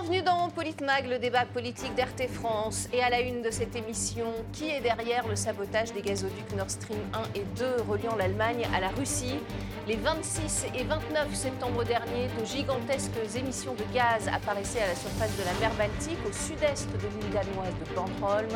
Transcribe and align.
Bienvenue 0.00 0.22
dans 0.22 0.48
Politmag, 0.48 1.08
le 1.08 1.18
débat 1.18 1.44
politique 1.44 1.94
d'RT 1.94 2.26
France. 2.32 2.88
Et 2.90 3.02
à 3.02 3.10
la 3.10 3.20
une 3.20 3.42
de 3.42 3.50
cette 3.50 3.76
émission, 3.76 4.32
qui 4.50 4.70
est 4.70 4.80
derrière 4.80 5.28
le 5.28 5.36
sabotage 5.36 5.92
des 5.92 6.00
gazoducs 6.00 6.56
Nord 6.56 6.70
Stream 6.70 6.98
1 7.12 7.38
et 7.38 7.44
2 7.58 7.82
reliant 7.86 8.16
l'Allemagne 8.16 8.66
à 8.74 8.80
la 8.80 8.88
Russie? 8.88 9.36
Les 9.86 9.96
26 9.96 10.68
et 10.74 10.84
29 10.84 11.34
septembre 11.34 11.84
dernier, 11.84 12.28
de 12.40 12.46
gigantesques 12.46 13.10
émissions 13.36 13.74
de 13.74 13.84
gaz 13.94 14.26
apparaissaient 14.32 14.80
à 14.80 14.86
la 14.86 14.94
surface 14.94 15.36
de 15.36 15.44
la 15.44 15.52
mer 15.60 15.76
Baltique, 15.76 16.18
au 16.26 16.32
sud-est 16.32 16.88
de 16.92 17.20
l'île 17.20 17.32
danoise 17.32 17.74
de 17.84 17.94
Bornholm. 17.94 18.48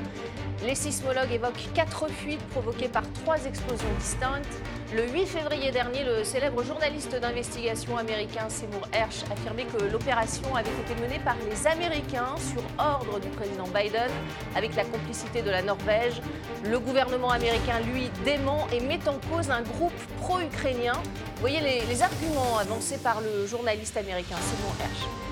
Les 0.65 0.75
sismologues 0.75 1.33
évoquent 1.33 1.68
quatre 1.75 2.09
fuites 2.09 2.46
provoquées 2.49 2.89
par 2.89 3.03
trois 3.13 3.45
explosions 3.45 3.93
distinctes. 3.99 4.63
Le 4.93 5.09
8 5.09 5.27
février 5.27 5.71
dernier, 5.71 6.05
le 6.05 6.25
célèbre 6.25 6.63
journaliste 6.63 7.19
d'investigation 7.19 7.97
américain 7.97 8.49
Seymour 8.49 8.87
Hersh 8.93 9.25
affirmait 9.33 9.65
que 9.65 9.83
l'opération 9.85 10.55
avait 10.55 10.71
été 10.71 10.95
menée 11.01 11.19
par 11.25 11.37
les 11.51 11.67
Américains 11.67 12.35
sur 12.39 12.63
ordre 12.79 13.19
du 13.19 13.29
président 13.29 13.67
Biden 13.67 14.11
avec 14.55 14.77
la 14.77 14.85
complicité 14.85 15.43
de 15.43 15.51
la 15.51 15.63
Norvège. 15.63 16.21
Le 16.65 16.79
gouvernement 16.79 17.31
américain, 17.31 17.81
lui, 17.93 18.11
dément 18.25 18.67
et 18.73 18.81
met 18.81 19.01
en 19.09 19.19
cause 19.35 19.51
un 19.51 19.63
groupe 19.63 19.93
pro-ukrainien. 20.21 21.01
Voyez 21.41 21.61
les, 21.61 21.81
les, 21.87 22.03
arguments 22.03 22.59
avancés 22.59 22.99
par 22.99 23.21
le 23.21 23.46
journaliste 23.46 23.96
américain 23.96 24.37
Seymour 24.37 24.75
Hersh. 24.81 25.24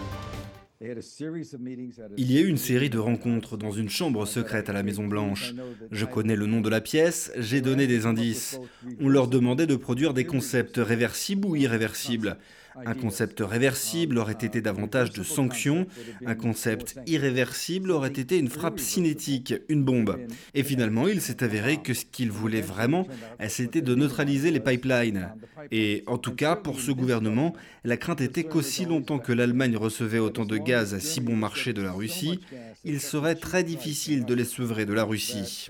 Il 2.16 2.32
y 2.32 2.38
a 2.38 2.40
eu 2.40 2.46
une 2.46 2.56
série 2.56 2.90
de 2.90 2.98
rencontres 2.98 3.56
dans 3.56 3.70
une 3.70 3.88
chambre 3.88 4.26
secrète 4.26 4.68
à 4.68 4.72
la 4.72 4.82
Maison 4.82 5.06
Blanche. 5.06 5.54
Je 5.92 6.04
connais 6.04 6.34
le 6.34 6.46
nom 6.46 6.60
de 6.60 6.68
la 6.68 6.80
pièce, 6.80 7.30
j'ai 7.36 7.60
donné 7.60 7.86
des 7.86 8.06
indices. 8.06 8.58
On 9.00 9.08
leur 9.08 9.28
demandait 9.28 9.66
de 9.66 9.76
produire 9.76 10.12
des 10.12 10.24
concepts 10.24 10.78
réversibles 10.78 11.46
ou 11.46 11.54
irréversibles. 11.54 12.36
Un 12.84 12.94
concept 12.94 13.40
réversible 13.40 14.18
aurait 14.18 14.32
été 14.32 14.60
davantage 14.60 15.10
de 15.10 15.22
sanctions, 15.22 15.86
un 16.26 16.34
concept 16.34 16.98
irréversible 17.06 17.90
aurait 17.90 18.08
été 18.08 18.38
une 18.38 18.48
frappe 18.48 18.80
cinétique, 18.80 19.54
une 19.68 19.84
bombe. 19.84 20.18
Et 20.54 20.62
finalement, 20.62 21.08
il 21.08 21.20
s'est 21.20 21.42
avéré 21.42 21.82
que 21.82 21.94
ce 21.94 22.04
qu'ils 22.04 22.30
voulaient 22.30 22.60
vraiment, 22.60 23.06
c'était 23.48 23.80
de 23.82 23.94
neutraliser 23.94 24.50
les 24.50 24.60
pipelines. 24.60 25.30
Et 25.70 26.02
en 26.06 26.18
tout 26.18 26.34
cas, 26.34 26.56
pour 26.56 26.80
ce 26.80 26.90
gouvernement, 26.90 27.54
la 27.84 27.96
crainte 27.96 28.20
était 28.20 28.44
qu'aussi 28.44 28.84
longtemps 28.84 29.18
que 29.18 29.32
l'Allemagne 29.32 29.76
recevait 29.76 30.18
autant 30.18 30.44
de 30.44 30.56
gaz 30.56 30.94
à 30.94 31.00
si 31.00 31.20
bon 31.20 31.36
marché 31.36 31.72
de 31.72 31.82
la 31.82 31.92
Russie, 31.92 32.40
il 32.84 33.00
serait 33.00 33.34
très 33.34 33.64
difficile 33.64 34.24
de 34.24 34.34
les 34.34 34.44
sevrer 34.44 34.86
de 34.86 34.92
la 34.92 35.04
Russie. 35.04 35.68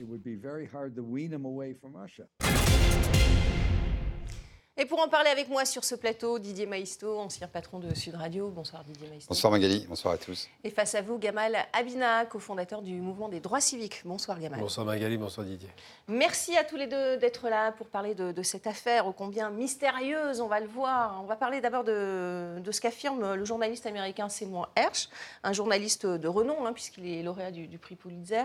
Et 4.79 4.87
pour 4.87 5.03
en 5.03 5.09
parler 5.09 5.29
avec 5.29 5.51
moi 5.51 5.67
sur 5.67 5.85
ce 5.85 5.95
plateau, 5.95 6.39
Didier 6.39 6.65
Maisto, 6.65 7.19
ancien 7.19 7.47
patron 7.47 7.79
de 7.79 7.95
Sud 7.95 8.15
Radio. 8.15 8.49
Bonsoir 8.49 8.83
Didier 8.83 9.07
Maisto. 9.07 9.29
Bonsoir 9.29 9.53
Magali, 9.53 9.85
bonsoir 9.87 10.15
à 10.15 10.17
tous. 10.17 10.49
Et 10.65 10.71
face 10.71 10.95
à 10.95 11.03
vous, 11.03 11.19
Gamal 11.19 11.55
Abina, 11.75 12.25
cofondateur 12.25 12.81
du 12.81 12.95
mouvement 12.95 13.29
des 13.29 13.41
droits 13.41 13.61
civiques. 13.61 14.01
Bonsoir 14.07 14.41
Gamal. 14.41 14.59
Bonsoir 14.59 14.87
Magali, 14.87 15.19
bonsoir 15.19 15.47
Didier. 15.47 15.69
Merci 16.09 16.57
à 16.57 16.65
tous 16.65 16.77
les 16.77 16.87
deux 16.87 17.19
d'être 17.19 17.51
là 17.51 17.73
pour 17.73 17.89
parler 17.89 18.15
de, 18.15 18.43
cette 18.43 18.67
affaire 18.67 19.07
ô 19.07 19.13
combien 19.13 19.51
mystérieuse, 19.51 20.41
on 20.41 20.49
va 20.49 20.59
le 20.59 20.69
voir. 20.69 21.21
On 21.23 21.27
va 21.27 21.37
parler 21.37 21.61
d'abord 21.61 21.85
de, 21.85 22.63
ce 22.71 22.81
qu'affirme 22.81 23.35
le 23.35 23.45
journaliste 23.45 23.85
américain 23.85 24.31
Seymour 24.31 24.71
Hersh, 24.75 25.11
un 25.43 25.53
journaliste 25.53 26.07
de 26.07 26.29
renom, 26.29 26.65
hein, 26.65 26.73
puisqu'il 26.73 27.07
est 27.07 27.23
lauréat 27.23 27.51
du, 27.51 27.77
prix 27.77 27.95
Pulitzer. 27.95 28.45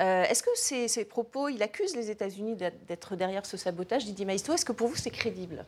Euh, 0.00 0.24
est-ce 0.24 0.42
que 0.42 0.50
ces, 0.56 0.88
ces 0.88 1.04
propos, 1.04 1.48
il 1.48 1.62
accuse 1.62 1.94
les 1.94 2.10
États-Unis 2.10 2.56
d'être 2.56 3.14
derrière 3.14 3.46
ce 3.46 3.56
sabotage, 3.56 4.06
Didier 4.06 4.26
Maisto? 4.26 4.52
Est-ce 4.52 4.64
que 4.64 4.72
pour 4.72 4.88
vous 4.88 4.96
c'est 4.96 5.10
crédible? 5.10 5.64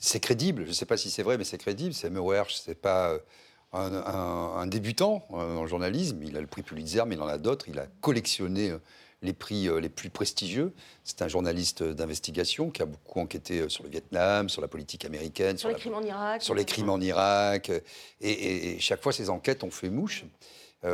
C'est 0.00 0.18
crédible. 0.18 0.64
Je 0.64 0.68
ne 0.68 0.72
sais 0.72 0.86
pas 0.86 0.96
si 0.96 1.10
c'est 1.10 1.22
vrai, 1.22 1.38
mais 1.38 1.44
c'est 1.44 1.58
crédible. 1.58 1.94
C'est 1.94 2.10
Hersh, 2.12 2.54
c'est 2.54 2.74
pas 2.74 3.10
euh, 3.12 4.02
un, 4.54 4.66
débutant 4.66 5.26
euh, 5.32 5.58
en 5.58 5.66
journalisme. 5.66 6.22
Il 6.22 6.36
a 6.36 6.40
le 6.40 6.46
prix 6.46 6.62
Pulitzer, 6.62 7.04
mais 7.06 7.14
il 7.14 7.20
en 7.20 7.28
a 7.28 7.36
d'autres. 7.36 7.68
Il 7.68 7.78
a 7.78 7.86
collectionné 8.00 8.70
euh, 8.70 8.78
les 9.20 9.34
prix 9.34 9.68
les 9.80 9.90
plus 9.90 10.08
prestigieux. 10.08 10.72
C'est 11.04 11.20
un 11.20 11.28
journaliste 11.28 11.82
d'investigation 11.82 12.70
qui 12.70 12.80
a 12.80 12.86
beaucoup 12.86 13.20
enquêté 13.20 13.68
sur 13.68 13.84
le 13.84 13.90
Vietnam, 13.90 14.48
sur 14.48 14.62
la 14.62 14.68
politique 14.68 15.04
américaine, 15.04 15.58
sur, 15.58 15.68
les 15.68 15.74
crimes 15.74 15.94
en 15.94 16.02
Irak. 16.02 16.42
Sur 16.42 16.54
les 16.54 16.64
crimes 16.64 16.88
en 16.88 16.98
Irak. 16.98 17.70
Et, 18.22 18.78
chaque 18.80 19.02
fois, 19.02 19.12
ses 19.12 19.28
enquêtes 19.28 19.62
ont 19.62 19.70
fait 19.70 19.90
mouche. 19.90 20.24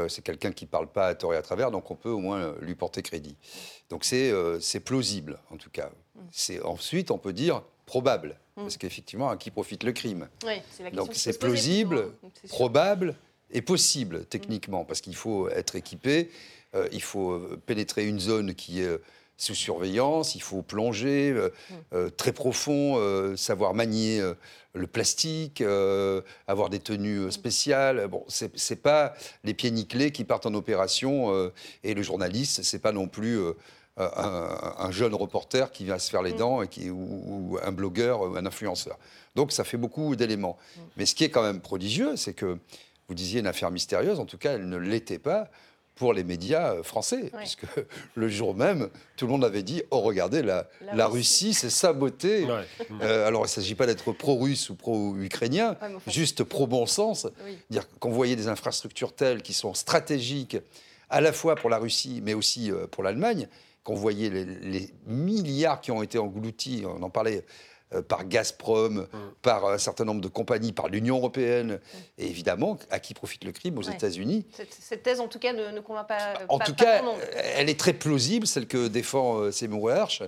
c'est 0.08 0.22
quelqu'un 0.22 0.50
qui 0.50 0.64
ne 0.64 0.70
parle 0.70 0.88
pas 0.88 1.06
à 1.06 1.14
tort 1.14 1.34
et 1.34 1.36
à 1.36 1.42
travers, 1.42 1.70
donc 1.70 1.88
on 1.92 1.94
peut 1.94 2.10
au 2.10 2.18
moins 2.18 2.56
lui 2.60 2.74
porter 2.74 3.00
crédit. 3.00 3.36
Donc 3.90 4.04
c'est 4.04 4.80
plausible, 4.84 5.38
en 5.52 5.56
tout 5.56 5.70
cas. 5.70 5.90
Mm. 6.16 6.64
Ensuite, 6.64 7.12
on 7.12 7.18
peut 7.18 7.32
dire 7.32 7.62
probable. 7.86 8.36
Mm. 8.56 8.62
Parce 8.62 8.76
qu'effectivement, 8.76 9.30
à 9.30 9.36
qui 9.36 9.50
profite 9.50 9.84
le 9.84 9.92
crime 9.92 10.28
Donc 10.92 11.10
c'est 11.14 11.38
plausible, 11.38 12.12
probable 12.48 13.16
et 13.50 13.62
possible 13.62 14.26
techniquement, 14.26 14.84
parce 14.84 15.00
qu'il 15.00 15.16
faut 15.16 15.48
être 15.48 15.76
équipé, 15.76 16.30
euh, 16.74 16.88
il 16.92 17.02
faut 17.02 17.32
euh, 17.32 17.60
pénétrer 17.64 18.06
une 18.06 18.20
zone 18.20 18.54
qui 18.54 18.82
est 18.82 18.86
euh, 18.86 19.02
sous 19.38 19.54
surveillance, 19.54 20.34
il 20.34 20.42
faut 20.42 20.62
plonger 20.62 21.34
mm. 21.92 22.10
très 22.16 22.32
profond, 22.32 23.36
savoir 23.36 23.74
manier 23.74 24.22
le 24.72 24.86
plastique, 24.86 25.62
avoir 26.46 26.70
des 26.70 26.78
tenues 26.78 27.30
spéciales. 27.30 28.08
Bon, 28.08 28.24
c'est 28.28 28.82
pas 28.82 29.12
les 29.44 29.52
pieds 29.52 29.70
nickelés 29.70 30.10
qui 30.10 30.24
partent 30.24 30.46
en 30.46 30.54
opération 30.54 31.52
et 31.84 31.92
le 31.92 32.00
journaliste, 32.00 32.62
c'est 32.62 32.78
pas 32.78 32.92
non 32.92 33.08
plus 33.08 33.38
euh, 33.98 34.08
un, 34.78 34.90
jeune 34.90 35.14
reporter 35.14 35.72
qui 35.72 35.84
vient 35.84 35.98
se 35.98 36.10
faire 36.10 36.22
les 36.22 36.34
mm. 36.34 36.36
dents 36.36 36.62
et 36.62 36.68
qui, 36.68 36.90
ou, 36.90 37.58
un 37.62 37.72
blogueur, 37.72 38.20
ou 38.20 38.36
un 38.36 38.44
influenceur. 38.44 38.98
Donc 39.34 39.52
ça 39.52 39.64
fait 39.64 39.78
beaucoup 39.78 40.16
d'éléments. 40.16 40.58
Mm. 40.58 40.80
Mais 40.98 41.06
ce 41.06 41.14
qui 41.14 41.24
est 41.24 41.30
quand 41.30 41.42
même 41.42 41.60
prodigieux, 41.60 42.16
c'est 42.16 42.34
que 42.34 42.58
vous 43.08 43.14
disiez 43.14 43.40
une 43.40 43.46
affaire 43.46 43.70
mystérieuse, 43.70 44.20
en 44.20 44.26
tout 44.26 44.38
cas 44.38 44.54
elle 44.54 44.68
ne 44.68 44.76
l'était 44.76 45.18
pas 45.18 45.48
pour 45.96 46.12
les 46.12 46.24
médias 46.24 46.74
euh, 46.74 46.82
français, 46.82 47.32
puisque 47.38 47.64
le 48.14 48.28
jour 48.28 48.54
même, 48.54 48.90
tout 49.16 49.26
le 49.26 49.32
monde 49.32 49.44
avait 49.44 49.62
dit 49.62 49.82
Oh, 49.90 50.00
regardez, 50.00 50.42
la, 50.42 50.68
la, 50.92 51.08
Russie, 51.08 51.54
s'est 51.54 51.70
sabotée. 51.70 52.46
Euh, 53.02 53.26
alors, 53.26 53.42
il 53.42 53.44
ne 53.44 53.48
s'agit 53.48 53.74
pas 53.74 53.86
d'être 53.86 54.12
pro-russe 54.12 54.70
ou 54.70 54.74
pro-ukrainien, 54.74 55.76
juste 56.06 56.44
pro-bon 56.44 56.86
sens. 56.86 57.26
Dire 57.70 57.86
qu'on 57.98 58.10
voyait 58.10 58.36
des 58.36 58.48
infrastructures 58.48 59.14
telles 59.14 59.42
qui 59.42 59.52
sont 59.52 59.74
stratégiques, 59.74 60.56
à 61.10 61.20
la 61.20 61.32
fois 61.32 61.56
pour 61.56 61.70
la 61.70 61.78
Russie, 61.78 62.20
mais 62.22 62.34
aussi 62.34 62.70
pour 62.90 63.02
l'Allemagne, 63.02 63.48
qu'on 63.86 63.94
voyait 63.94 64.30
les, 64.30 64.90
milliards 65.06 65.80
qui 65.80 65.92
ont 65.92 66.02
été 66.02 66.18
engloutis, 66.18 66.82
on 66.84 67.04
en 67.04 67.08
parlait, 67.08 67.44
euh, 67.94 68.02
par 68.02 68.26
Gazprom, 68.26 69.02
mm. 69.02 69.06
par 69.42 69.64
un 69.64 69.78
certain 69.78 70.04
nombre 70.04 70.20
de 70.20 70.26
compagnies, 70.26 70.72
par 70.72 70.88
l'Union 70.88 71.18
européenne, 71.18 71.74
mm. 71.74 71.98
et 72.18 72.26
évidemment, 72.26 72.78
à 72.90 72.98
qui 72.98 73.14
profite 73.14 73.44
le 73.44 73.52
crime 73.52 73.78
aux 73.78 73.82
États-Unis. 73.82 74.44
Cette, 74.70 75.04
thèse, 75.04 75.20
en 75.20 75.28
tout 75.28 75.38
cas, 75.38 75.52
ne, 75.52 75.78
convainc 75.78 76.08
pas. 76.08 76.34
En 76.48 76.58
tout 76.58 76.74
cas, 76.74 77.00
elle 77.54 77.70
est 77.70 77.78
très 77.78 77.92
plausible, 77.92 78.48
celle 78.48 78.66
que 78.66 78.88
défend 78.88 79.38
euh, 79.38 79.52
Seymour 79.52 79.92
Hersh 79.92 80.22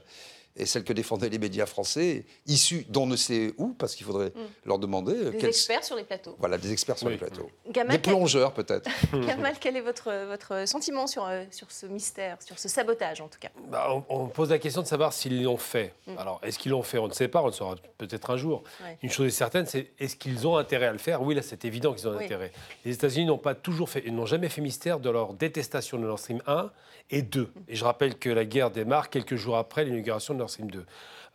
et 0.56 0.66
celle 0.66 0.84
que 0.84 0.92
défendaient 0.92 1.28
les 1.28 1.38
médias 1.38 1.66
français, 1.66 2.24
issus 2.46 2.84
d'on 2.88 3.06
ne 3.06 3.16
sait 3.16 3.54
où, 3.58 3.68
parce 3.68 3.94
qu'il 3.94 4.04
faudrait 4.04 4.30
mm. 4.30 4.66
leur 4.66 4.78
demander. 4.78 5.14
Euh, 5.14 5.30
des 5.30 5.46
experts 5.46 5.84
sur 5.84 5.96
les 5.96 6.04
plateaux. 6.04 6.34
Voilà, 6.38 6.58
des 6.58 6.72
experts 6.72 6.98
sur 6.98 7.08
les 7.08 7.16
plateaux. 7.16 7.48
des 7.66 7.98
plongeurs, 7.98 8.52
peut-être. 8.52 8.90
Gamal, 9.26 9.54
quel 9.60 9.76
est 9.76 9.80
votre, 9.80 10.26
votre 10.26 10.66
sentiment 10.66 11.06
sur, 11.06 11.26
euh, 11.26 11.44
sur 11.50 11.70
ce 11.70 11.86
mystère, 11.86 12.38
sur 12.42 12.58
ce 12.58 12.68
sabotage, 12.68 13.20
en 13.20 13.28
tout 13.28 13.38
cas? 13.38 13.50
Bah, 13.70 13.88
on, 14.08 14.26
pose 14.26 14.50
la 14.50 14.58
question 14.58 14.82
de 14.82 14.86
savoir 14.86 15.12
s'ils 15.12 15.42
l'ont 15.42 15.56
fait. 15.56 15.94
Mm. 16.06 16.18
Alors, 16.18 16.40
est-ce 16.42 16.58
qu'ils 16.58 16.72
l'ont 16.72 16.82
fait? 16.82 16.98
On 16.98 17.08
ne 17.08 17.12
sait 17.12 17.28
pas, 17.28 17.40
on 17.42 17.46
le 17.46 17.52
saura 17.52 17.76
peut-être 17.96 18.30
un 18.30 18.36
jour. 18.36 18.64
Une 19.02 19.10
chose 19.10 19.28
est 19.28 19.30
certaine, 19.30 19.66
c'est 19.66 19.92
est-ce 19.98 20.16
qu'ils 20.16 20.46
ont 20.46 20.56
intérêt 20.56 20.86
à 20.86 20.92
le 20.92 20.98
faire? 20.98 21.22
Oui, 21.22 21.34
là, 21.34 21.42
c'est 21.42 21.64
évident 21.64 21.94
qu'ils 21.94 22.08
ont 22.08 22.18
intérêt. 22.18 22.50
Les 22.84 22.94
États-Unis 22.94 23.26
n'ont 23.26 23.38
pas 23.38 23.54
toujours 23.54 23.88
fait, 23.88 24.08
n'ont 24.10 24.26
jamais 24.26 24.48
fait 24.48 24.60
mystère 24.60 24.98
de 24.98 25.10
leur 25.10 25.34
détestation 25.34 25.98
de 25.98 26.04
Nord 26.04 26.18
Stream 26.18 26.42
1 26.46 26.70
et 27.10 27.22
2. 27.22 27.50
Et 27.68 27.76
je 27.76 27.84
rappelle 27.84 28.18
que 28.18 28.28
la 28.28 28.44
guerre 28.44 28.70
démarre 28.70 29.10
quelques 29.10 29.36
jours 29.36 29.56
après 29.56 29.84
l'inauguration 29.84 30.34
de 30.34 30.38
Nord 30.38 30.50
Stream 30.50 30.70
2. 30.70 30.84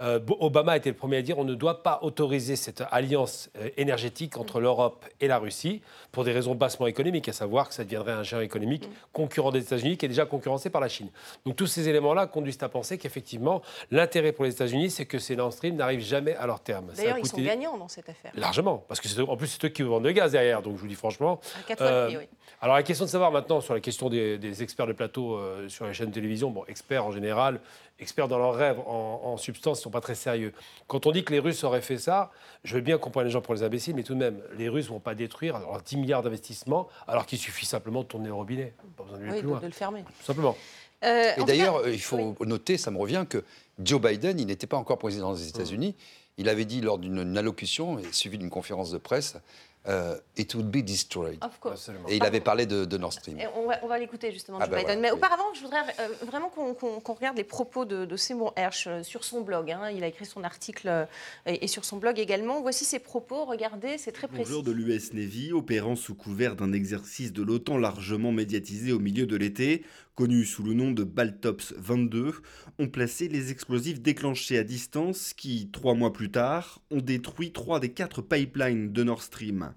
Euh, 0.04 0.20
Obama 0.40 0.74
a 0.74 0.78
été 0.78 0.90
le 0.90 0.96
premier 0.96 1.18
à 1.18 1.22
dire 1.22 1.38
on 1.40 1.46
ne 1.46 1.56
doit 1.56 1.82
pas 1.82 2.00
autoriser 2.02 2.56
cette 2.56 2.84
alliance 2.92 3.50
euh, 3.58 3.70
énergétique 3.78 4.38
entre 4.38 4.60
l'Europe 4.60 5.06
et 5.22 5.28
la 5.28 5.38
Russie 5.38 5.82
pour 6.12 6.26
des 6.26 6.34
raisons 6.34 6.56
bassement 6.56 6.88
économiques, 6.88 7.30
à 7.30 7.34
savoir 7.34 7.70
que 7.70 7.74
ça 7.74 7.84
deviendrait 7.84 8.12
un 8.12 8.24
géant 8.24 8.42
économique 8.42 8.90
concurrent 9.14 9.52
des 9.52 9.62
États-Unis 9.62 9.98
qui 9.98 10.06
est 10.06 10.10
déjà 10.10 10.26
concurrencé 10.26 10.70
par 10.70 10.82
la 10.82 10.90
Chine. 10.90 11.10
Donc 11.46 11.56
tous 11.56 11.68
ces 11.68 11.88
éléments-là 11.88 12.28
conduisent 12.28 12.62
à 12.62 12.70
penser 12.70 12.98
qu'effectivement, 12.98 13.62
l'intérêt 13.92 14.34
pour 14.34 14.44
les 14.46 14.52
États-Unis, 14.52 14.92
c'est 14.92 15.06
que 15.06 15.20
ces 15.20 15.36
Nord 15.36 15.54
Stream 15.54 15.76
n'arrivent 15.76 16.02
jamais 16.02 16.36
à 16.36 16.48
leur 16.48 16.60
terme. 16.60 16.92
D'ailleurs, 16.96 17.18
ils 17.18 17.26
sont 17.26 17.38
gagnants 17.38 17.78
dans 17.78 17.88
cette 17.88 18.10
affaire. 18.10 18.32
Largement, 18.36 18.84
parce 18.88 19.00
que 19.00 19.22
en 19.22 19.38
plus, 19.38 19.48
c'est 19.48 19.66
eux 19.66 19.70
qui 19.70 19.84
vendent 19.84 20.04
le 20.04 20.12
gaz 20.12 20.34
derrière. 20.34 20.62
Donc 20.62 20.76
je 20.76 20.82
vous 20.82 20.88
dis 20.88 20.96
franchement. 20.96 21.40
Euh, 21.82 22.10
oui. 22.10 22.28
Alors 22.62 22.76
la 22.76 22.84
question 22.84 23.06
de 23.06 23.10
savoir 23.10 23.32
maintenant 23.32 23.62
sur 23.62 23.74
la 23.74 23.80
question 23.80 24.10
des, 24.10 24.64
experts 24.64 24.88
de 24.88 24.94
plateau 24.94 25.40
sur 25.68 25.86
les 25.86 25.94
chaînes 25.94 26.10
de 26.10 26.14
télévision, 26.14 26.50
bon, 26.50 26.64
experts 26.68 27.06
en 27.06 27.12
général, 27.12 27.60
experts 28.00 28.28
dans 28.28 28.38
leurs 28.38 28.56
rêves, 28.56 28.80
en, 28.86 29.38
substance, 29.38 29.80
ne 29.80 29.84
sont 29.84 29.90
pas 29.90 30.02
très 30.02 30.16
sérieux. 30.16 30.54
Quand 30.88 31.06
on 31.06 31.12
dit 31.12 31.24
que 31.24 31.32
les 31.32 31.40
Russes 31.40 31.64
auraient 31.64 31.82
fait 31.82 31.98
ça, 31.98 32.32
je 32.64 32.76
veux 32.76 32.82
bien 32.82 32.98
comprendre 32.98 33.26
les 33.26 33.32
gens 33.32 33.42
pour 33.42 33.54
les 33.54 33.64
imbéciles, 33.64 33.96
mais 33.96 34.04
tout 34.04 34.14
de 34.14 34.20
même, 34.20 34.42
les 34.58 34.68
Russes 34.68 34.86
ne 34.86 34.92
vont 34.92 35.00
pas 35.00 35.16
détruire 35.16 35.56
alors, 35.56 35.82
10 35.82 35.98
milliards 35.98 36.24
d'investissements 36.24 36.88
alors 37.08 37.26
qu'il 37.26 37.40
suffit 37.40 37.66
simplement 37.66 38.02
de 38.02 38.08
tourner 38.08 38.28
le 38.28 38.34
robinet. 38.34 38.74
Pas 38.98 39.04
besoin 39.04 39.20
de, 39.20 39.24
oui, 39.26 39.40
plus 39.40 39.48
loin. 39.48 39.60
de, 39.60 39.66
le 39.66 39.72
fermer. 39.72 40.04
Tout 40.04 40.26
simplement. 40.26 40.58
Euh, 41.04 41.32
Et 41.38 41.44
d'ailleurs, 41.44 41.88
il 41.88 42.02
faut 42.02 42.36
noter, 42.46 42.78
ça 42.78 42.92
me 42.92 42.98
revient, 42.98 43.26
que 43.30 43.44
Joe 43.80 44.02
Biden, 44.02 44.40
il 44.40 44.48
n'était 44.48 44.68
pas 44.68 44.78
encore 44.78 44.98
président 44.98 45.34
des 45.34 45.48
États-Unis. 45.48 45.96
Il 46.38 46.50
avait 46.50 46.66
dit 46.66 46.82
lors 46.82 46.98
d'une 46.98 47.38
allocution, 47.38 48.00
suivie 48.12 48.38
d'une 48.38 48.50
conférence 48.50 48.92
de 48.92 48.98
presse, 48.98 49.38
uh, 49.88 50.16
it 50.38 50.54
would 50.56 50.70
be 50.72 50.84
destroyed. 50.84 51.38
Of 51.44 51.60
course. 51.60 51.90
Et 52.08 52.16
il 52.18 52.24
avait 52.24 52.40
parlé 52.40 52.66
de, 52.66 52.86
de 52.86 52.98
Nord 52.98 53.14
Stream. 53.14 53.40
Et 53.40 53.48
on 53.56 53.68
va, 53.68 53.80
on 53.84 53.88
va 53.88 54.00
l'écouter 54.00 54.32
justement, 54.32 54.58
Ah 54.62 54.66
Joe 54.66 54.72
bah 54.72 54.78
Biden. 54.78 54.86
voilà, 55.00 55.02
Mais 55.02 55.12
oui. 55.12 55.18
auparavant, 55.18 55.54
je 55.54 55.62
voudrais 55.62 55.82
euh, 56.00 56.08
vraiment 56.26 56.50
qu'on 56.50 56.74
qu'on- 56.74 57.00
qu'on 57.00 57.14
regarde 57.14 57.38
les 57.38 57.44
propos 57.44 57.86
de, 57.86 58.06
de 58.06 58.16
Seymour 58.18 58.54
Hersh 58.56 58.88
euh, 58.88 59.04
sur 59.04 59.24
son 59.24 59.42
blog. 59.42 59.72
hein. 59.72 59.90
Il 59.92 60.04
a 60.04 60.08
écrit 60.08 60.26
son 60.26 60.44
article 60.44 60.88
euh, 60.88 61.06
et, 61.46 61.66
et 61.66 61.68
sur 61.68 61.86
son 61.86 61.98
blog 61.98 62.20
également. 62.20 62.62
Voici 62.62 62.86
ses 62.86 63.00
propos. 63.00 63.46
Regardez, 63.46 63.98
c'est 63.98 64.12
très 64.12 64.28
précis. 64.28 64.44
Plongeurs 64.44 64.64
de 64.64 64.72
l'US 64.72 65.14
Navy, 65.14 65.52
opérant 65.52 65.96
sous 65.96 66.16
couvert 66.16 66.56
d'un 66.56 66.72
exercice 66.74 67.34
de 67.34 67.44
l'OTAN 67.44 67.78
largement 67.78 68.32
médiatisé 68.32 68.92
au 68.94 69.00
milieu 69.00 69.26
de 69.26 69.36
l'été, 69.36 69.84
connu 70.16 70.46
sous 70.46 70.64
le 70.64 70.74
nom 70.74 70.92
de 70.92 71.04
Baltops 71.04 71.74
22, 71.78 72.34
ont 72.80 72.88
placé 72.88 73.28
les 73.28 73.52
explosifs 73.52 74.00
déclenchés 74.02 74.58
à 74.58 74.64
distance 74.64 75.34
qui, 75.34 75.70
trois 75.72 75.94
mois 75.96 76.14
plus 76.14 76.32
tard, 76.32 76.80
ont 76.92 77.02
détruit 77.02 77.52
trois 77.52 77.80
des 77.80 77.92
quatre 77.92 78.22
pipelines 78.22 78.92
de 78.94 79.04
Nord 79.04 79.22
Stream. 79.24 79.73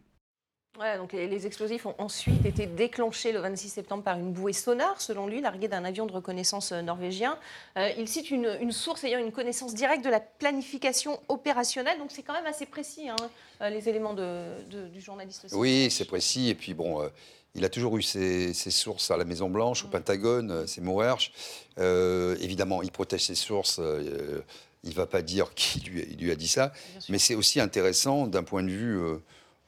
Voilà, 0.77 0.99
donc 0.99 1.13
les, 1.15 1.47
explosifs 1.47 1.87
ont 1.87 1.95
ensuite 1.97 2.45
été 2.45 2.67
déclenchés 2.67 3.33
le 3.33 3.39
26 3.41 3.71
septembre 3.71 4.03
par 4.05 4.19
une 4.19 4.33
bouée 4.33 4.53
sonore, 4.53 5.01
selon 5.01 5.27
lui, 5.27 5.41
larguée 5.41 5.69
d'un 5.69 5.85
avion 5.87 6.05
de 6.05 6.13
reconnaissance 6.13 6.73
euh, 6.73 6.83
norvégien. 6.83 7.39
Euh, 7.79 7.89
il 7.97 8.07
cite 8.09 8.31
une, 8.31 8.59
une 8.61 8.73
source 8.73 9.03
ayant 9.05 9.19
une 9.19 9.33
connaissance 9.33 9.75
directe 9.75 10.05
de 10.05 10.11
la 10.11 10.21
planification 10.21 11.19
opérationnelle, 11.29 11.99
donc 11.99 12.11
c'est 12.13 12.23
quand 12.23 12.35
même 12.35 12.45
assez 12.47 12.67
précis, 12.67 13.09
hein, 13.09 13.17
euh, 13.63 13.71
les 13.71 13.89
éléments 13.89 14.13
de- 14.13 14.63
de- 14.71 14.89
du 14.89 15.01
journaliste. 15.01 15.47
Oui, 15.53 15.89
c'est 15.91 16.05
précis. 16.05 16.51
Et 16.51 16.55
puis 16.55 16.75
bon, 16.75 17.01
euh, 17.01 17.09
il 17.55 17.65
a 17.65 17.71
toujours 17.71 17.97
eu 17.97 18.03
ses, 18.03 18.53
ses 18.53 18.71
sources 18.71 19.11
à 19.11 19.17
la 19.17 19.25
Maison 19.25 19.49
Blanche, 19.49 19.83
au 19.85 19.89
Pentagone, 19.89 20.51
euh, 20.51 20.67
c'est 20.67 20.83
Moerch. 20.83 21.33
Euh, 21.79 22.37
évidemment, 22.43 22.83
il 22.83 22.91
protège 22.93 23.25
ses 23.25 23.35
sources. 23.35 23.79
euh, 23.81 24.43
il 24.85 24.91
ne 24.91 24.95
va 24.95 25.07
pas 25.07 25.23
dire 25.23 25.53
qui 25.55 25.81
lui, 25.81 26.31
a 26.31 26.37
dit 26.37 26.49
ça. 26.49 26.73
Mais 27.09 27.19
c'est 27.19 27.35
aussi 27.35 27.61
intéressant 27.61 28.27
d'un 28.27 28.43
point 28.45 28.63
de 28.63 28.69
vue 28.69 28.99
euh, 29.01 29.17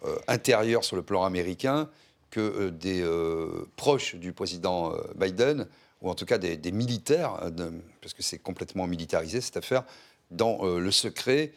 euh, 0.04 0.16
intérieur 0.28 0.84
sur 0.84 0.96
le 0.96 1.02
plan 1.02 1.24
américain 1.24 1.88
que 2.30 2.40
euh, 2.40 2.70
des 2.70 3.00
euh, 3.02 3.66
proches 3.76 4.14
du 4.14 4.32
président 4.32 4.92
Biden, 5.16 5.66
ou 6.02 6.10
en 6.10 6.14
tout 6.14 6.26
cas 6.26 6.38
des, 6.38 6.56
des 6.56 6.72
militaires, 6.72 7.50
de- 7.50 7.72
parce 8.00 8.14
que 8.14 8.22
c'est 8.22 8.38
complètement 8.38 8.86
militarisé 8.86 9.40
cette 9.40 9.56
affaire, 9.56 9.84
dans 10.30 10.64
le 10.64 10.90
secret, 10.90 11.52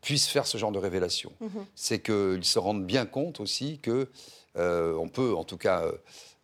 puissent 0.00 0.28
faire 0.28 0.46
ce 0.46 0.56
genre 0.58 0.72
de 0.72 0.78
révélation. 0.78 1.32
Mhm. 1.40 1.64
C'est 1.74 2.00
qu'ils 2.00 2.44
se 2.44 2.58
rendent 2.58 2.86
bien 2.86 3.06
compte 3.06 3.40
aussi 3.40 3.78
que 3.78 4.08
on 4.56 5.08
peut, 5.08 5.34
en 5.34 5.44
tout 5.44 5.58
cas, 5.58 5.84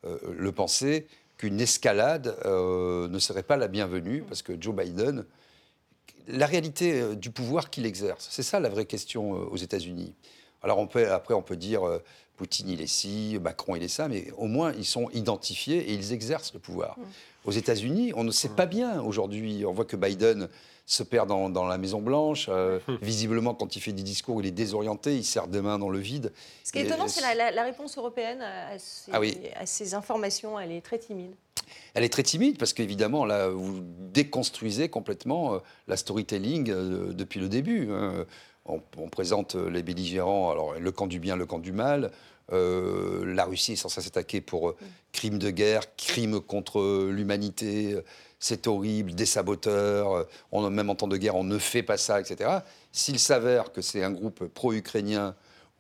le 0.04 0.52
penser, 0.52 1.06
qu'une 1.38 1.60
escalade 1.60 2.36
euh, 2.44 3.08
ne 3.08 3.18
serait 3.18 3.42
pas 3.42 3.56
la 3.56 3.66
bienvenue, 3.68 4.22
parce 4.28 4.42
que 4.42 4.52
Joe 4.60 4.74
Biden, 4.74 5.24
la 6.28 6.44
réalité 6.44 7.00
euh, 7.00 7.14
du 7.14 7.30
pouvoir 7.30 7.70
qu'il 7.70 7.86
exerce, 7.86 8.28
c'est 8.30 8.42
ça 8.42 8.60
la 8.60 8.68
vraie 8.68 8.84
question 8.84 9.34
euh, 9.34 9.46
aux 9.46 9.56
États-Unis. 9.56 10.12
Alors 10.62 10.78
on 10.78 10.86
peut, 10.86 11.10
après, 11.10 11.34
on 11.34 11.42
peut 11.42 11.56
dire 11.56 11.86
euh, 11.86 12.02
Poutine 12.36 12.68
il 12.68 12.80
est 12.80 12.86
ci, 12.86 13.38
Macron 13.40 13.76
il 13.76 13.82
est 13.82 13.88
ça, 13.88 14.08
mais 14.08 14.30
au 14.36 14.46
moins 14.46 14.72
ils 14.76 14.84
sont 14.86 15.08
identifiés 15.10 15.78
et 15.90 15.92
ils 15.94 16.12
exercent 16.12 16.54
le 16.54 16.60
pouvoir. 16.60 16.96
Aux 17.44 17.52
États-Unis, 17.52 18.12
on 18.16 18.24
ne 18.24 18.30
sait 18.30 18.50
pas 18.50 18.66
bien 18.66 19.00
aujourd'hui. 19.02 19.64
On 19.66 19.72
voit 19.72 19.84
que 19.86 19.96
Biden 19.96 20.48
se 20.86 21.02
perd 21.02 21.28
dans, 21.28 21.48
dans 21.48 21.64
la 21.66 21.78
Maison 21.78 22.00
Blanche. 22.02 22.46
euh, 22.50 22.78
visiblement, 23.00 23.54
quand 23.54 23.76
il 23.76 23.80
fait 23.80 23.92
des 23.92 24.02
discours, 24.02 24.40
il 24.40 24.46
est 24.46 24.50
désorienté, 24.50 25.16
il 25.16 25.24
serre 25.24 25.46
des 25.46 25.60
mains 25.60 25.78
dans 25.78 25.88
le 25.88 25.98
vide. 26.00 26.32
Ce 26.64 26.72
qui 26.72 26.78
est 26.80 26.82
étonnant, 26.86 27.08
c'est 27.08 27.20
la, 27.22 27.34
la- 27.34 27.50
la 27.52 27.62
réponse 27.62 27.96
européenne 27.96 28.42
à 28.42 28.78
ces, 28.78 29.10
Ah 29.12 29.20
oui. 29.20 29.38
à 29.56 29.66
ces 29.66 29.94
informations. 29.94 30.58
Elle 30.58 30.72
est 30.72 30.80
très 30.80 30.98
timide. 30.98 31.32
Elle 31.94 32.02
est 32.04 32.08
très 32.08 32.24
timide 32.24 32.58
parce 32.58 32.72
qu'évidemment, 32.72 33.24
là, 33.24 33.48
vous 33.48 33.80
déconstruisez 34.12 34.88
complètement 34.88 35.54
euh, 35.54 35.58
la 35.88 35.96
storytelling 35.96 36.70
euh, 36.70 37.12
depuis 37.12 37.38
le 37.40 37.48
début. 37.48 37.88
On, 38.70 39.08
présente 39.08 39.56
euh, 39.56 39.68
les 39.68 39.82
belligérants, 39.82 40.50
alors 40.50 40.74
le 40.78 40.92
camp 40.92 41.06
du 41.06 41.18
bien, 41.18 41.36
le 41.36 41.46
camp 41.46 41.58
du 41.58 41.72
mal. 41.72 42.10
Euh, 42.52 43.24
la 43.34 43.44
Russie 43.44 43.72
est 43.72 43.76
censée 43.76 44.00
s'attaquer 44.00 44.40
pour 44.40 44.70
euh, 44.70 44.76
crimes 45.12 45.38
de 45.38 45.50
guerre, 45.50 45.94
crimes 45.96 46.40
contre 46.40 47.08
l'humanité. 47.10 47.96
C'est 48.38 48.66
horrible, 48.66 49.14
des 49.14 49.26
saboteurs. 49.26 50.26
On, 50.52 50.68
même 50.70 50.90
en 50.90 50.94
temps 50.94 51.08
de 51.08 51.16
guerre, 51.16 51.36
on 51.36 51.44
ne 51.44 51.58
fait 51.58 51.82
pas 51.82 51.96
ça, 51.96 52.20
etc. 52.20 52.50
S'il 52.92 53.18
s'avère 53.18 53.72
que 53.72 53.82
c'est 53.82 54.02
un 54.02 54.10
groupe 54.10 54.46
pro-ukrainien 54.46 55.34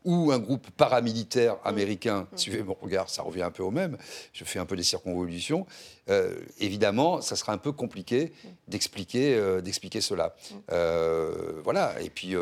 ou 0.04 0.32
un 0.32 0.38
groupe 0.38 0.70
paramilitaire 0.70 1.56
américain, 1.64 2.26
suivez 2.36 2.62
mon 2.62 2.74
regard, 2.74 3.10
ça 3.10 3.22
revient 3.22 3.42
un 3.42 3.50
peu 3.50 3.62
au 3.62 3.70
même, 3.70 3.98
je 4.32 4.44
fais 4.44 4.58
un 4.58 4.66
peu 4.66 4.76
des 4.76 4.82
circonvolutions, 4.82 5.66
euh, 6.08 6.40
évidemment, 6.58 7.20
ça 7.20 7.36
sera 7.36 7.52
un 7.52 7.58
peu 7.58 7.72
compliqué 7.72 8.32
d'expliquer 8.68 9.34
euh, 9.34 9.60
d'expliquer 9.60 10.00
cela. 10.00 10.34
Euh, 10.72 11.60
voilà, 11.62 12.00
et 12.00 12.10
puis 12.10 12.34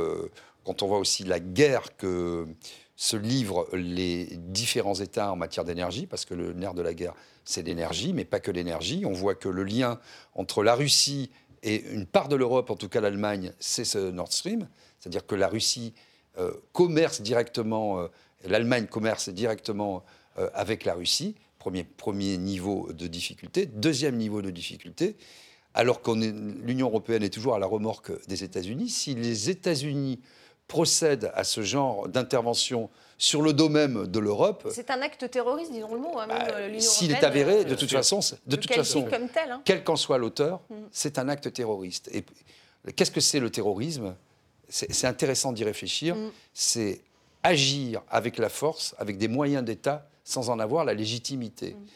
quand 0.64 0.82
on 0.82 0.86
voit 0.86 0.98
aussi 0.98 1.24
la 1.24 1.40
guerre 1.40 1.96
que 1.96 2.46
se 2.96 3.16
livrent 3.16 3.68
les 3.72 4.24
différents 4.36 4.94
États 4.94 5.32
en 5.32 5.36
matière 5.36 5.64
d'énergie, 5.64 6.06
parce 6.06 6.24
que 6.24 6.34
le 6.34 6.52
nerf 6.52 6.74
de 6.74 6.82
la 6.82 6.94
guerre, 6.94 7.14
c'est 7.44 7.62
l'énergie, 7.62 8.12
mais 8.12 8.24
pas 8.24 8.40
que 8.40 8.50
l'énergie, 8.50 9.04
on 9.06 9.12
voit 9.12 9.34
que 9.34 9.48
le 9.48 9.62
lien 9.62 10.00
entre 10.34 10.62
la 10.62 10.74
Russie 10.74 11.30
et 11.62 11.84
une 11.90 12.06
part 12.06 12.28
de 12.28 12.36
l'Europe, 12.36 12.70
en 12.70 12.76
tout 12.76 12.88
cas 12.88 13.00
l'Allemagne, 13.00 13.52
c'est 13.58 13.84
ce 13.84 13.98
Nord 14.10 14.32
Stream, 14.32 14.68
c'est-à-dire 14.98 15.26
que 15.26 15.34
la 15.34 15.48
Russie 15.48 15.94
commerce 16.72 17.20
directement, 17.20 18.00
euh, 18.00 18.08
l'Allemagne 18.46 18.86
commerce 18.86 19.28
directement 19.28 20.04
euh, 20.38 20.48
avec 20.54 20.84
la 20.84 20.94
Russie, 20.94 21.34
premier, 21.58 21.84
premier 21.84 22.36
niveau 22.38 22.92
de 22.92 23.06
difficulté. 23.06 23.66
Deuxième 23.66 24.16
niveau 24.16 24.42
de 24.42 24.50
difficulté, 24.50 25.16
alors 25.74 26.00
que 26.02 26.10
l'Union 26.12 26.86
européenne 26.88 27.22
est 27.22 27.30
toujours 27.32 27.54
à 27.54 27.58
la 27.58 27.66
remorque 27.66 28.12
des 28.28 28.44
États-Unis, 28.44 28.88
si 28.88 29.14
les 29.14 29.50
États-Unis 29.50 30.20
procèdent 30.66 31.30
à 31.34 31.44
ce 31.44 31.62
genre 31.62 32.08
d'intervention 32.08 32.90
sur 33.16 33.42
le 33.42 33.52
dos 33.52 33.68
même 33.68 34.06
de 34.06 34.18
l'Europe, 34.20 34.68
C'est 34.70 34.90
un 34.90 35.00
acte 35.02 35.28
terroriste, 35.30 35.72
disons 35.72 35.92
le 35.94 36.00
mot. 36.00 36.18
hein, 36.18 36.26
bah, 36.28 36.46
euh, 36.52 36.78
s'il 36.78 37.10
est 37.10 37.24
avéré, 37.24 37.60
euh, 37.60 37.64
de 37.64 37.74
toute 37.74 37.90
façon, 37.90 38.20
de 38.46 38.56
toute 38.56 38.72
façon, 38.72 39.02
comme 39.06 39.28
tel. 39.28 39.50
hein. 39.50 39.62
quel 39.64 39.82
qu'en 39.82 39.96
soit 39.96 40.18
l'auteur, 40.18 40.60
Mm. 40.70 40.74
c'est 40.92 41.18
un 41.18 41.28
acte 41.28 41.52
terroriste. 41.52 42.08
Et 42.12 42.22
qu'est-ce 42.92 43.10
que 43.10 43.20
c'est 43.20 43.40
le 43.40 43.50
terrorisme? 43.50 44.14
C'est 44.68 45.06
intéressant 45.06 45.52
d'y 45.52 45.64
réfléchir. 45.64 46.14
Mm. 46.16 46.30
C'est 46.54 47.00
agir 47.42 48.02
avec 48.10 48.38
la 48.38 48.48
force, 48.48 48.94
avec 48.98 49.18
des 49.18 49.28
moyens 49.28 49.64
d'État, 49.64 50.08
sans 50.24 50.50
en 50.50 50.58
avoir 50.58 50.84
la 50.84 50.94
légitimité. 50.94 51.74
Mm. 51.74 51.86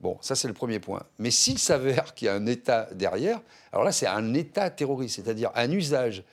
Bon, 0.00 0.18
ça 0.20 0.34
c'est 0.34 0.48
le 0.48 0.54
premier 0.54 0.80
point. 0.80 1.02
Mais 1.18 1.30
s'il 1.30 1.58
s'avère 1.58 2.14
qu'il 2.14 2.26
y 2.26 2.28
a 2.28 2.34
un 2.34 2.46
État 2.46 2.88
derrière, 2.92 3.40
alors 3.72 3.84
là 3.84 3.92
c'est 3.92 4.06
un 4.06 4.34
État 4.34 4.68
terroriste, 4.68 5.16
c'est-à-dire 5.16 5.50
un 5.54 5.70
usage 5.70 6.24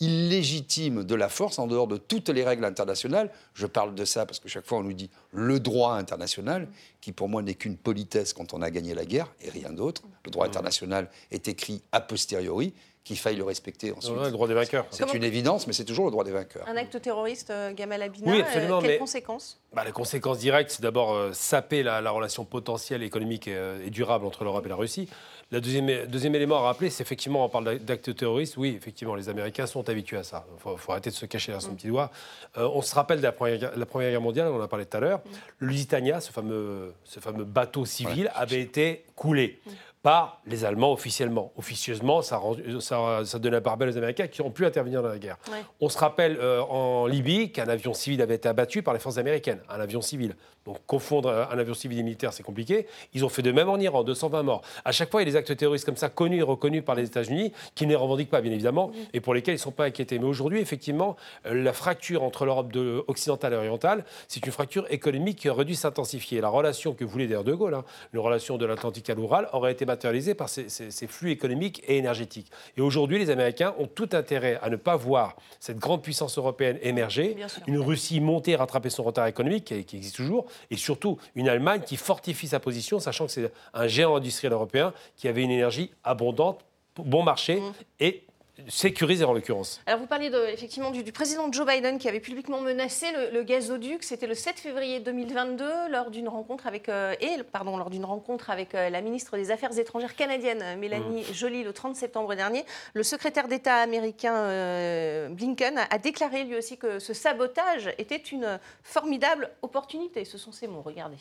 illégitime 0.00 1.04
de 1.04 1.14
la 1.14 1.28
force 1.28 1.58
en 1.58 1.66
dehors 1.66 1.86
de 1.86 1.98
toutes 1.98 2.30
les 2.30 2.42
règles 2.42 2.64
internationales. 2.64 3.30
Je 3.52 3.66
parle 3.66 3.94
de 3.94 4.06
ça 4.06 4.24
parce 4.24 4.40
que 4.40 4.48
chaque 4.48 4.64
fois 4.64 4.78
on 4.78 4.82
nous 4.82 4.94
dit 4.94 5.10
le 5.32 5.60
droit 5.60 5.92
international, 5.94 6.66
qui 7.02 7.12
pour 7.12 7.28
moi 7.28 7.42
n'est 7.42 7.54
qu'une 7.54 7.76
politesse 7.76 8.32
quand 8.32 8.54
on 8.54 8.62
a 8.62 8.70
gagné 8.70 8.94
la 8.94 9.04
guerre 9.04 9.30
et 9.42 9.50
rien 9.50 9.70
d'autre. 9.70 10.02
Le 10.24 10.30
droit 10.30 10.46
international 10.46 11.10
est 11.30 11.46
écrit 11.48 11.82
a 11.92 12.00
posteriori, 12.00 12.72
qu'il 13.04 13.16
faille 13.18 13.36
le 13.36 13.44
respecter 13.44 13.92
ensuite. 13.92 14.14
Ouais, 14.16 14.26
le 14.26 14.30
droit 14.30 14.46
des 14.46 14.54
vainqueurs. 14.54 14.86
C'est 14.90 15.02
Comment- 15.04 15.14
une 15.14 15.24
évidence, 15.24 15.66
mais 15.66 15.72
c'est 15.72 15.84
toujours 15.86 16.04
le 16.04 16.10
droit 16.10 16.22
des 16.24 16.30
vainqueurs. 16.32 16.66
Un 16.68 16.76
acte 16.76 17.00
terroriste, 17.00 17.50
euh, 17.50 17.72
Gamal 17.72 18.02
Abina, 18.02 18.30
Oui, 18.30 18.38
euh, 18.40 18.42
absolument, 18.44 18.80
quelles 18.80 18.90
mais- 18.90 18.98
conséquences? 18.98 19.58
Bah, 19.72 19.84
les 19.84 19.92
conséquences 19.92 20.38
directes, 20.38 20.70
c'est 20.70 20.82
d'abord 20.82 21.14
euh, 21.14 21.30
saper 21.32 21.82
la, 21.82 22.00
la 22.00 22.10
relation 22.10 22.44
potentielle 22.44 23.02
économique 23.02 23.48
et, 23.48 23.54
euh, 23.56 23.84
et 23.86 23.90
durable 23.90 24.26
entre 24.26 24.44
l'Europe 24.44 24.66
et 24.66 24.68
la 24.68 24.74
Russie. 24.76 25.08
Le 25.52 25.60
deuxième, 25.60 26.06
deuxième 26.06 26.34
élément 26.36 26.56
à 26.58 26.60
rappeler, 26.60 26.90
c'est 26.90 27.02
effectivement, 27.02 27.44
on 27.44 27.48
parle 27.48 27.78
d'actes 27.80 28.14
terroristes. 28.14 28.56
Oui, 28.56 28.74
effectivement, 28.76 29.14
les 29.16 29.28
Américains 29.28 29.66
sont 29.66 29.88
habitués 29.88 30.18
à 30.18 30.22
ça. 30.22 30.46
Il 30.56 30.60
faut, 30.60 30.76
faut 30.76 30.92
arrêter 30.92 31.10
de 31.10 31.14
se 31.14 31.26
cacher 31.26 31.50
derrière 31.52 31.62
son 31.66 31.74
petit 31.74 31.88
doigt. 31.88 32.10
Euh, 32.58 32.68
on 32.72 32.82
se 32.82 32.94
rappelle 32.94 33.18
de 33.18 33.22
la 33.24 33.32
Première, 33.32 33.58
Guerre- 33.58 33.72
la 33.76 33.86
première 33.86 34.10
Guerre 34.10 34.20
mondiale, 34.20 34.48
on 34.52 34.58
en 34.58 34.62
a 34.62 34.68
parlé 34.68 34.86
tout 34.86 34.96
à 34.96 35.00
l'heure. 35.00 35.20
Le 35.58 35.68
Lusitania, 35.68 36.20
ce 36.20 36.30
fameux, 36.30 36.94
ce 37.04 37.18
fameux 37.18 37.44
bateau 37.44 37.84
civil, 37.86 38.30
avait 38.34 38.60
été 38.60 39.04
coulé. 39.16 39.58
Par 40.02 40.40
les 40.46 40.64
Allemands 40.64 40.92
officiellement. 40.92 41.52
Officieusement, 41.56 42.22
ça, 42.22 42.38
rend- 42.38 42.56
ça, 42.80 43.20
ça 43.26 43.38
donnait 43.38 43.56
la 43.56 43.60
barbelle 43.60 43.90
aux 43.90 43.96
Américains 43.98 44.28
qui 44.28 44.40
ont 44.40 44.50
pu 44.50 44.64
intervenir 44.64 45.02
dans 45.02 45.10
la 45.10 45.18
guerre. 45.18 45.36
Ouais. 45.50 45.58
On 45.78 45.90
se 45.90 45.98
rappelle 45.98 46.38
euh, 46.40 46.62
en 46.62 47.06
Libye 47.06 47.52
qu'un 47.52 47.68
avion 47.68 47.92
civil 47.92 48.22
avait 48.22 48.36
été 48.36 48.48
abattu 48.48 48.82
par 48.82 48.94
les 48.94 49.00
forces 49.00 49.18
américaines, 49.18 49.60
un 49.68 49.78
avion 49.78 50.00
civil. 50.00 50.36
Donc 50.66 50.76
confondre 50.86 51.30
un 51.50 51.58
avion 51.58 51.72
civil 51.72 51.98
et 51.98 52.02
militaire, 52.02 52.32
c'est 52.34 52.42
compliqué. 52.42 52.86
Ils 53.14 53.24
ont 53.24 53.30
fait 53.30 53.40
de 53.40 53.50
même 53.50 53.70
en 53.70 53.78
Iran, 53.78 54.04
220 54.04 54.42
morts. 54.42 54.62
À 54.84 54.92
chaque 54.92 55.10
fois, 55.10 55.22
il 55.22 55.24
y 55.26 55.28
a 55.28 55.32
des 55.32 55.36
actes 55.38 55.56
terroristes 55.56 55.86
comme 55.86 55.96
ça, 55.96 56.10
connus 56.10 56.38
et 56.38 56.42
reconnus 56.42 56.84
par 56.84 56.94
les 56.94 57.04
États-Unis, 57.06 57.52
qui 57.74 57.84
ne 57.86 57.90
les 57.90 57.96
revendiquent 57.96 58.28
pas, 58.28 58.42
bien 58.42 58.52
évidemment, 58.52 58.92
et 59.14 59.20
pour 59.20 59.32
lesquels 59.32 59.54
ils 59.54 59.56
ne 59.58 59.62
sont 59.62 59.70
pas 59.70 59.86
inquiétés. 59.86 60.18
Mais 60.18 60.26
aujourd'hui, 60.26 60.60
effectivement, 60.60 61.16
euh, 61.46 61.54
la 61.54 61.72
fracture 61.72 62.22
entre 62.22 62.44
l'Europe 62.44 62.70
de- 62.72 63.02
occidentale 63.08 63.54
et 63.54 63.56
orientale, 63.56 64.04
c'est 64.28 64.44
une 64.44 64.52
fracture 64.52 64.86
économique 64.90 65.38
qui 65.38 65.48
aurait 65.48 65.64
dû 65.64 65.74
s'intensifier. 65.74 66.42
La 66.42 66.50
relation 66.50 66.92
que 66.92 67.04
voulait 67.04 67.26
d'ailleurs 67.26 67.44
De 67.44 67.54
Gaulle, 67.54 67.74
hein, 67.74 67.84
une 68.12 68.20
relation 68.20 68.58
de 68.58 68.66
l'Atlantique 68.66 69.08
à 69.08 69.14
l'Oural, 69.14 69.48
aurait 69.54 69.72
été 69.72 69.86
matérialisée 69.86 70.34
par 70.34 70.50
ces, 70.50 70.68
ces- 70.68 70.90
ces 70.90 71.06
flux 71.06 71.30
économiques 71.30 71.82
et 71.88 71.96
énergétiques. 71.96 72.50
Et 72.76 72.82
aujourd'hui, 72.82 73.18
les 73.18 73.30
Américains 73.30 73.74
ont 73.78 73.86
tout 73.86 74.10
intérêt 74.12 74.58
à 74.62 74.68
ne 74.68 74.76
pas 74.76 74.96
voir 74.96 75.36
cette 75.58 75.78
grande 75.78 76.02
puissance 76.02 76.36
européenne 76.36 76.78
émerger, 76.82 77.36
une 77.66 77.78
Russie 77.78 78.20
monter, 78.20 78.56
rattraper 78.56 78.90
son 78.90 79.04
retard 79.04 79.26
économique 79.26 79.72
qui 79.86 79.96
existe 79.96 80.16
toujours, 80.16 80.46
et 80.70 80.76
surtout 80.76 81.18
une 81.34 81.48
Allemagne 81.48 81.82
qui 81.82 81.96
fortifie 81.96 82.48
sa 82.48 82.60
position, 82.60 83.00
sachant 83.00 83.26
que 83.26 83.32
c'est 83.32 83.52
un 83.74 83.86
géant 83.86 84.16
industriel 84.16 84.52
européen 84.52 84.92
qui 85.16 85.28
avait 85.28 85.42
une 85.42 85.50
énergie 85.50 85.90
abondante, 86.04 86.64
bon 86.96 87.22
marché 87.22 87.60
Mmh. 87.60 87.72
et 88.00 88.24
sécurisé 88.68 89.24
en 89.24 89.32
l'occurrence. 89.32 89.80
Alors 89.86 90.00
vous 90.00 90.06
parliez 90.06 90.30
de, 90.30 90.38
effectivement 90.52 90.90
du, 90.90 91.12
président 91.12 91.50
Joe 91.50 91.66
Biden 91.66 91.98
qui 91.98 92.08
avait 92.08 92.20
publiquement 92.20 92.60
menacé 92.60 93.06
le, 93.32 93.42
gazoduc. 93.42 94.02
C'était 94.02 94.26
le 94.26 94.34
7 94.34 94.58
février 94.58 95.00
2022 95.00 95.64
lors 95.90 96.10
d'une 96.10 96.28
rencontre 96.28 96.66
avec 96.66 96.88
euh, 96.88 97.14
et 97.20 97.42
pardon 97.42 97.76
lors 97.76 97.90
d'une 97.90 98.04
rencontre 98.04 98.50
avec 98.50 98.74
euh, 98.74 98.90
la 98.90 99.00
ministre 99.00 99.36
des 99.36 99.50
Affaires 99.50 99.78
étrangères 99.78 100.14
canadienne 100.14 100.78
Mélanie 100.78 101.22
mmh. 101.22 101.34
Joly 101.34 101.62
le 101.62 101.72
30 101.72 101.96
septembre 101.96 102.34
dernier. 102.34 102.64
Le 102.94 103.02
secrétaire 103.02 103.48
d'État 103.48 103.76
américain 103.76 104.34
euh, 104.34 105.28
Blinken 105.28 105.78
a, 105.78 105.98
déclaré 105.98 106.44
lui 106.44 106.56
aussi 106.56 106.76
que 106.76 106.98
ce 106.98 107.14
sabotage 107.14 107.92
était 107.98 108.16
une 108.16 108.58
formidable 108.82 109.50
opportunité. 109.62 110.24
Ce 110.24 110.38
sont 110.38 110.52
ses 110.52 110.66
mots. 110.66 110.82
Regardez. 110.82 111.16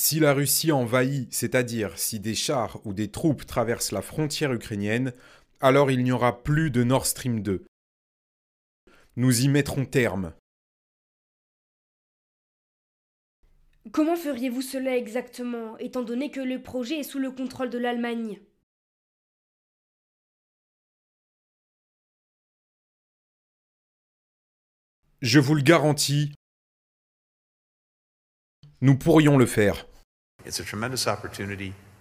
Si 0.00 0.20
la 0.20 0.32
Russie 0.32 0.70
envahit, 0.70 1.34
c'est-à-dire 1.34 1.98
si 1.98 2.20
des 2.20 2.36
chars 2.36 2.78
ou 2.86 2.92
des 2.92 3.10
troupes 3.10 3.44
traversent 3.44 3.90
la 3.90 4.00
frontière 4.00 4.52
ukrainienne, 4.52 5.12
alors 5.58 5.90
il 5.90 6.04
n'y 6.04 6.12
aura 6.12 6.44
plus 6.44 6.70
de 6.70 6.84
Nord 6.84 7.04
Stream 7.04 7.42
2. 7.42 7.66
Nous 9.16 9.40
y 9.40 9.48
mettrons 9.48 9.86
terme. 9.86 10.34
Comment 13.90 14.14
feriez-vous 14.14 14.62
cela 14.62 14.96
exactement, 14.96 15.76
étant 15.78 16.04
donné 16.04 16.30
que 16.30 16.38
le 16.38 16.62
projet 16.62 17.00
est 17.00 17.02
sous 17.02 17.18
le 17.18 17.32
contrôle 17.32 17.68
de 17.68 17.78
l'Allemagne? 17.78 18.40
Je 25.22 25.40
vous 25.40 25.56
le 25.56 25.62
garantis, 25.62 26.37
nous 28.80 28.96
pourrions 28.96 29.36
le 29.36 29.46
faire. 29.46 29.86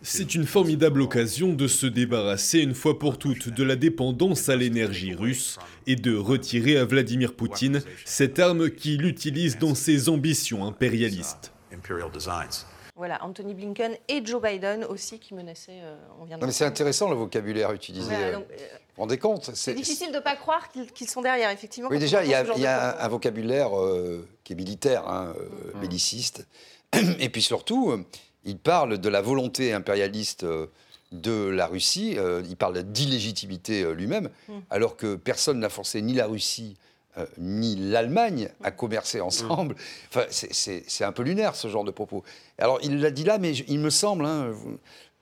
C'est 0.03 0.35
une 0.35 0.45
formidable 0.45 1.01
occasion 1.01 1.53
de 1.53 1.67
se 1.67 1.87
débarrasser 1.87 2.59
une 2.59 2.75
fois 2.75 2.99
pour 2.99 3.17
toutes 3.17 3.49
de 3.49 3.63
la 3.63 3.75
dépendance 3.75 4.47
à 4.47 4.55
l'énergie 4.55 5.15
russe 5.15 5.57
et 5.87 5.95
de 5.95 6.15
retirer 6.15 6.77
à 6.77 6.85
Vladimir 6.85 7.33
Poutine 7.33 7.81
cette 8.05 8.39
arme 8.39 8.69
qu'il 8.69 9.05
utilise 9.05 9.57
dans 9.57 9.75
ses 9.75 10.07
ambitions 10.09 10.65
impérialistes. 10.65 11.51
Voilà, 12.95 13.23
Anthony 13.23 13.53
Blinken 13.53 13.95
et 14.07 14.25
Joe 14.25 14.41
Biden 14.41 14.83
aussi 14.83 15.19
qui 15.19 15.35
menaçaient. 15.35 15.81
Euh, 15.83 15.95
on 16.19 16.25
vient 16.25 16.39
mais 16.41 16.51
c'est 16.51 16.65
intéressant 16.65 17.09
le 17.11 17.15
vocabulaire 17.15 17.71
utilisé. 17.71 18.11
Euh, 18.11 18.39
vous 18.97 19.03
rendez 19.03 19.17
compte 19.17 19.51
C'est 19.53 19.73
difficile 19.73 20.11
de 20.11 20.17
ne 20.17 20.21
pas 20.21 20.35
croire 20.35 20.69
qu'ils 20.93 21.09
sont 21.09 21.21
derrière, 21.21 21.49
effectivement. 21.51 21.89
Oui, 21.89 21.99
déjà, 21.99 22.23
il 22.23 22.29
y 22.29 22.33
a, 22.65 23.03
un, 23.03 23.07
vocabulaire 23.07 23.79
euh, 23.79 24.27
qui 24.43 24.53
est 24.53 24.55
militaire, 24.55 25.07
hein, 25.07 25.33
mmh. 25.75 25.79
belliciste. 25.79 26.47
Et 27.19 27.29
puis 27.29 27.41
surtout, 27.41 28.05
il 28.43 28.57
parle 28.57 28.97
de 28.97 29.09
la 29.09 29.21
volonté 29.21 29.73
impérialiste 29.73 30.45
de 31.13 31.47
la 31.49 31.67
Russie, 31.67 32.17
il 32.49 32.57
parle 32.57 32.83
d'illégitimité 32.83 33.93
lui-même, 33.93 34.29
mmh. 34.47 34.53
alors 34.69 34.97
que 34.97 35.15
personne 35.15 35.59
n'a 35.59 35.69
forcé 35.69 36.01
ni 36.01 36.13
la 36.13 36.27
Russie 36.27 36.75
euh, 37.17 37.25
ni 37.39 37.75
l'Allemagne 37.75 38.49
à 38.63 38.69
commercer 38.69 39.21
ensemble. 39.21 39.75
Enfin, 40.09 40.25
c'est 40.29 41.03
un 41.03 41.11
peu 41.11 41.23
lunaire 41.23 41.55
ce 41.55 41.67
genre 41.67 41.83
de 41.83 41.89
propos. 41.89 42.23
Alors 42.59 42.79
il 42.83 42.99
l'a 42.99 43.09
dit 43.09 43.23
là, 43.23 43.39
mais 43.39 43.53
il 43.55 43.79
me 43.79 43.89
semble 43.89 44.25
hein, 44.25 44.53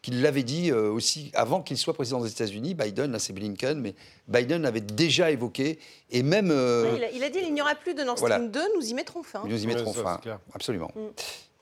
qu'il 0.06 0.22
l'avait 0.22 0.44
dit 0.44 0.72
euh, 0.72 0.92
aussi 0.92 1.32
avant 1.34 1.62
qu'il 1.62 1.78
soit 1.78 1.96
président 1.96 2.22
des 2.22 2.30
États-Unis. 2.30 2.76
Biden, 2.76 3.12
là 3.12 3.18
c'est 3.18 3.34
Blinken, 3.34 3.82
mais 3.82 3.96
Biden 4.28 4.66
avait 4.66 4.82
déjà 4.82 5.32
évoqué 5.32 5.80
et 6.12 6.22
même. 6.22 6.52
Euh, 6.52 6.98
il, 7.14 7.24
a, 7.24 7.30
dit 7.30 7.40
il 7.42 7.54
n'y 7.54 7.62
aura 7.62 7.74
plus 7.74 7.96
de 7.96 8.04
Nord 8.04 8.18
Stream 8.18 8.52
2, 8.52 8.62
nous 8.76 8.88
y 8.88 8.94
mettrons 8.94 9.24
fin. 9.24 9.42
Nous 9.46 9.64
y 9.64 9.68
mettrons 9.68 9.94
fin, 9.94 10.22
absolument. 10.54 10.92
Mm. 10.96 11.00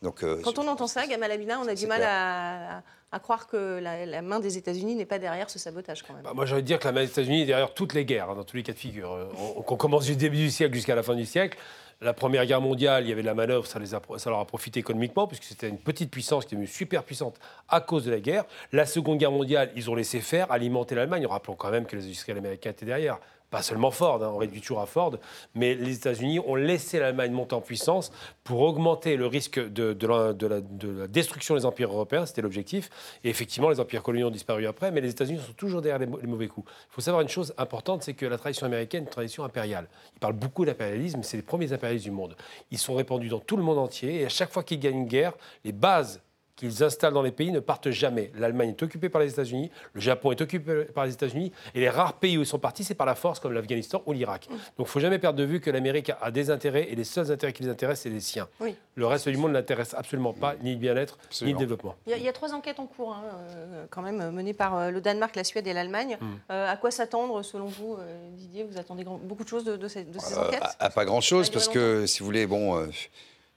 Donc, 0.01 0.25
Quand 0.43 0.59
on 0.59 0.67
entend 0.67 0.88
ça, 0.88 1.07
Gamal 1.07 1.31
Abina, 1.31 1.62
on 1.62 1.67
a 1.67 1.75
du 1.75 1.88
mal 1.88 2.03
à 2.03 2.83
à 3.13 3.19
croire 3.19 3.45
que 3.45 3.79
la, 3.79 4.21
main 4.23 4.39
des 4.39 4.57
États-Unis 4.57 4.95
n'est 4.95 5.05
pas 5.05 5.19
derrière 5.19 5.47
ce 5.47 5.59
sabotage 5.59 6.01
quand 6.01 6.13
même. 6.13 6.23
Bah, 6.23 6.31
moi, 6.33 6.47
j'allais 6.47 6.63
dire 6.63 6.79
que 6.79 6.85
la 6.85 6.91
main 6.91 7.01
des 7.01 7.09
États-Unis 7.12 7.43
est 7.43 7.45
derrière 7.45 7.71
toutes 7.73 7.93
les 7.93 8.05
guerres, 8.05 8.31
hein, 8.31 8.35
dans 8.35 8.43
tous 8.43 8.57
les 8.57 8.63
cas 8.63 8.73
de 8.73 8.77
figure. 8.77 9.12
Euh, 9.12 9.25
qu'on 9.67 9.77
commence 9.77 10.05
du 10.05 10.15
début 10.15 10.38
du 10.38 10.50
siècle 10.50 10.73
jusqu'à 10.73 10.95
la 10.95 11.03
fin 11.03 11.13
du 11.13 11.25
siècle. 11.25 11.57
La 12.01 12.13
Première 12.13 12.45
Guerre 12.45 12.62
mondiale, 12.62 13.05
il 13.05 13.09
y 13.09 13.12
avait 13.12 13.21
de 13.21 13.27
la 13.27 13.33
manœuvre, 13.33 13.65
ça, 13.65 13.79
les 13.79 13.95
a, 13.95 14.01
ça 14.17 14.29
leur 14.29 14.39
a 14.39 14.45
profité 14.45 14.79
économiquement, 14.79 15.27
puisque 15.27 15.43
c'était 15.43 15.69
une 15.69 15.77
petite 15.77 16.12
puissance 16.12 16.45
qui 16.45 16.55
est 16.55 16.57
devenue 16.57 16.67
super 16.67 17.03
puissante 17.03 17.39
à 17.69 17.81
cause 17.81 18.05
de 18.05 18.12
la 18.12 18.19
guerre. 18.19 18.45
La 18.71 18.85
Seconde 18.85 19.17
Guerre 19.17 19.31
mondiale, 19.31 19.71
ils 19.75 19.89
ont 19.89 19.95
laissé 19.95 20.19
faire, 20.19 20.51
alimenter 20.51 20.95
l'Allemagne. 20.95 21.25
Rappelons 21.25 21.55
quand 21.55 21.71
même 21.71 21.85
que 21.85 21.95
les 21.95 22.03
industriels 22.03 22.38
américains 22.38 22.71
étaient 22.71 22.85
derrière 22.85 23.19
pas 23.53 23.62
seulement 23.62 23.91
Ford, 23.91 24.24
hein, 24.24 24.31
on 24.33 24.38
réduit 24.38 24.62
toujours 24.62 24.81
à 24.81 24.88
Ford, 24.88 25.15
mais 25.53 25.75
les 25.75 25.95
États-Unis 25.95 26.39
ont 26.39 26.55
laissé 26.55 26.98
l'Allemagne 26.98 27.31
monter 27.31 27.53
en 27.53 27.62
puissance 27.62 28.12
pour 28.43 28.62
augmenter 28.62 29.15
le 29.15 29.27
risque 29.27 29.60
de, 29.60 29.95
la, 30.07 31.07
destruction 31.07 31.53
des 31.53 31.63
empires 31.63 31.91
européens, 31.91 32.25
c'était 32.25 32.41
l'objectif. 32.41 32.89
Et 33.24 33.29
effectivement, 33.29 33.69
les 33.69 33.79
empires 33.79 34.01
coloniaux 34.01 34.29
ont 34.29 34.31
disparu 34.31 34.65
après, 34.65 34.89
mais 34.89 35.01
les 35.01 35.12
États-Unis 35.12 35.39
sont 35.45 35.53
toujours 35.53 35.83
derrière 35.83 36.00
les, 36.00 36.27
mauvais 36.27 36.48
coups. 36.48 36.67
Il 36.89 36.93
faut 36.95 37.01
savoir 37.01 37.22
une 37.22 37.29
chose 37.29 37.53
importante, 37.60 38.01
c'est 38.01 38.15
que 38.15 38.25
la 38.25 38.39
tradition 38.39 38.65
américaine 38.65 39.03
une 39.03 39.10
tradition 39.10 39.43
impériale. 39.43 39.88
Ils 40.15 40.19
parlent 40.19 40.33
beaucoup 40.33 40.65
d'impérialisme, 40.65 41.22
c'est 41.22 41.38
les 41.38 41.43
premiers 41.43 41.72
impérialistes 41.74 42.05
du 42.05 42.12
monde. 42.12 42.36
Ils 42.72 42.79
sont 42.79 42.95
répandus 42.95 43.29
dans 43.29 43.39
tout 43.39 43.55
le 43.55 43.62
monde 43.62 43.77
entier, 43.77 44.22
et 44.22 44.25
à 44.25 44.29
chaque 44.29 44.51
fois 44.51 44.63
qu'ils 44.63 44.79
gagnent 44.79 45.01
une 45.01 45.07
guerre, 45.07 45.33
les 45.63 45.74
bases 45.74 46.24
qu'ils 46.55 46.83
installent 46.83 47.13
dans 47.13 47.22
les 47.22 47.31
pays 47.31 47.51
ne 47.51 47.60
partent 47.60 47.89
jamais. 47.89 48.31
L'Allemagne 48.36 48.69
est 48.69 48.83
occupée 48.83 49.10
par 49.10 49.22
les 49.22 49.31
États-Unis, 49.31 49.72
le 49.93 50.01
Japon 50.01 50.31
est 50.31 50.41
occupé 50.41 50.86
par 50.86 51.05
les 51.05 51.13
États-Unis, 51.13 51.51
et 51.74 51.79
les 51.79 51.89
rares 51.89 52.13
pays 52.13 52.38
où 52.38 52.41
ils 52.41 52.48
sont 52.48 52.60
partis, 52.60 52.83
c'est 52.83 52.95
par 52.95 53.07
la 53.07 53.15
force, 53.15 53.39
comme 53.39 53.53
l'Afghanistan 53.53 54.03
ou 54.05 54.13
l'Irak. 54.13 54.48
Donc 54.50 54.60
il 54.77 54.81
ne 54.81 54.88
faut 54.88 55.00
jamais 55.00 55.19
perdre 55.19 55.39
de 55.39 55.43
vue 55.43 55.60
que 55.60 55.72
l'Amérique 55.72 56.12
a 56.22 56.31
des 56.31 56.50
intérêts, 56.50 56.88
et 56.89 56.95
les 56.95 57.03
seuls 57.03 57.31
intérêts 57.31 57.53
qui 57.53 57.63
les 57.63 57.69
intéressent, 57.69 58.03
c'est 58.03 58.10
les 58.10 58.19
siens. 58.19 58.48
Le 58.95 59.07
reste 59.07 59.27
du 59.27 59.38
monde 59.38 59.53
n'intéresse 59.53 59.93
absolument 59.93 60.33
pas, 60.33 60.55
ni 60.62 60.74
le 60.74 60.79
bien-être, 60.79 61.17
ni 61.41 61.53
le 61.53 61.57
développement. 61.57 61.95
Il 62.05 62.15
y, 62.22 62.27
a, 62.27 62.33
trois 62.33 62.53
enquêtes 62.53 62.79
en 62.79 62.86
cours, 62.86 63.13
hein, 63.13 63.24
euh, 63.55 63.86
quand 63.89 64.01
même, 64.01 64.31
menées 64.31 64.53
par 64.53 64.77
euh, 64.77 64.91
le 64.91 65.01
Danemark, 65.01 65.36
la 65.36 65.43
Suède 65.43 65.65
et 65.67 65.74
l'Allemagne. 65.74 66.17
Hmm. 66.19 66.33
Euh, 66.51 66.72
à 66.72 66.77
quoi 66.77 66.91
s'attendre, 66.91 67.41
selon 67.41 67.65
vous, 67.65 67.98
Didier? 68.33 68.63
Vous 68.63 68.77
attendez 68.77 69.03
beaucoup 69.03 69.43
de 69.43 69.50
choses 69.50 69.65
de, 69.65 69.88
ces, 69.88 70.05
enquêtes? 70.38 70.63
à, 70.79 70.89
Pas 70.89 71.05
grand-chose, 71.05 71.50
parce 71.50 71.67
que, 71.67 72.05
si 72.05 72.19
vous 72.19 72.25
voulez, 72.25 72.45
bon 72.45 72.88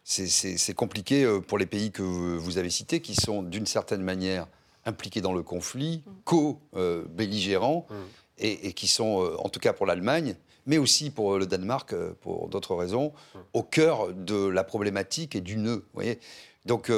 c'est 0.07 0.75
compliqué 0.75 1.25
euh, 1.25 1.41
pour 1.41 1.59
les 1.59 1.67
pays 1.67 1.91
que 1.91 2.03
vous 2.03 2.59
avez 2.59 2.71
cités, 2.71 3.01
qui 3.01 3.17
sont 3.17 3.43
d'une 3.43 3.67
certaine 3.67 4.03
manière 4.03 4.47
impliqués 4.85 5.21
dans 5.21 5.33
le 5.33 5.43
conflit, 5.43 6.05
mm. 6.07 6.11
co-belligérants, 6.25 7.87
mm. 7.91 7.95
et, 8.39 8.73
qui 8.73 8.87
sont, 8.87 9.23
euh, 9.23 9.37
en 9.39 9.49
tout 9.49 9.59
cas 9.59 9.73
pour 9.73 9.85
l'Allemagne, 9.85 10.37
mais 10.65 10.79
aussi 10.79 11.11
pour 11.11 11.39
le 11.39 11.47
Danemark, 11.47 11.93
euh, 11.93 12.13
pour 12.21 12.49
d'autres 12.49 12.77
raisons, 12.77 13.13
mm. 13.35 13.39
au 13.55 13.63
cœur 13.65 14.15
de 14.15 14.47
la 14.47 14.63
problématique 14.63 15.35
et 15.35 15.41
du 15.41 15.57
nœud. 15.57 15.85
Voyez 15.95 16.19
donc 16.65 16.91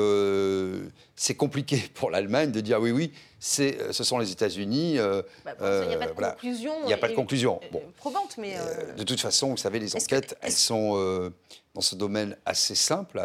c'est 1.14 1.34
compliqué 1.34 1.76
pour 1.94 2.10
l'Allemagne 2.10 2.52
de 2.52 2.60
dire 2.60 2.80
oui, 2.80 2.90
oui, 2.90 3.12
ce 3.40 4.04
sont 4.04 4.18
les 4.18 4.32
États-Unis. 4.32 4.98
Bah, 5.44 5.54
il 5.84 5.88
n'y 5.88 5.94
a 5.94 5.98
pas 5.98 6.06
de 6.06 6.12
conclusion. 6.12 6.72
Il 6.82 6.86
n'y 6.86 6.92
a 6.92 6.98
pas 6.98 7.08
de 7.08 7.14
conclusion. 7.14 7.60
Bon. 7.72 7.82
Probante, 7.96 8.36
mais. 8.38 8.56
de 8.96 9.02
toute 9.02 9.20
façon, 9.20 9.50
vous 9.50 9.56
savez, 9.56 9.78
les 9.78 9.94
enquêtes, 9.94 10.36
elles 10.42 10.52
sont 10.52 11.30
dans 11.78 11.80
ce 11.80 11.94
domaine 11.94 12.36
assez 12.44 12.74
simple 12.74 13.20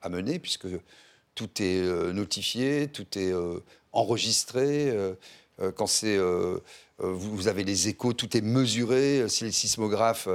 à, 0.00 0.08
mener, 0.08 0.38
puisque 0.38 0.68
tout 1.34 1.50
est 1.60 1.80
euh, 1.80 2.12
notifié, 2.12 2.86
tout 2.86 3.18
est 3.18 3.32
euh, 3.32 3.58
enregistré. 3.90 4.90
Euh, 4.90 5.14
quand 5.74 5.88
c'est, 5.88 6.16
vous, 6.98 7.48
avez 7.48 7.62
les 7.62 7.88
échos, 7.88 8.12
tout 8.12 8.36
est 8.36 8.40
mesuré. 8.40 9.28
Si 9.28 9.44
les 9.44 9.52
sismographes, 9.52 10.28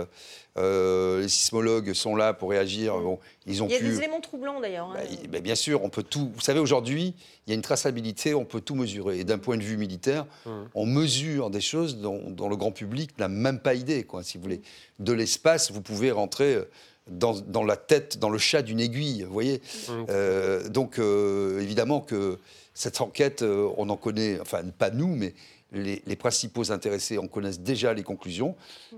les 0.58 1.28
sismologues 1.28 1.94
sont 1.94 2.16
là 2.16 2.34
pour 2.34 2.52
réagir, 2.52 3.00
bon, 3.00 3.20
ils 3.48 3.64
ont 3.64 3.68
Il 3.68 3.74
y 3.74 3.76
a 3.76 3.80
des 3.80 3.98
éléments 3.98 4.22
troublants 4.22 4.60
d'ailleurs. 4.60 4.92
Hein. 4.92 4.96
Bah, 4.96 5.28
bah, 5.30 5.40
bien 5.40 5.56
sûr, 5.56 5.84
on 5.84 5.90
peut 5.90 6.04
tout. 6.04 6.32
Vous 6.36 6.42
savez, 6.42 6.60
aujourd'hui, 6.60 7.16
il 7.46 7.50
y 7.50 7.54
a 7.54 7.56
une 7.56 7.62
traçabilité, 7.62 8.34
on 8.36 8.46
peut 8.46 8.62
tout 8.62 8.76
mesurer. 8.76 9.20
Et 9.20 9.24
d'un 9.24 9.40
point 9.40 9.58
de 9.58 9.64
vue 9.64 9.78
militaire, 9.78 10.26
hum. 10.46 10.68
on 10.76 10.86
mesure 10.86 11.50
des 11.50 11.62
choses 11.62 11.98
dont, 11.98 12.22
le 12.50 12.56
grand 12.56 12.72
public 12.72 13.18
n'a 13.18 13.28
même 13.28 13.60
pas 13.60 13.74
idée, 13.74 14.04
quoi, 14.04 14.24
si 14.24 14.38
vous 14.38 14.44
voulez. 14.44 14.62
De 15.00 15.14
l'espace, 15.14 15.72
vous 15.72 15.82
pouvez 15.82 16.12
rentrer 16.12 16.60
dans, 17.08 17.64
la 17.64 17.78
tête, 17.78 18.20
dans 18.20 18.30
le 18.30 18.38
chat 18.38 18.62
d'une 18.62 18.80
aiguille, 18.80 19.24
vous 19.24 19.34
voyez. 19.34 19.62
Mmh. 19.88 19.92
Euh, 20.10 20.70
donc, 20.70 21.00
euh, 21.00 21.60
évidemment 21.60 22.02
que 22.02 22.38
cette 22.74 23.02
enquête, 23.02 23.42
euh, 23.42 23.70
on 23.78 23.90
en 23.90 23.98
connaît, 23.98 24.40
enfin, 24.40 24.62
pas 24.78 24.92
nous, 24.92 25.16
mais 25.16 25.34
les, 25.72 26.16
principaux 26.16 26.72
intéressés 26.72 27.18
en 27.18 27.28
connaissent 27.28 27.62
déjà 27.62 27.94
les 27.94 28.04
conclusions. 28.04 28.56
Mmh. 28.92 28.98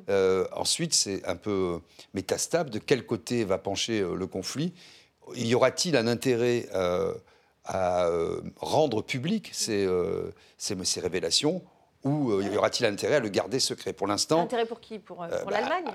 ensuite, 0.53 0.93
c'est 0.93 1.25
un 1.25 1.35
peu 1.35 1.79
métastable. 2.13 2.69
De 2.69 2.79
quel 2.79 3.05
côté 3.05 3.43
va 3.45 3.57
pencher 3.57 4.01
le 4.01 4.27
conflit 4.27 4.73
Y 5.35 5.53
aura-t-il 5.55 5.95
un 5.95 6.07
intérêt 6.07 6.67
à 7.65 8.09
rendre 8.57 9.01
public 9.01 9.51
ces 9.53 9.87
révélations? 10.99 11.61
Ou 12.03 12.31
euh, 12.31 12.43
y 12.43 12.57
aura-t-il 12.57 12.85
intérêt 12.85 13.15
à 13.15 13.19
le 13.19 13.29
garder 13.29 13.59
secret 13.59 13.93
Pour 13.93 14.07
l'instant. 14.07 14.41
Intérêt 14.41 14.65
pour 14.65 14.81
qui? 14.81 14.99
Pour, 14.99 15.23
euh, 15.23 15.27
euh, 15.31 15.43
bah, 15.45 15.51
l'Allemagne 15.51 15.85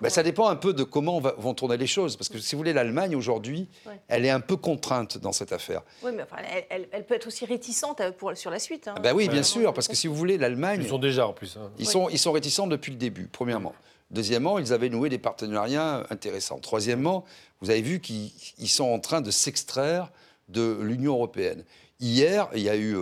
bah, 0.00 0.08
Ça 0.08 0.22
dépend 0.22 0.48
un 0.48 0.56
peu 0.56 0.72
de 0.72 0.82
comment 0.82 1.20
vont 1.20 1.54
tourner 1.54 1.76
les 1.76 1.86
choses. 1.86 2.16
Parce 2.16 2.28
que 2.28 2.38
si 2.38 2.54
vous 2.54 2.58
voulez, 2.58 2.72
l'Allemagne 2.72 3.14
aujourd'hui, 3.14 3.68
elle 4.08 4.24
est 4.24 4.30
un 4.30 4.40
peu 4.40 4.56
contrainte 4.56 5.18
dans 5.18 5.32
cette 5.32 5.52
affaire. 5.52 5.82
Oui, 6.02 6.12
mais 6.14 6.22
enfin, 6.22 6.36
elle, 6.70 7.04
peut 7.04 7.14
être 7.14 7.26
aussi 7.26 7.44
réticente 7.44 8.02
pour, 8.16 8.36
sur 8.36 8.50
la 8.50 8.58
suite. 8.58 8.88
Hein. 8.88 8.94
Ah 8.96 9.00
bah 9.00 9.12
oui, 9.14 9.28
bien 9.28 9.42
sûr, 9.42 9.74
parce 9.74 9.88
que 9.88 9.96
si 9.96 10.06
vous 10.06 10.14
voulez, 10.14 10.38
l'Allemagne. 10.38 10.80
Ils 10.82 10.88
sont 10.88 10.98
déjà 10.98 11.26
en 11.26 11.32
plus. 11.32 11.56
Hein. 11.56 11.70
Ils, 11.78 11.86
sont, 11.86 12.08
ils 12.08 12.18
sont 12.18 12.32
réticents 12.32 12.66
depuis 12.66 12.92
le 12.92 12.98
début, 12.98 13.28
premièrement. 13.30 13.74
Deuxièmement, 14.10 14.58
ils 14.58 14.72
avaient 14.72 14.88
noué 14.88 15.10
des 15.10 15.18
partenariats 15.18 16.06
intéressants. 16.08 16.60
Troisièmement, 16.60 17.26
vous 17.60 17.68
avez 17.68 17.82
vu 17.82 18.00
qu'ils 18.00 18.32
sont 18.68 18.86
en 18.86 19.00
train 19.00 19.20
de 19.20 19.30
s'extraire 19.30 20.10
de 20.48 20.78
l'Union 20.80 21.12
européenne. 21.12 21.62
Hier, 22.00 22.48
il 22.54 22.62
y 22.62 22.70
a 22.70 22.76
eu, 22.78 22.96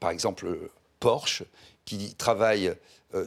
par 0.00 0.10
exemple, 0.10 0.48
Porsche, 1.00 1.44
qui 1.84 2.14
travaille 2.14 2.74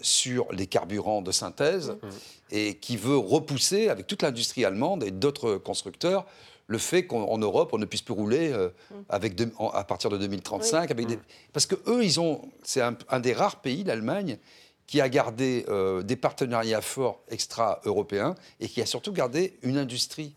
sur 0.04 0.52
les 0.52 0.68
carburants 0.68 1.24
de 1.24 1.32
synthèse 1.32 1.90
mmh. 1.90 2.08
et 2.52 2.76
qui 2.76 2.98
veut 2.98 3.18
repousser, 3.18 3.90
avec 3.90 4.06
toute 4.06 4.22
l'industrie 4.22 4.64
allemande 4.64 5.04
et 5.04 5.10
d'autres 5.10 5.56
constructeurs, 5.56 6.28
le 6.68 6.78
fait 6.78 7.08
qu'en 7.08 7.38
Europe, 7.40 7.72
on 7.74 7.80
ne 7.80 7.86
puisse 7.86 8.04
plus 8.04 8.14
rouler 8.14 8.50
mmh. 8.50 8.94
avec 9.10 9.42
à 9.74 9.84
partir 9.84 10.12
de 10.12 10.18
2035. 10.18 10.92
Avec 10.92 11.08
des, 11.08 11.18
parce 11.52 11.66
que 11.66 11.76
eux, 11.88 12.04
ils 12.04 12.20
ont, 12.20 12.42
c'est 12.62 12.82
un, 12.82 13.20
des 13.20 13.34
rares 13.34 13.62
pays, 13.62 13.84
l'Allemagne, 13.84 14.38
qui 14.86 15.02
a 15.02 15.10
gardé 15.10 15.66
des 16.04 16.16
partenariats 16.16 16.82
forts 16.82 17.24
extra-européens 17.30 18.36
et 18.60 18.68
qui 18.70 18.82
a 18.82 18.86
surtout 18.86 19.14
gardé 19.14 19.58
une 19.64 19.78
industrie 19.80 20.36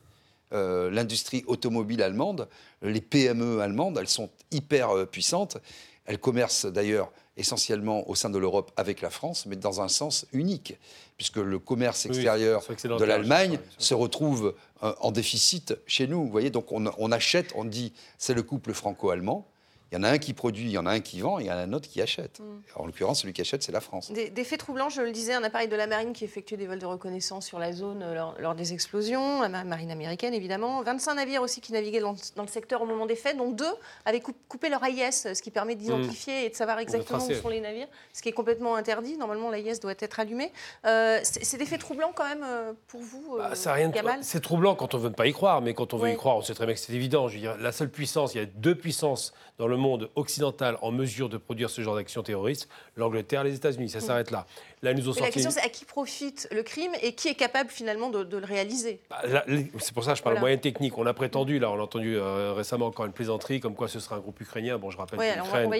euh, 0.54 0.88
l'industrie 0.88 1.42
automobile 1.48 2.00
allemande, 2.00 2.48
les 2.80 3.00
PME 3.00 3.60
allemandes, 3.60 3.98
elles 3.98 4.08
sont 4.08 4.30
hyper 4.52 4.90
euh, 4.90 5.04
puissantes. 5.04 5.56
Elles 6.04 6.20
commercent 6.20 6.66
d'ailleurs 6.66 7.10
essentiellement 7.36 8.08
au 8.08 8.14
sein 8.14 8.30
de 8.30 8.38
l'Europe 8.38 8.70
avec 8.76 9.00
la 9.00 9.10
France, 9.10 9.46
mais 9.46 9.56
dans 9.56 9.80
un 9.80 9.88
sens 9.88 10.26
unique, 10.32 10.78
puisque 11.16 11.36
le 11.36 11.58
commerce 11.58 12.06
extérieur 12.06 12.62
de 12.82 13.04
l'Allemagne 13.04 13.58
se 13.78 13.94
retrouve 13.94 14.54
euh, 14.82 14.94
en 15.00 15.10
déficit 15.10 15.74
chez 15.86 16.06
nous. 16.06 16.24
Vous 16.24 16.30
voyez, 16.30 16.50
donc 16.50 16.70
on 16.72 17.12
achète, 17.12 17.52
on 17.56 17.64
dit 17.64 17.92
c'est 18.18 18.34
le 18.34 18.42
couple 18.42 18.72
franco-allemand. 18.72 19.46
Il 19.94 19.98
y 19.98 20.00
en 20.00 20.02
a 20.02 20.10
un 20.10 20.18
qui 20.18 20.34
produit, 20.34 20.64
il 20.64 20.72
y 20.72 20.78
en 20.78 20.86
a 20.86 20.90
un 20.90 20.98
qui 20.98 21.20
vend, 21.20 21.38
et 21.38 21.44
il 21.44 21.46
y 21.46 21.52
en 21.52 21.54
a 21.54 21.60
un 21.60 21.72
autre 21.72 21.88
qui 21.88 22.02
achète. 22.02 22.40
Mm. 22.40 22.62
En 22.74 22.86
l'occurrence, 22.86 23.20
celui 23.20 23.32
qui 23.32 23.42
achète, 23.42 23.62
c'est 23.62 23.70
la 23.70 23.80
France. 23.80 24.10
Des, 24.10 24.44
faits 24.44 24.58
troublants, 24.58 24.88
je 24.88 25.00
le 25.00 25.12
disais, 25.12 25.34
un 25.34 25.44
appareil 25.44 25.68
de 25.68 25.76
la 25.76 25.86
marine 25.86 26.12
qui 26.12 26.24
effectuait 26.24 26.56
des 26.56 26.66
vols 26.66 26.80
de 26.80 26.86
reconnaissance 26.86 27.46
sur 27.46 27.60
la 27.60 27.72
zone 27.72 28.02
euh, 28.02 28.32
lors, 28.40 28.56
des 28.56 28.72
explosions, 28.72 29.42
la 29.42 29.62
marine 29.62 29.92
américaine 29.92 30.34
évidemment. 30.34 30.82
25 30.82 31.14
navires 31.14 31.42
aussi 31.42 31.60
qui 31.60 31.72
naviguaient 31.72 32.00
dans, 32.00 32.16
le 32.36 32.46
secteur 32.48 32.82
au 32.82 32.86
moment 32.86 33.06
des 33.06 33.14
faits, 33.14 33.36
dont 33.36 33.52
deux 33.52 33.72
avaient 34.04 34.20
coupé 34.20 34.68
leur 34.68 34.82
AIS, 34.82 35.12
ce 35.12 35.40
qui 35.40 35.52
permet 35.52 35.76
d'identifier 35.76 36.42
mm. 36.42 36.46
et 36.46 36.50
de 36.50 36.56
savoir 36.56 36.80
exactement 36.80 37.24
où 37.24 37.32
sont 37.32 37.48
les 37.48 37.60
navires, 37.60 37.86
ce 38.12 38.20
qui 38.20 38.30
est 38.30 38.32
complètement 38.32 38.74
interdit. 38.74 39.16
Normalement, 39.16 39.48
l'AIS 39.48 39.78
doit 39.78 39.94
être 39.96 40.18
allumé. 40.18 40.50
Euh, 40.86 41.20
c'est 41.22 41.56
des 41.56 41.66
faits 41.66 41.80
troublants 41.80 42.12
quand 42.12 42.28
même 42.28 42.44
euh, 42.44 42.72
pour 42.88 43.00
vous, 43.00 43.36
bah, 43.38 43.52
rien 43.66 43.92
C'est 44.22 44.40
troublant 44.40 44.74
quand 44.74 44.94
on 44.94 44.98
ne 44.98 45.04
veut 45.04 45.12
pas 45.12 45.28
y 45.28 45.32
croire, 45.32 45.62
mais 45.62 45.72
quand 45.72 45.94
on 45.94 45.98
veut 45.98 46.10
y 46.10 46.16
croire, 46.16 46.36
on 46.36 46.42
sait 46.42 46.54
très 46.54 46.66
bien 46.66 46.74
que 46.74 46.80
c'est 46.80 46.94
évident. 46.94 47.28
Je 47.28 47.34
veux 47.34 47.40
dire, 47.40 47.56
la 47.60 47.70
seule 47.70 47.90
puissance, 47.90 48.34
il 48.34 48.38
y 48.38 48.40
a 48.40 48.46
deux 48.46 48.74
puissances 48.74 49.32
dans 49.58 49.68
le 49.68 49.76
monde 49.76 49.83
occidental 50.14 50.78
en 50.82 50.90
mesure 50.90 51.28
de 51.28 51.36
produire 51.36 51.70
ce 51.70 51.82
genre 51.82 51.96
d'action 51.96 52.22
terroriste, 52.22 52.68
l'Angleterre, 52.96 53.44
les 53.44 53.54
États-Unis. 53.54 53.88
Ça 53.88 53.98
mm. 53.98 54.02
s'arrête 54.02 54.30
là. 54.30 54.46
Là, 54.84 54.92
nous 54.92 55.14
La 55.14 55.30
question, 55.30 55.50
c'est 55.50 55.62
à 55.62 55.70
qui 55.70 55.86
profite 55.86 56.46
le 56.52 56.62
crime 56.62 56.92
et 57.00 57.14
qui 57.14 57.28
est 57.28 57.34
capable 57.34 57.70
finalement 57.70 58.10
de, 58.10 58.36
le 58.36 58.44
réaliser? 58.44 59.00
Bah, 59.08 59.42
C'est 59.78 59.94
pour 59.94 60.04
ça 60.04 60.12
que 60.12 60.18
je 60.18 60.22
parle 60.22 60.36
de 60.36 60.40
moyens 60.40 60.60
techniques. 60.60 60.98
On 60.98 61.06
a 61.06 61.14
prétendu, 61.14 61.58
là, 61.58 61.70
on 61.70 61.78
a 61.78 61.82
entendu 61.82 62.16
euh, 62.16 62.52
récemment 62.52 62.86
encore 62.86 63.06
une 63.06 63.12
plaisanterie, 63.12 63.60
comme 63.60 63.74
quoi 63.74 63.88
ce 63.88 63.98
serait 63.98 64.16
un 64.16 64.18
groupe 64.18 64.38
ukrainien. 64.42 64.76
Bon, 64.76 64.90
je 64.90 64.98
rappelle 64.98 65.18
que 65.18 65.24
l'Ukraine 65.24 65.72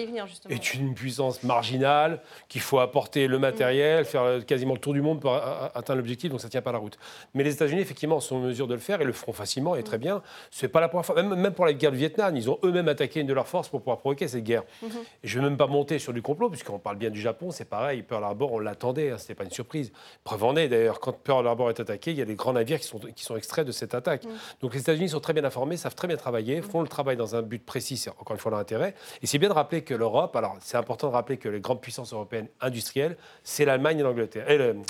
est 0.49 0.73
une 0.73 0.95
puissance 0.95 1.43
marginale, 1.43 2.19
qu'il 2.49 2.61
faut 2.61 2.79
apporter 2.79 3.27
le 3.27 3.37
matériel, 3.37 4.01
mm. 4.01 4.05
faire 4.05 4.23
euh, 4.23 4.41
quasiment 4.41 4.73
le 4.73 4.79
tour 4.79 4.93
du 4.93 5.01
monde 5.01 5.21
pour 5.21 5.35
atteindre 5.35 5.97
l'objectif, 5.97 6.31
donc 6.31 6.41
ça 6.41 6.47
ne 6.47 6.51
tient 6.51 6.63
pas 6.63 6.71
la 6.71 6.79
route. 6.79 6.97
Mais 7.35 7.43
les 7.43 7.53
États-Unis, 7.53 7.81
effectivement, 7.81 8.19
sont 8.19 8.37
en 8.37 8.39
mesure 8.39 8.67
de 8.67 8.73
le 8.73 8.79
faire 8.79 9.01
et 9.01 9.05
le 9.05 9.13
feront 9.13 9.33
facilement 9.33 9.75
et 9.75 9.83
très 9.83 9.97
mm. 9.97 10.01
bien. 10.01 10.23
Ce 10.49 10.65
n'est 10.65 10.71
pas 10.71 10.81
la 10.81 10.87
première 10.87 11.05
fois. 11.05 11.21
Même, 11.21 11.35
même 11.35 11.53
pour 11.53 11.67
la 11.67 11.73
guerre 11.73 11.91
du 11.91 11.97
Vietnam, 11.97 12.35
ils 12.35 12.49
ont 12.49 12.57
eux-mêmes 12.63 12.87
attaqué 12.87 13.19
une 13.19 13.27
de 13.27 13.33
leurs 13.33 13.47
forces 13.47 13.69
pour 13.69 13.81
pouvoir 13.81 13.99
provoquer 13.99 14.27
cette 14.27 14.43
guerre. 14.43 14.63
Mm-hmm. 14.83 14.87
Et 15.23 15.27
je 15.27 15.37
ne 15.37 15.43
vais 15.43 15.49
même 15.49 15.57
pas 15.57 15.67
monter 15.67 15.99
sur 15.99 16.11
du 16.11 16.23
complot, 16.23 16.49
puisqu'on 16.49 16.79
parle 16.79 16.97
bien 16.97 17.11
du 17.11 17.21
Japon, 17.21 17.51
c'est 17.51 17.69
pareil. 17.69 18.01
Pearl 18.01 18.23
Harbor, 18.23 18.53
on 18.53 18.59
l'attendait, 18.59 18.94
hein, 18.97 19.17
ce 19.17 19.23
n'était 19.23 19.35
pas 19.35 19.43
une 19.43 19.51
surprise. 19.51 19.91
Preuve 20.23 20.43
en 20.43 20.55
est 20.55 20.67
d'ailleurs, 20.67 20.99
quand 20.99 21.13
Pearl 21.13 21.45
Harbor 21.47 21.69
est 21.69 21.79
attaqué, 21.79 22.11
il 22.11 22.17
y 22.17 22.21
a 22.21 22.25
des 22.25 22.35
grands 22.35 22.53
navires 22.53 22.79
qui 22.79 22.87
sont, 22.87 22.99
qui 22.99 23.23
sont 23.23 23.35
extraits 23.35 23.65
de 23.65 23.71
cette 23.71 23.93
attaque. 23.93 24.23
Donc 24.61 24.73
les 24.73 24.81
États-Unis 24.81 25.09
sont 25.09 25.19
très 25.19 25.33
bien 25.33 25.43
informés, 25.43 25.77
savent 25.77 25.95
très 25.95 26.07
bien 26.07 26.17
travailler, 26.17 26.61
font 26.61 26.81
le 26.81 26.87
travail 26.87 27.17
dans 27.17 27.35
un 27.35 27.41
but 27.41 27.63
précis, 27.63 27.97
c'est 27.97 28.09
encore 28.09 28.33
une 28.33 28.39
fois 28.39 28.51
leur 28.51 28.59
intérêt. 28.59 28.95
Et 29.21 29.27
c'est 29.27 29.37
bien 29.37 29.49
de 29.49 29.53
rappeler 29.53 29.83
que 29.83 29.93
l'Europe, 29.93 30.35
alors 30.35 30.57
c'est 30.61 30.77
important 30.77 31.07
de 31.07 31.13
rappeler 31.13 31.37
que 31.37 31.49
les 31.49 31.59
grandes 31.59 31.81
puissances 31.81 32.13
européennes 32.13 32.47
industrielles, 32.61 33.17
c'est 33.43 33.65
l'Allemagne 33.65 33.99
et 33.99 34.03
l'Angleterre, 34.03 34.45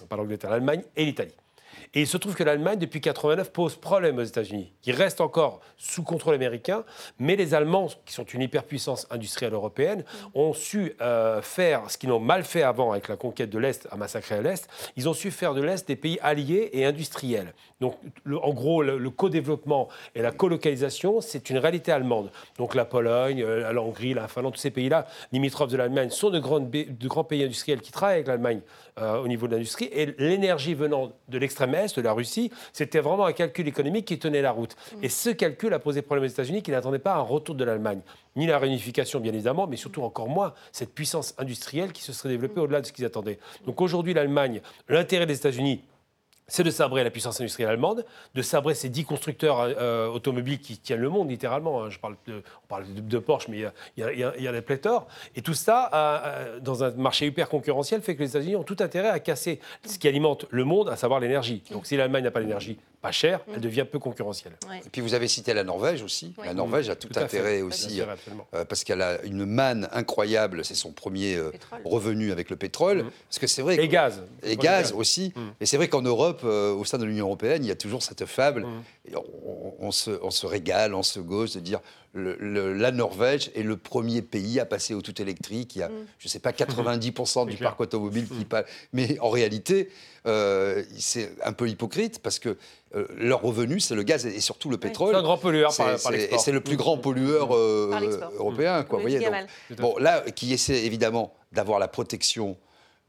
pas 0.10 0.16
l'Angleterre, 0.16 0.52
l'Allemagne 0.52 0.84
et 0.96 1.06
l'Italie. 1.06 1.36
Et 1.94 2.02
il 2.02 2.08
se 2.08 2.18
trouve 2.18 2.36
que 2.36 2.44
l'Allemagne, 2.44 2.80
depuis 2.80 3.02
89, 3.02 3.52
pose 3.52 3.76
problème 3.76 4.18
aux 4.18 4.24
États-Unis. 4.24 4.72
Ils 4.86 4.94
restent 4.94 5.22
encore 5.22 5.62
sous 5.78 6.04
contrôle 6.04 6.36
américain, 6.36 6.84
mais 7.20 7.36
les 7.36 7.54
Allemands, 7.54 7.90
qui 8.06 8.14
sont 8.14 8.24
une 8.24 8.42
hyperpuissance 8.42 9.08
industrielle 9.10 9.54
européenne, 9.54 10.04
ont 10.34 10.54
su 10.54 10.94
euh, 11.02 11.42
faire 11.42 11.90
ce 11.90 11.98
qu'ils 11.98 12.10
n'ont 12.10 12.20
mal 12.20 12.44
fait 12.44 12.64
avant 12.64 12.92
avec 12.92 13.08
la 13.08 13.16
conquête 13.16 13.50
de 13.50 13.60
l'Est, 13.60 13.88
à 13.92 13.96
massacrer 13.96 14.42
l'Est. 14.42 14.68
Ils 14.98 15.08
ont 15.10 15.14
su 15.14 15.32
faire 15.32 15.54
de 15.54 15.62
l'Est 15.62 15.88
des 15.88 15.96
pays 15.96 16.20
alliés 16.22 16.70
et 16.74 16.86
industriels. 16.86 17.54
Donc, 17.82 17.96
en 18.30 18.54
gros, 18.54 18.82
le, 18.82 19.10
co-développement 19.10 19.90
et 20.14 20.22
la 20.22 20.32
colocalisation, 20.32 21.22
c'est 21.22 21.50
une 21.50 21.58
réalité 21.58 21.92
allemande. 21.92 22.32
Donc, 22.58 22.76
la 22.76 22.86
Pologne, 22.86 23.42
euh, 23.44 23.72
la 23.72 23.82
Hongrie, 23.82 24.14
la 24.14 24.28
Finlande, 24.28 24.54
tous 24.54 24.60
ces 24.60 24.72
pays-là, 24.72 25.08
limitrophes 25.32 25.72
de 25.72 25.78
l'Allemagne, 25.78 26.10
sont 26.10 26.30
de 26.30 26.40
grands 26.40 27.24
pays 27.24 27.44
industriels 27.44 27.82
qui 27.82 27.92
travaillent 27.92 28.16
avec 28.16 28.28
l'Allemagne 28.28 28.62
euh, 29.00 29.20
au 29.20 29.28
niveau 29.28 29.48
de 29.48 29.54
l'industrie. 29.54 29.90
Et 29.92 30.16
l'énergie 30.18 30.74
venant 30.74 31.12
de 31.28 31.38
l'extrême 31.38 31.76
est, 31.76 31.98
de 31.98 32.02
la 32.02 32.14
Russie, 32.14 32.50
c'était 32.72 33.02
vraiment 33.02 33.26
un 33.26 33.34
calcul 33.34 33.68
économique 33.68 34.06
qui 34.06 34.18
tenait 34.18 34.42
la 34.42 34.52
route. 34.52 34.76
Mm. 34.94 35.04
Et 35.04 35.10
ce 35.10 35.30
calcul 35.32 35.74
a 35.74 35.80
posé 35.80 36.02
problème 36.02 36.24
aux 36.24 36.32
États-Unis 36.32 36.64
qui 36.64 36.72
n'attendaient 36.72 37.00
pas 37.00 37.16
un 37.16 37.22
retour 37.22 37.56
de 37.56 37.64
l'Allemagne. 37.66 38.00
Ni 38.38 38.48
la 38.48 38.58
réunification, 38.58 39.20
bien 39.20 39.34
évidemment, 39.34 39.68
mais 39.68 39.76
surtout 39.76 40.02
encore 40.04 40.30
moins 40.30 40.54
cette 40.72 40.94
puissance 40.94 41.36
industrielle 41.38 41.92
qui 41.92 42.04
se 42.04 42.14
serait 42.14 42.30
développée 42.30 42.62
mm. 42.62 42.64
au-delà 42.64 42.82
de 42.82 42.86
ce 42.86 42.94
qu'ils 42.94 43.04
attendaient. 43.06 43.38
Donc 43.66 43.82
aujourd'hui, 43.82 44.14
l'Allemagne, 44.14 44.62
l'intérêt 44.88 45.26
des 45.26 45.36
États-Unis, 45.36 45.82
c'est 46.48 46.64
de 46.64 46.72
sabrer 46.72 47.04
la 47.04 47.10
puissance 47.10 47.40
industrielle 47.40 47.72
allemande, 47.72 48.06
de 48.34 48.42
sabrer 48.42 48.76
ces 48.76 48.90
dix 48.90 49.04
constructeurs 49.04 49.60
euh, 49.62 50.08
automobiles 50.08 50.60
qui 50.60 50.78
tiennent 50.78 51.02
le 51.02 51.10
monde, 51.10 51.30
littéralement. 51.30 51.84
Hein. 51.84 51.90
Je 51.90 52.00
parle 52.00 52.16
de, 52.28 52.44
on 52.64 52.68
parle 52.68 52.86
de, 52.94 53.20
Porsche, 53.20 53.48
mais 53.48 53.66
il 53.98 54.04
y, 54.04 54.48
a, 54.48 54.52
des 54.52 54.62
pléthores. 54.62 55.08
Et 55.36 55.42
tout 55.42 55.54
ça, 55.54 56.52
dans 56.62 56.84
un 56.84 56.92
marché 56.92 57.26
hyper 57.26 57.50
concurrentiel, 57.50 58.02
fait 58.02 58.16
que 58.16 58.22
les 58.22 58.30
États-Unis 58.30 58.56
ont 58.56 58.64
tout 58.64 58.78
intérêt 58.80 59.10
à 59.10 59.20
casser 59.20 59.60
ce 59.86 59.98
qui 59.98 60.08
alimente 60.08 60.46
le 60.50 60.64
monde, 60.64 60.90
à 60.90 60.96
savoir 60.96 61.20
l'énergie. 61.20 61.64
Donc 61.72 61.86
si 61.88 61.98
l'Allemagne 61.98 62.24
n'a 62.24 62.32
pas 62.32 62.40
l'énergie, 62.40 62.78
pas 63.06 63.12
chère, 63.12 63.42
elle 63.54 63.62
devient 63.62 63.86
peu 63.90 64.00
concurrentielle. 64.00 64.54
Et 64.84 64.90
puis 64.90 65.02
vous 65.02 65.14
avez 65.14 65.28
cité 65.28 65.54
la 65.54 65.64
Norvège 65.64 66.02
aussi. 66.02 66.34
La 66.44 66.56
Norvège 66.56 66.90
a 66.90 66.96
tout, 66.96 67.10
intérêt 67.16 67.62
aussi, 67.62 68.02
euh, 68.02 68.66
parce 68.66 68.84
qu'elle 68.84 69.04
a 69.04 69.22
une 69.24 69.46
manne 69.46 69.88
incroyable. 69.92 70.66
C'est 70.66 70.74
son 70.74 70.92
premier 70.92 71.36
euh, 71.36 71.52
revenu 71.84 72.32
avec 72.32 72.50
le 72.50 72.56
pétrole. 72.56 73.04
Mm. 73.04 73.12
Parce 73.30 73.40
que 73.40 73.46
c'est 73.46 73.62
vrai. 73.62 73.76
Et 73.76 73.88
gaz. 73.88 74.24
Et 74.42 74.58
gaz 74.58 74.92
aussi. 74.92 75.34
Mm. 75.36 75.42
Et 75.62 75.66
c'est 75.68 75.78
vrai 75.78 75.88
qu'en 75.88 76.02
Europe, 76.02 76.35
euh, 76.44 76.74
au 76.74 76.86
sein 76.86 76.98
de 76.98 77.06
l'Union 77.06 77.26
européenne, 77.26 77.64
il 77.64 77.68
y 77.68 77.72
a 77.72 77.76
toujours 77.76 78.04
cette 78.04 78.26
fable. 78.26 78.66
Mm. 78.66 79.18
on, 79.82 79.92
se, 79.92 80.46
régale, 80.46 80.94
on 80.94 81.04
se 81.04 81.20
gauche 81.20 81.54
de 81.54 81.60
dire 81.60 81.80
le, 82.14 82.74
la 82.74 82.92
Norvège 82.92 83.52
est 83.56 83.64
le 83.64 83.78
premier 83.78 84.22
pays 84.22 84.60
à 84.60 84.66
passer 84.66 84.94
au 84.94 85.02
tout 85.02 85.22
électrique. 85.22 85.76
Il 85.76 85.80
y 85.80 85.84
a, 85.84 85.90
mm. 85.90 86.06
je 86.20 86.28
ne 86.28 86.30
sais 86.30 86.40
pas, 86.40 86.52
90% 86.52 87.48
du 87.48 87.58
parc 87.58 87.80
automobile 87.82 88.28
qui 88.28 88.42
mm. 88.42 88.46
passe. 88.46 88.66
Mais 88.94 89.20
en 89.20 89.30
réalité, 89.30 89.90
euh, 90.28 90.84
c'est 90.98 91.32
un 91.44 91.54
peu 91.54 91.68
hypocrite 91.70 92.20
parce 92.20 92.40
que 92.40 92.58
euh, 92.96 93.06
leur 93.18 93.42
revenu, 93.42 93.80
c'est 93.80 93.96
le 93.96 94.04
gaz 94.04 94.26
et 94.26 94.40
surtout 94.40 94.70
le 94.70 94.78
pétrole. 94.78 95.14
C'est 95.14 95.20
un 95.20 95.24
grand 95.24 95.38
pollueur 95.38 95.76
par, 95.76 95.90
l'export. 95.90 96.14
Et 96.14 96.38
c'est 96.38 96.52
le 96.52 96.62
plus 96.62 96.78
grand 96.78 96.98
pollueur 96.98 97.54
européen. 97.54 98.84
Quoi, 98.84 99.00
voyez, 99.02 99.28
bon, 99.78 99.96
là, 99.98 100.22
qui 100.32 100.54
essaie 100.54 100.86
évidemment 100.86 101.34
d'avoir 101.52 101.80
la 101.80 101.88
protection 101.88 102.58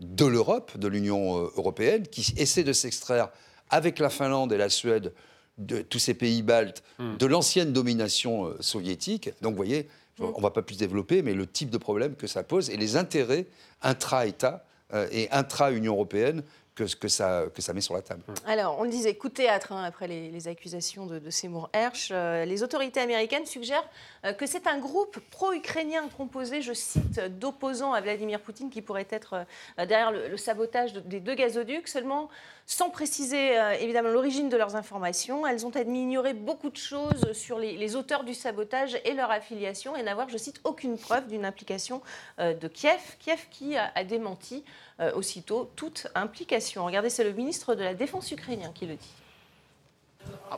de 0.00 0.26
l'Europe, 0.26 0.76
de 0.76 0.88
l'Union 0.88 1.38
euh, 1.38 1.50
européenne, 1.56 2.06
qui 2.06 2.34
essaie 2.36 2.64
de 2.64 2.72
s'extraire 2.72 3.30
avec 3.70 3.98
la 3.98 4.10
Finlande 4.10 4.52
et 4.52 4.56
la 4.56 4.68
Suède 4.68 5.12
de 5.58 5.80
tous 5.80 5.98
ces 5.98 6.14
pays 6.14 6.42
baltes, 6.42 6.82
hmm. 6.98 7.16
de 7.16 7.26
l'ancienne 7.26 7.72
domination 7.72 8.46
euh, 8.46 8.56
soviétique. 8.60 9.30
Donc, 9.40 9.52
vous 9.52 9.56
voyez, 9.56 9.88
hmm. 10.18 10.24
on 10.24 10.38
ne 10.38 10.42
va 10.42 10.50
pas 10.50 10.62
plus 10.62 10.76
développer, 10.76 11.22
mais 11.22 11.34
le 11.34 11.46
type 11.46 11.70
de 11.70 11.78
problème 11.78 12.14
que 12.14 12.26
ça 12.26 12.42
pose 12.42 12.70
et 12.70 12.76
les 12.76 12.96
intérêts 12.96 13.46
intra-État 13.82 14.64
euh, 14.92 15.08
et 15.10 15.30
intra-Union 15.30 15.94
européenne 15.94 16.42
que, 16.76 16.84
que, 16.94 17.08
ça, 17.08 17.44
que 17.52 17.62
ça 17.62 17.72
met 17.72 17.80
sur 17.80 17.94
la 17.94 18.02
table. 18.02 18.22
Alors, 18.46 18.78
on 18.78 18.84
le 18.84 18.90
disait, 18.90 19.14
coup 19.14 19.28
de 19.28 19.34
théâtre, 19.34 19.72
hein, 19.72 19.82
après 19.82 20.06
les, 20.06 20.48
accusations 20.48 21.06
de, 21.06 21.30
Seymour 21.30 21.70
Hersh. 21.72 22.10
Euh, 22.12 22.44
les 22.44 22.62
autorités 22.62 23.00
américaines 23.00 23.46
suggèrent 23.46 23.88
euh, 24.24 24.32
que 24.34 24.46
c'est 24.46 24.66
un 24.66 24.78
groupe 24.78 25.18
pro-ukrainien 25.30 26.08
composé, 26.16 26.60
je 26.60 26.74
cite, 26.74 27.20
d'opposants 27.38 27.94
à 27.94 28.00
Vladimir 28.02 28.40
Poutine 28.40 28.68
qui 28.68 28.82
pourrait 28.82 29.08
être 29.10 29.46
euh, 29.78 29.86
derrière 29.86 30.12
le, 30.12 30.36
sabotage 30.36 30.92
des 30.92 31.18
deux 31.18 31.34
gazoducs. 31.34 31.88
Seulement, 31.88 32.28
sans 32.66 32.90
préciser 32.90 33.54
évidemment 33.80 34.08
l'origine 34.08 34.48
de 34.48 34.56
leurs 34.56 34.74
informations, 34.74 35.46
elles 35.46 35.64
ont 35.64 35.70
admis 35.70 36.02
ignorer 36.02 36.34
beaucoup 36.34 36.68
de 36.68 36.76
choses 36.76 37.32
sur 37.32 37.58
les, 37.58 37.96
auteurs 37.96 38.24
du 38.24 38.34
sabotage 38.34 38.98
et 39.04 39.14
leur 39.14 39.30
affiliation 39.30 39.94
et 39.94 40.02
n'avoir, 40.02 40.28
je 40.28 40.36
cite, 40.36 40.60
aucune 40.64 40.98
preuve 40.98 41.28
d'une 41.28 41.44
implication 41.44 42.02
de 42.38 42.68
Kiev. 42.68 43.16
Kiev 43.20 43.46
qui 43.50 43.76
a 43.76 44.02
démenti 44.02 44.64
euh, 44.98 45.12
aussitôt 45.12 45.70
toute 45.76 46.06
implication. 46.14 46.86
Regardez, 46.86 47.10
c'est 47.10 47.24
le 47.24 47.32
ministre 47.32 47.74
de 47.74 47.82
la 47.82 47.92
Défense 47.92 48.30
ukrainien 48.30 48.72
qui 48.74 48.86
le 48.86 48.94
dit. 48.94 49.12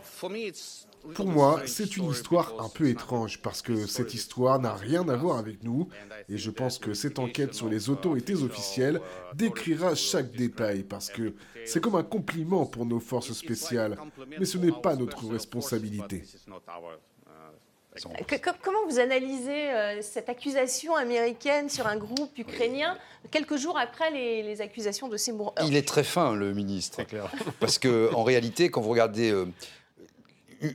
C'est 0.04 0.87
une 1.96 2.10
histoire 2.10 2.54
un 2.60 2.68
peu 2.68 2.88
étrange 2.88 3.40
parce 3.42 3.62
que 3.62 3.86
cette 3.86 4.14
histoire 4.14 4.58
n'a 4.58 4.74
rien 4.74 5.08
à 5.08 5.16
voir 5.16 5.38
avec 5.38 5.62
nous 5.62 5.88
et 6.28 6.36
je 6.36 6.50
pense 6.50 6.78
que 6.78 6.94
cette 6.94 7.18
enquête 7.18 7.54
sur 7.54 7.68
les 7.68 7.90
autorités 7.90 8.34
officielles 8.34 9.00
décrira 9.34 9.94
chaque 9.94 10.32
détail 10.32 10.82
parce 10.82 11.10
que 11.10 11.34
c'est 11.64 11.80
comme 11.80 11.96
un 11.96 12.02
compliment 12.02 12.66
pour 12.66 12.86
nos 12.86 13.00
forces 13.00 13.32
spéciales, 13.32 13.96
mais 14.38 14.44
ce 14.44 14.58
n'est 14.58 14.72
pas 14.72 14.96
notre 14.96 15.26
responsabilité. 15.28 16.22
comment 18.62 18.86
vous 18.88 18.98
analysez 18.98 19.70
euh, 19.70 20.02
cette 20.02 20.28
accusation 20.28 20.94
américaine 20.94 21.68
sur 21.68 21.86
un 21.86 21.96
groupe 21.96 22.36
ukrainien 22.38 22.96
quelques 23.30 23.56
jours 23.56 23.78
après 23.78 24.10
les, 24.10 24.60
accusations 24.60 25.08
de 25.08 25.16
Seymour 25.16 25.54
Il 25.66 25.76
est 25.76 25.86
très 25.86 26.04
fin, 26.04 26.34
le 26.34 26.52
ministre. 26.52 27.02
Clair. 27.04 27.30
Parce 27.60 27.78
qu'en 27.78 28.22
réalité, 28.22 28.70
quand 28.70 28.80
vous 28.80 28.90
regardez 28.90 29.30
euh, 29.30 29.46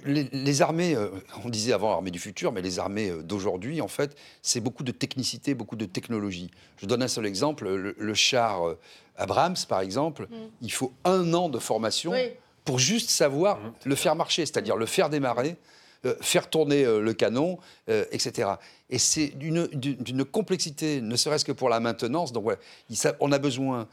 les, 0.05 0.61
armées, 0.61 0.95
euh, 0.95 1.09
on 1.43 1.49
disait 1.49 1.73
avant 1.73 1.89
l'armée 1.91 2.11
du 2.11 2.19
futur, 2.19 2.51
mais 2.51 2.61
les 2.61 2.79
armées 2.79 3.11
d'aujourd'hui, 3.23 3.81
en 3.81 3.87
fait, 3.87 4.15
c'est 4.41 4.59
beaucoup 4.59 4.83
de 4.83 4.91
technicité, 4.91 5.53
beaucoup 5.53 5.75
de 5.75 5.85
technologie. 5.85 6.51
Je 6.77 6.85
donne 6.85 7.03
un 7.03 7.07
seul 7.07 7.25
exemple, 7.25 7.67
le, 7.67 8.13
char 8.13 8.61
Abrams, 9.17 9.57
par 9.67 9.81
exemple, 9.81 10.23
mm. 10.23 10.35
il 10.61 10.71
faut 10.71 10.91
un 11.03 11.33
an 11.33 11.49
de 11.49 11.59
formation 11.59 12.13
pour 12.65 12.79
juste 12.79 13.09
savoir 13.09 13.59
mm. 13.59 13.73
le 13.85 13.95
faire 13.95 14.15
marcher, 14.15 14.45
c'est-à-dire 14.45 14.77
le 14.77 14.85
faire 14.85 15.09
démarrer, 15.09 15.57
euh, 16.05 16.15
faire 16.19 16.49
tourner 16.49 16.83
euh, 16.83 16.99
le 16.99 17.13
canon, 17.13 17.59
euh, 17.89 18.03
etc. 18.11 18.49
Et 18.89 18.99
c'est 18.99 19.27
d'une 19.37 20.25
complexité, 20.25 20.99
ne 20.99 21.15
serait-ce 21.15 21.45
que 21.45 21.53
pour 21.53 21.69
la 21.69 21.79
maintenance. 21.79 22.33
Donc, 22.33 22.51
on 23.21 23.31
a 23.31 23.39
besoin. 23.39 23.87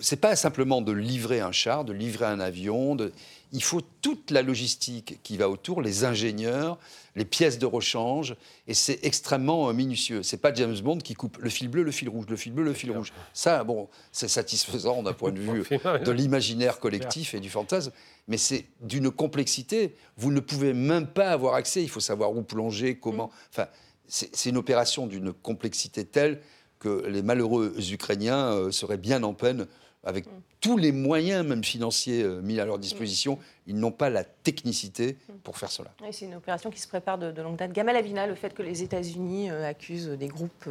C'est 0.00 0.20
pas 0.20 0.36
simplement 0.36 0.80
de 0.80 0.92
livrer 0.92 1.40
un 1.40 1.50
char, 1.50 1.84
de 1.84 1.92
livrer 1.92 2.26
un 2.26 2.38
avion. 2.38 2.94
De, 2.94 3.12
il 3.52 3.62
faut 3.62 3.80
toute 4.02 4.30
la 4.30 4.42
logistique 4.42 5.20
qui 5.22 5.36
va 5.36 5.48
autour, 5.48 5.80
les 5.80 6.04
ingénieurs, 6.04 6.78
les 7.16 7.24
pièces 7.24 7.58
de 7.58 7.66
rechange, 7.66 8.36
et 8.66 8.74
c'est 8.74 9.00
extrêmement 9.02 9.72
minutieux. 9.72 10.22
C'est 10.22 10.36
pas 10.36 10.52
James 10.54 10.78
Bond 10.80 10.98
qui 10.98 11.14
coupe 11.14 11.38
le 11.38 11.48
fil 11.48 11.68
bleu, 11.68 11.82
le 11.82 11.90
fil 11.90 12.08
rouge, 12.08 12.26
le 12.28 12.36
fil 12.36 12.52
bleu, 12.52 12.64
le 12.64 12.74
fil 12.74 12.90
rouge. 12.90 13.12
Ça, 13.32 13.64
bon, 13.64 13.88
c'est 14.12 14.28
satisfaisant 14.28 15.02
d'un 15.02 15.12
point 15.14 15.32
de 15.32 15.40
vue 15.40 15.64
de 16.04 16.10
l'imaginaire 16.10 16.78
collectif 16.78 17.34
et 17.34 17.40
du 17.40 17.50
fantasme, 17.50 17.92
mais 18.28 18.36
c'est 18.36 18.66
d'une 18.80 19.10
complexité. 19.10 19.94
Vous 20.16 20.30
ne 20.30 20.40
pouvez 20.40 20.74
même 20.74 21.06
pas 21.06 21.30
avoir 21.30 21.54
accès. 21.54 21.82
Il 21.82 21.88
faut 21.88 22.00
savoir 22.00 22.32
où 22.32 22.42
plonger, 22.42 22.96
comment. 22.96 23.30
Enfin, 23.50 23.66
c'est 24.06 24.48
une 24.48 24.56
opération 24.56 25.06
d'une 25.06 25.32
complexité 25.32 26.04
telle 26.04 26.40
que 26.78 27.06
les 27.08 27.22
malheureux 27.22 27.74
Ukrainiens 27.90 28.52
euh, 28.52 28.70
seraient 28.70 28.96
bien 28.98 29.22
en 29.22 29.34
peine 29.34 29.66
avec 30.04 30.26
tous 30.60 30.76
les 30.76 30.92
moyens, 30.92 31.46
même 31.46 31.64
financiers, 31.64 32.22
euh, 32.22 32.40
mis 32.40 32.60
à 32.60 32.64
leur 32.64 32.78
disposition. 32.78 33.38
Ils 33.66 33.76
n'ont 33.76 33.90
pas 33.90 34.10
la 34.10 34.24
technicité 34.24 35.16
pour 35.42 35.58
faire 35.58 35.70
cela. 35.70 35.92
c'est 36.10 36.24
une 36.24 36.34
opération 36.34 36.70
qui 36.70 36.80
se 36.80 36.88
prépare 36.88 37.18
de, 37.18 37.42
longue 37.42 37.56
date. 37.56 37.72
Gamal 37.72 37.96
Avina, 37.96 38.26
le 38.26 38.34
fait 38.34 38.54
que 38.54 38.62
les 38.62 38.82
États-Unis 38.82 39.50
euh, 39.50 39.68
accusent 39.68 40.08
des 40.08 40.28
groupes 40.28 40.68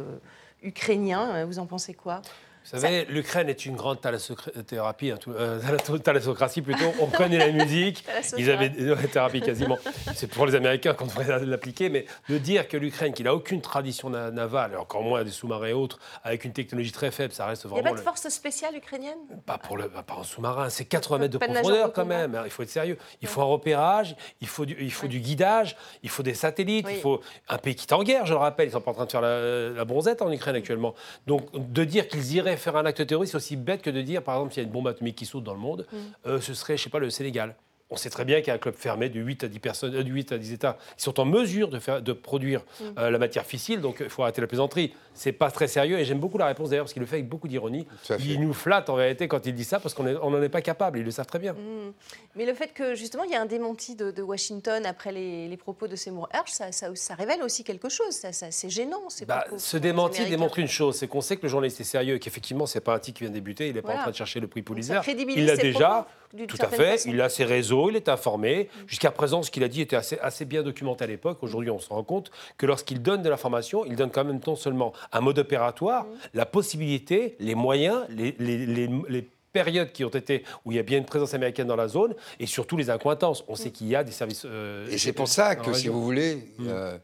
ukrainiens, 0.62 1.44
vous 1.44 1.58
en 1.58 1.66
pensez 1.66 1.94
quoi? 1.94 2.22
Vous 2.64 2.78
savez, 2.78 3.06
l'Ukraine 3.06 3.48
est 3.48 3.64
une 3.64 3.76
grande 3.76 4.00
thalassothérapie, 4.00 5.10
hein, 5.10 5.18
euh, 5.28 5.58
thalassocratie 6.04 6.62
plutôt. 6.62 6.92
On 7.00 7.06
connaît 7.06 7.38
la 7.38 7.50
musique. 7.50 8.04
Ils 8.36 8.50
avaient 8.50 8.68
des 8.68 8.94
thérapies 9.08 9.40
quasiment. 9.40 9.78
C'est 10.14 10.26
pour 10.26 10.46
les 10.46 10.54
Américains 10.54 10.92
qu'on 10.92 11.06
devrait 11.06 11.44
l'appliquer, 11.46 11.88
mais 11.88 12.04
de 12.28 12.36
dire 12.38 12.68
que 12.68 12.76
l'Ukraine, 12.76 13.14
qui 13.14 13.22
n'a 13.22 13.34
aucune 13.34 13.62
tradition 13.62 14.10
navale, 14.10 14.76
encore 14.76 15.02
moins 15.02 15.24
des 15.24 15.30
sous-marins 15.30 15.68
et 15.68 15.72
autres, 15.72 15.98
avec 16.24 16.44
une 16.44 16.52
technologie 16.52 16.92
très 16.92 17.10
faible, 17.10 17.32
ça 17.32 17.46
reste 17.46 17.64
vraiment. 17.64 17.78
Il 17.78 17.82
n'y 17.84 17.88
a 17.88 17.92
pas 17.92 17.98
de 17.98 18.04
force 18.04 18.28
spéciale 18.28 18.76
ukrainienne? 18.76 19.18
Pas 19.46 19.58
pour 19.58 19.76
le, 19.76 19.88
pas 19.88 20.14
en 20.14 20.24
sous-marin. 20.24 20.68
C'est 20.68 20.84
80 20.84 21.18
mètres 21.18 21.38
de 21.38 21.38
profondeur 21.38 21.92
quand 21.92 22.06
même. 22.06 22.34
Hein, 22.34 22.42
il 22.44 22.50
faut 22.50 22.62
être 22.62 22.70
sérieux. 22.70 22.98
Il 23.22 23.28
faut 23.28 23.40
un 23.40 23.44
repérage, 23.44 24.14
il 24.40 24.48
faut 24.48 24.66
du, 24.66 24.76
il 24.78 24.92
faut 24.92 25.06
du 25.06 25.20
guidage, 25.20 25.76
il 26.02 26.10
faut 26.10 26.22
des 26.22 26.34
satellites, 26.34 26.86
il 26.90 27.00
faut 27.00 27.20
un 27.48 27.58
pays 27.58 27.74
qui 27.74 27.86
est 27.86 27.92
en 27.92 28.02
guerre. 28.02 28.26
Je 28.26 28.32
le 28.32 28.38
rappelle, 28.38 28.68
ils 28.68 28.72
sont 28.72 28.80
pas 28.80 28.90
en 28.90 28.94
train 28.94 29.06
de 29.06 29.10
faire 29.10 29.22
la, 29.22 29.70
la 29.70 29.84
bronzette 29.84 30.20
en 30.20 30.30
Ukraine 30.30 30.56
actuellement. 30.56 30.94
Donc 31.26 31.48
de 31.54 31.84
dire 31.84 32.08
qu'ils 32.08 32.34
iraient 32.34 32.57
faire 32.58 32.76
un 32.76 32.84
acte 32.86 33.06
terroriste, 33.06 33.32
c'est 33.32 33.36
aussi 33.36 33.56
bête 33.56 33.82
que 33.82 33.90
de 33.90 34.02
dire, 34.02 34.22
par 34.22 34.36
exemple, 34.36 34.52
s'il 34.54 34.62
y 34.62 34.64
a 34.64 34.66
une 34.66 34.72
bombe 34.72 34.88
atomique 34.88 35.16
qui 35.16 35.26
saute 35.26 35.44
dans 35.44 35.54
le 35.54 35.60
monde, 35.60 35.86
mm. 35.92 35.96
euh, 36.26 36.40
ce 36.40 36.54
serait, 36.54 36.76
je 36.76 36.84
sais 36.84 36.90
pas, 36.90 36.98
le 36.98 37.10
Sénégal. 37.10 37.56
On 37.90 37.96
sait 37.96 38.10
très 38.10 38.26
bien 38.26 38.38
qu'il 38.40 38.48
y 38.48 38.50
a 38.50 38.54
un 38.54 38.58
club 38.58 38.74
fermé 38.74 39.08
de 39.08 39.18
8 39.18 39.44
à 39.44 39.48
10 39.48 39.58
personnes, 39.60 39.94
euh, 39.94 40.02
de 40.02 40.10
8 40.10 40.32
à 40.32 40.38
10 40.38 40.52
États 40.52 40.76
qui 40.96 41.04
sont 41.04 41.18
en 41.20 41.24
mesure 41.24 41.68
de, 41.68 41.78
faire, 41.78 42.02
de 42.02 42.12
produire 42.12 42.60
mm. 42.60 42.84
euh, 42.98 43.10
la 43.10 43.18
matière 43.18 43.46
fissile, 43.46 43.80
donc 43.80 43.98
il 44.00 44.10
faut 44.10 44.22
arrêter 44.22 44.42
la 44.42 44.46
plaisanterie. 44.46 44.92
C'est 45.14 45.32
pas 45.32 45.50
très 45.50 45.68
sérieux 45.68 45.98
et 45.98 46.04
j'aime 46.04 46.20
beaucoup 46.20 46.38
la 46.38 46.46
réponse 46.46 46.70
d'ailleurs 46.70 46.84
parce 46.84 46.92
qu'il 46.92 47.00
le 47.00 47.06
fait 47.06 47.16
avec 47.16 47.28
beaucoup 47.28 47.48
d'ironie. 47.48 47.86
Il 48.20 48.40
nous 48.40 48.52
flatte 48.52 48.90
en 48.90 48.94
réalité 48.94 49.26
quand 49.26 49.46
il 49.46 49.54
dit 49.54 49.64
ça 49.64 49.80
parce 49.80 49.94
qu'on 49.94 50.04
n'en 50.04 50.42
est 50.42 50.48
pas 50.48 50.60
capable, 50.60 50.98
ils 50.98 51.04
le 51.04 51.10
savent 51.10 51.26
très 51.26 51.38
bien. 51.38 51.54
Mm. 51.54 51.92
Mais 52.36 52.44
le 52.44 52.54
fait 52.54 52.72
que 52.74 52.94
justement 52.94 53.24
il 53.24 53.30
y 53.30 53.34
a 53.34 53.40
un 53.40 53.46
démenti 53.46 53.94
de, 53.94 54.22
Washington 54.22 54.84
après 54.84 55.12
les, 55.12 55.56
propos 55.56 55.88
de 55.88 55.96
Seymour 55.96 56.28
Hersh, 56.32 56.50
ça, 56.50 56.70
ça, 56.72 57.14
révèle 57.14 57.42
aussi 57.42 57.64
quelque 57.64 57.88
chose. 57.88 58.10
Ça, 58.10 58.32
c'est 58.32 58.68
gênant. 58.68 59.08
Bah, 59.26 59.44
ce 59.56 59.76
démenti 59.76 60.26
démontre 60.26 60.58
une 60.58 60.68
chose, 60.68 60.96
c'est 60.96 61.08
qu'on 61.08 61.20
sait 61.20 61.36
que 61.36 61.42
le 61.42 61.48
journaliste 61.48 61.80
est 61.80 61.84
sérieux 61.84 62.16
et 62.16 62.18
qu'effectivement 62.18 62.66
c'est 62.66 62.80
pas 62.80 62.94
un 62.94 62.98
type 62.98 63.16
qui 63.16 63.24
vient 63.24 63.30
de 63.30 63.34
débuter, 63.34 63.68
il 63.68 63.74
n'est 63.74 63.82
pas 63.82 63.94
en 63.94 64.02
train 64.02 64.10
de 64.10 64.16
chercher 64.16 64.40
le 64.40 64.46
prix 64.46 64.62
Pulitzer. 64.62 65.00
Il 65.06 65.46
l'a 65.46 65.56
déjà. 65.56 66.06
Tout 66.46 66.58
à 66.60 66.68
fait. 66.68 67.04
Il 67.06 67.20
a 67.20 67.28
ses 67.28 67.44
réseaux, 67.44 67.90
il 67.90 67.96
est 67.96 68.08
informé. 68.08 68.68
Jusqu'à 68.86 69.10
présent, 69.10 69.42
ce 69.42 69.50
qu'il 69.50 69.64
a 69.64 69.68
dit 69.68 69.80
était 69.80 69.96
assez, 69.96 70.18
assez 70.20 70.44
bien 70.44 70.62
documenté 70.62 71.04
à 71.04 71.06
l'époque. 71.06 71.38
Aujourd'hui, 71.42 71.70
on 71.70 71.78
se 71.78 71.88
rend 71.88 72.02
compte 72.02 72.30
que 72.56 72.66
lorsqu'il 72.66 73.02
donne 73.02 73.22
de 73.22 73.28
l'information, 73.28 73.84
il 73.86 73.96
donne 73.96 74.10
quand 74.10 74.24
même 74.24 74.40
non 74.46 74.56
seulement 74.56 74.92
un 75.12 75.20
mode 75.20 75.38
opératoire, 75.38 76.04
mm. 76.04 76.08
la 76.34 76.46
possibilité, 76.46 77.36
les 77.40 77.54
moyens, 77.54 78.04
les, 78.10 78.34
les, 78.38 78.66
les, 78.66 79.28
périodes 79.50 79.92
qui 79.92 80.04
ont 80.04 80.10
été 80.10 80.44
où 80.66 80.72
il 80.72 80.76
y 80.76 80.78
a 80.78 80.82
bien 80.82 80.98
une 80.98 81.06
présence 81.06 81.32
américaine 81.32 81.66
dans 81.66 81.74
la 81.74 81.88
zone 81.88 82.14
et 82.38 82.44
surtout 82.44 82.76
les 82.76 82.90
incointances. 82.90 83.44
On 83.48 83.54
sait 83.54 83.70
mm. 83.70 83.72
qu'il 83.72 83.88
y 83.88 83.96
a 83.96 84.04
des 84.04 84.12
services. 84.12 84.42
Euh, 84.44 84.86
et 84.90 84.98
c'est 84.98 85.14
pour 85.14 85.26
ça 85.26 85.56
que, 85.56 85.72
si 85.72 85.88
vous 85.88 86.04
voulez, 86.04 86.52
mm. 86.58 86.66
euh, 86.68 86.98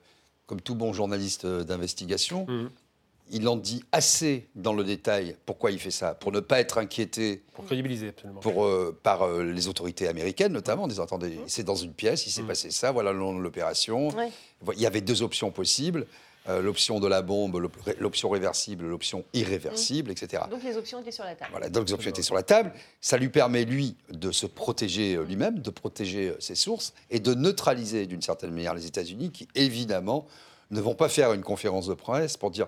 comme 0.46 0.60
tout 0.60 0.74
bon 0.74 0.92
journaliste 0.92 1.46
d'investigation, 1.46 2.46
il 3.30 3.48
en 3.48 3.56
dit 3.56 3.82
assez 3.92 4.48
dans 4.54 4.72
le 4.72 4.84
détail 4.84 5.36
pourquoi 5.46 5.70
il 5.70 5.78
fait 5.78 5.90
ça, 5.90 6.14
pour 6.14 6.32
ne 6.32 6.40
pas 6.40 6.60
être 6.60 6.78
inquiété. 6.78 7.42
Pour 7.54 7.64
crédibiliser, 7.64 8.08
absolument. 8.08 8.40
Pour, 8.40 8.64
euh, 8.64 8.98
par 9.02 9.22
euh, 9.22 9.44
les 9.44 9.68
autorités 9.68 10.08
américaines, 10.08 10.52
notamment, 10.52 10.86
des 10.86 11.00
entendez, 11.00 11.38
c'est 11.46 11.64
dans 11.64 11.74
une 11.74 11.92
pièce, 11.92 12.26
il 12.26 12.30
s'est 12.30 12.42
mm. 12.42 12.46
passé 12.46 12.70
ça, 12.70 12.92
voilà 12.92 13.12
le 13.12 13.18
nom 13.18 13.34
de 13.34 13.40
l'opération. 13.40 14.08
Il 14.74 14.80
y 14.80 14.86
avait 14.86 15.00
deux 15.00 15.22
options 15.22 15.50
possibles. 15.50 16.06
Euh, 16.46 16.60
l'option 16.60 17.00
de 17.00 17.08
la 17.08 17.22
bombe, 17.22 17.70
l'option 17.98 18.28
réversible, 18.28 18.84
l'option 18.84 19.24
irréversible, 19.32 20.10
etc. 20.10 20.42
Donc 20.50 20.62
les 20.62 20.76
options 20.76 21.00
étaient 21.00 21.10
sur 21.10 21.24
la 21.24 21.34
table. 21.34 21.50
Voilà, 21.52 21.70
donc 21.70 21.86
les 21.86 21.94
options 21.94 22.10
étaient 22.10 22.20
sur 22.20 22.34
la 22.34 22.42
table. 22.42 22.70
Ça 23.00 23.16
lui 23.16 23.30
permet, 23.30 23.64
lui, 23.64 23.96
de 24.10 24.30
se 24.30 24.44
protéger 24.44 25.16
lui-même, 25.26 25.60
de 25.60 25.70
protéger 25.70 26.34
ses 26.40 26.54
sources 26.54 26.92
et 27.10 27.18
de 27.18 27.32
neutraliser 27.32 28.04
d'une 28.04 28.20
certaine 28.20 28.50
manière 28.50 28.74
les 28.74 28.84
États-Unis 28.84 29.30
qui, 29.30 29.48
évidemment, 29.54 30.26
ne 30.70 30.82
vont 30.82 30.94
pas 30.94 31.08
faire 31.08 31.32
une 31.32 31.42
conférence 31.42 31.86
de 31.86 31.94
presse 31.94 32.36
pour 32.36 32.50
dire. 32.50 32.66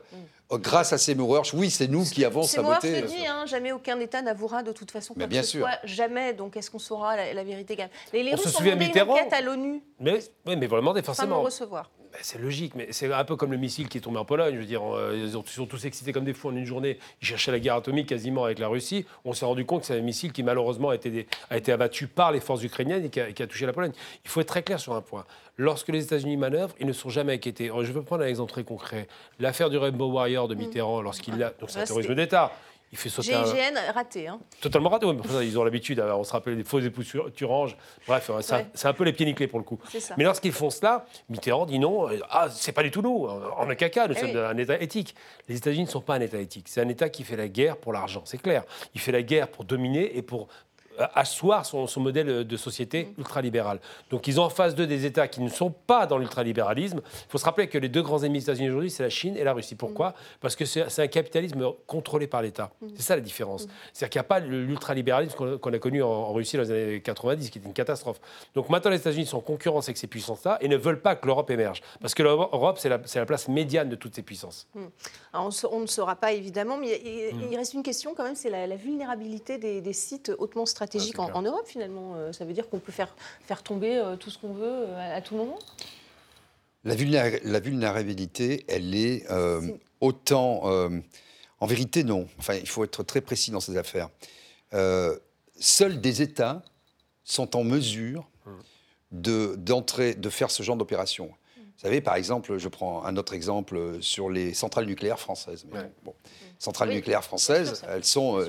Grâce 0.52 0.92
à 0.92 0.98
ces 0.98 1.14
moureurs, 1.14 1.44
oui, 1.54 1.70
c'est 1.70 1.88
nous 1.88 2.04
qui 2.04 2.24
avons 2.24 2.44
saboté. 2.44 2.94
C'est 2.94 3.02
dit, 3.02 3.26
hein, 3.26 3.46
jamais 3.46 3.72
aucun 3.72 3.98
État 4.00 4.22
n'avouera 4.22 4.62
de 4.62 4.72
toute 4.72 4.90
façon 4.90 5.14
quoi 5.14 5.26
bien 5.26 5.40
que 5.40 5.46
ce 5.46 5.52
sûr. 5.52 5.60
soit, 5.60 5.78
jamais. 5.84 6.32
Donc 6.34 6.56
est-ce 6.56 6.70
qu'on 6.70 6.78
saura 6.78 7.16
la, 7.16 7.44
vérité 7.44 7.76
Les, 8.12 8.22
les 8.22 8.32
On 8.32 8.36
Russes 8.36 8.44
se 8.44 8.50
souvient 8.50 8.76
Mitterrand. 8.76 9.16
une 9.16 9.20
enquête 9.22 9.32
à 9.32 9.40
l'ONU. 9.40 9.82
Mais, 10.00 10.20
oui, 10.46 10.56
mais 10.56 10.66
vraiment, 10.66 10.94
forcément. 11.02 11.42
Recevoir. 11.42 11.90
Ben, 12.16 12.22
c'est 12.22 12.40
logique, 12.40 12.74
mais 12.74 12.88
c'est 12.92 13.12
un 13.12 13.24
peu 13.24 13.36
comme 13.36 13.52
le 13.52 13.58
missile 13.58 13.90
qui 13.90 13.98
est 13.98 14.00
tombé 14.00 14.18
en 14.18 14.24
Pologne. 14.24 14.54
Je 14.54 14.60
veux 14.60 14.64
dire, 14.64 14.80
euh, 14.82 15.22
ils 15.22 15.30
sont 15.30 15.66
tous 15.66 15.84
excités 15.84 16.12
comme 16.12 16.24
des 16.24 16.32
fous 16.32 16.48
en 16.48 16.56
une 16.56 16.64
journée. 16.64 16.98
Ils 17.20 17.26
cherchaient 17.26 17.52
la 17.52 17.58
guerre 17.58 17.74
atomique 17.74 18.08
quasiment 18.08 18.44
avec 18.44 18.58
la 18.58 18.68
Russie. 18.68 19.04
On 19.26 19.34
s'est 19.34 19.44
rendu 19.44 19.66
compte 19.66 19.82
que 19.82 19.86
c'est 19.86 19.98
un 19.98 20.00
missile 20.02 20.32
qui 20.32 20.42
malheureusement 20.42 20.88
a 20.88 20.94
été, 20.94 21.26
a 21.50 21.58
été 21.58 21.72
abattu 21.72 22.06
par 22.06 22.32
les 22.32 22.40
forces 22.40 22.62
ukrainiennes 22.62 23.04
et 23.04 23.10
qui 23.10 23.20
a, 23.20 23.32
qui 23.32 23.42
a, 23.42 23.46
touché 23.46 23.66
la 23.66 23.74
Pologne. 23.74 23.92
Il 24.24 24.30
faut 24.30 24.40
être 24.40 24.48
très 24.48 24.62
clair 24.62 24.80
sur 24.80 24.94
un 24.94 25.02
point. 25.02 25.26
Lorsque 25.58 25.88
les 25.88 26.04
États-Unis 26.04 26.38
manœuvrent, 26.38 26.74
ils 26.80 26.86
ne 26.86 26.94
sont 26.94 27.10
jamais 27.10 27.34
inquiétés. 27.34 27.70
Je 27.82 27.92
veux 27.92 28.02
prendre 28.02 28.24
un 28.24 28.28
exemple 28.28 28.50
très 28.50 28.64
concret. 28.64 29.08
L'affaire 29.38 29.68
du 29.68 29.76
Rainbow 29.76 30.10
Warrior 30.10 30.48
de 30.48 30.54
mm. 30.54 30.58
Mitterrand, 30.58 31.02
lorsqu'il 31.02 31.42
a. 31.42 31.52
Donc 31.60 31.68
c'est 31.68 31.80
un 31.80 31.84
terrorisme 31.84 32.14
d'État. 32.14 32.50
Il 32.92 32.98
fait 32.98 33.08
sauter 33.08 33.32
GIGN 33.32 33.76
raté. 33.94 34.28
Hein. 34.28 34.38
Totalement 34.60 34.88
raté. 34.88 35.06
ils 35.42 35.58
ont 35.58 35.64
l'habitude, 35.64 36.00
on 36.00 36.22
se 36.22 36.32
rappelle 36.32 36.56
des 36.56 36.64
faux 36.64 36.78
époux 36.78 37.02
Turange. 37.34 37.76
Bref, 38.06 38.30
c'est 38.40 38.86
un 38.86 38.92
peu 38.92 39.04
les 39.04 39.12
pieds 39.12 39.26
nickelés 39.26 39.48
pour 39.48 39.58
le 39.58 39.64
coup. 39.64 39.78
Mais 40.16 40.24
lorsqu'ils 40.24 40.52
font 40.52 40.70
cela, 40.70 41.04
Mitterrand 41.28 41.66
dit 41.66 41.78
non, 41.78 42.08
euh, 42.08 42.18
ah, 42.30 42.48
c'est 42.50 42.72
pas 42.72 42.82
du 42.82 42.90
tout 42.90 43.02
nous, 43.02 43.28
on 43.58 43.68
a 43.68 43.74
caca, 43.74 44.06
nous 44.06 44.14
eh 44.16 44.20
sommes 44.20 44.36
un 44.36 44.56
État 44.56 44.80
éthique. 44.80 45.14
Les 45.48 45.56
États-Unis 45.56 45.84
ne 45.84 45.90
sont 45.90 46.00
pas 46.00 46.14
un 46.14 46.20
État 46.20 46.38
éthique. 46.38 46.66
C'est 46.68 46.80
un 46.80 46.88
État 46.88 47.08
qui 47.08 47.24
fait 47.24 47.36
la 47.36 47.48
guerre 47.48 47.76
pour 47.76 47.92
l'argent, 47.92 48.22
c'est 48.24 48.40
clair. 48.40 48.64
Il 48.94 49.00
fait 49.00 49.12
la 49.12 49.22
guerre 49.22 49.48
pour 49.48 49.64
dominer 49.64 50.16
et 50.16 50.22
pour 50.22 50.48
asseoir 51.14 51.66
son, 51.66 51.86
son, 51.86 52.00
modèle 52.00 52.44
de 52.44 52.56
société 52.56 53.04
mm. 53.04 53.20
ultralibéral. 53.20 53.80
Donc 54.10 54.26
ils 54.26 54.40
ont 54.40 54.44
en 54.44 54.50
face 54.50 54.74
d'eux 54.74 54.86
des 54.86 55.06
États 55.06 55.28
qui 55.28 55.40
ne 55.40 55.48
sont 55.48 55.70
pas 55.70 56.06
dans 56.06 56.18
l'ultralibéralisme. 56.18 57.00
Il 57.04 57.30
faut 57.30 57.38
se 57.38 57.44
rappeler 57.44 57.68
que 57.68 57.78
les 57.78 57.88
deux 57.88 58.02
grands 58.02 58.22
ennemis 58.22 58.38
des 58.38 58.44
États-Unis 58.44 58.68
aujourd'hui, 58.68 58.90
c'est 58.90 59.02
la 59.02 59.10
Chine 59.10 59.36
et 59.36 59.44
la 59.44 59.52
Russie. 59.52 59.74
Pourquoi 59.74 60.10
mm. 60.10 60.14
Parce 60.40 60.56
que 60.56 60.64
c'est 60.64 60.98
un 60.98 61.06
capitalisme 61.06 61.72
contrôlé 61.86 62.26
par 62.26 62.42
l'État. 62.42 62.70
Mm. 62.80 62.86
C'est 62.96 63.02
ça 63.02 63.14
la 63.16 63.20
différence. 63.20 63.66
C'est-à-dire 63.92 64.10
qu'il 64.10 64.18
n'y 64.18 64.26
a 64.26 64.28
pas 64.28 64.40
l'ultralibéralisme 64.40 65.58
qu'on 65.58 65.72
a 65.72 65.78
connu 65.78 66.02
en, 66.02 66.32
Russie 66.32 66.56
dans 66.56 66.62
les 66.62 66.70
années 66.70 67.00
90, 67.00 67.50
qui 67.50 67.58
était 67.58 67.66
une 67.66 67.74
catastrophe. 67.74 68.20
Donc 68.54 68.68
maintenant, 68.68 68.90
les 68.90 68.98
États-Unis 68.98 69.26
sont 69.26 69.38
en 69.38 69.42
concurrence 69.42 69.88
avec 69.88 69.96
ces 69.96 70.06
puissances-là 70.06 70.58
et 70.60 70.68
ne 70.68 70.76
veulent 70.76 71.00
pas 71.00 71.16
que 71.16 71.26
l'Europe 71.26 71.50
émerge. 71.50 71.82
Parce 72.00 72.14
que 72.14 72.22
l'Europe, 72.22 72.78
c'est 72.78 72.88
la, 72.88 73.00
la, 73.14 73.26
place 73.26 73.48
médiane 73.48 73.88
de 73.88 73.96
toutes 73.96 74.14
ces 74.14 74.22
puissances. 74.22 74.68
on, 75.32 75.80
ne 75.80 75.86
saura 75.86 76.16
pas 76.16 76.32
évidemment, 76.32 76.76
mais 76.76 77.00
il, 77.04 77.56
reste 77.56 77.74
une 77.74 77.82
question 77.82 78.14
quand 78.14 78.24
même, 78.24 78.34
c'est 78.34 78.50
la, 78.50 78.76
vulnérabilité 78.76 79.58
des, 79.58 79.80
des 79.80 79.92
sites 79.92 80.32
hautement 80.38 80.66
stratégiques 80.66 80.85
stratégique 80.86 81.18
en, 81.18 81.42
Europe 81.42 81.66
finalement. 81.66 82.14
Euh, 82.16 82.32
ça 82.32 82.44
veut 82.44 82.52
dire 82.52 82.68
qu'on 82.68 82.78
peut 82.78 82.92
faire, 82.92 83.14
faire 83.46 83.62
tomber 83.62 83.96
euh, 83.96 84.16
tout 84.16 84.30
ce 84.30 84.38
qu'on 84.38 84.52
veut 84.52 84.64
euh, 84.64 85.16
à, 85.16 85.20
tout 85.20 85.36
moment? 85.36 85.58
La, 86.84 86.94
la, 86.94 87.60
vulnérabilité, 87.60 88.64
elle 88.68 88.94
est, 88.94 89.26
autant... 90.00 90.62
en 91.60 91.66
vérité, 91.66 92.04
non. 92.04 92.28
Enfin, 92.38 92.54
il 92.54 92.68
faut 92.68 92.84
être 92.84 93.02
très 93.02 93.20
précis 93.20 93.50
dans 93.50 93.60
ces 93.60 93.76
affaires. 93.76 94.08
seuls 95.58 96.00
des 96.00 96.22
États 96.22 96.62
sont 97.24 97.56
en 97.56 97.64
mesure 97.64 98.28
de, 99.10 99.56
d'entrer, 99.56 100.14
de 100.14 100.30
faire 100.30 100.50
ce 100.50 100.62
genre 100.62 100.76
d'opération. 100.76 101.32
Vous 101.76 101.82
savez, 101.82 102.00
par 102.00 102.14
exemple, 102.14 102.56
je 102.56 102.68
prends 102.68 103.04
un 103.04 103.16
autre 103.18 103.34
exemple 103.34 103.98
sur 104.00 104.30
les 104.30 104.54
centrales 104.54 104.86
nucléaires 104.86 105.20
françaises. 105.20 105.66
Bon, 106.04 106.14
centrales 106.58 106.90
nucléaires 106.90 107.24
françaises, 107.24 107.82
elles 107.86 108.04
sont 108.04 108.38
euh, 108.40 108.48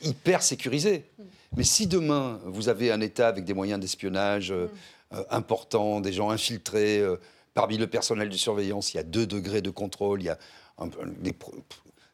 hyper 0.00 0.42
sécurisées. 0.42 1.04
Mm. 1.18 1.22
Mais 1.56 1.64
si 1.64 1.86
demain, 1.86 2.40
vous 2.44 2.68
avez 2.68 2.90
un 2.90 3.00
État 3.00 3.28
avec 3.28 3.44
des 3.44 3.54
moyens 3.54 3.80
d'espionnage 3.80 4.50
euh, 4.50 4.66
mm. 4.66 5.16
euh, 5.16 5.24
importants, 5.30 6.00
des 6.00 6.12
gens 6.12 6.30
infiltrés, 6.30 7.02
parmi 7.54 7.78
le 7.78 7.86
personnel 7.86 8.28
de 8.28 8.36
surveillance, 8.36 8.94
il 8.94 8.96
y 8.96 9.00
a 9.00 9.04
deux 9.04 9.26
degrés 9.26 9.62
de 9.62 9.70
contrôle, 9.70 10.22
il 10.22 10.26
y 10.26 10.30
a 10.30 10.38
des, 11.20 11.34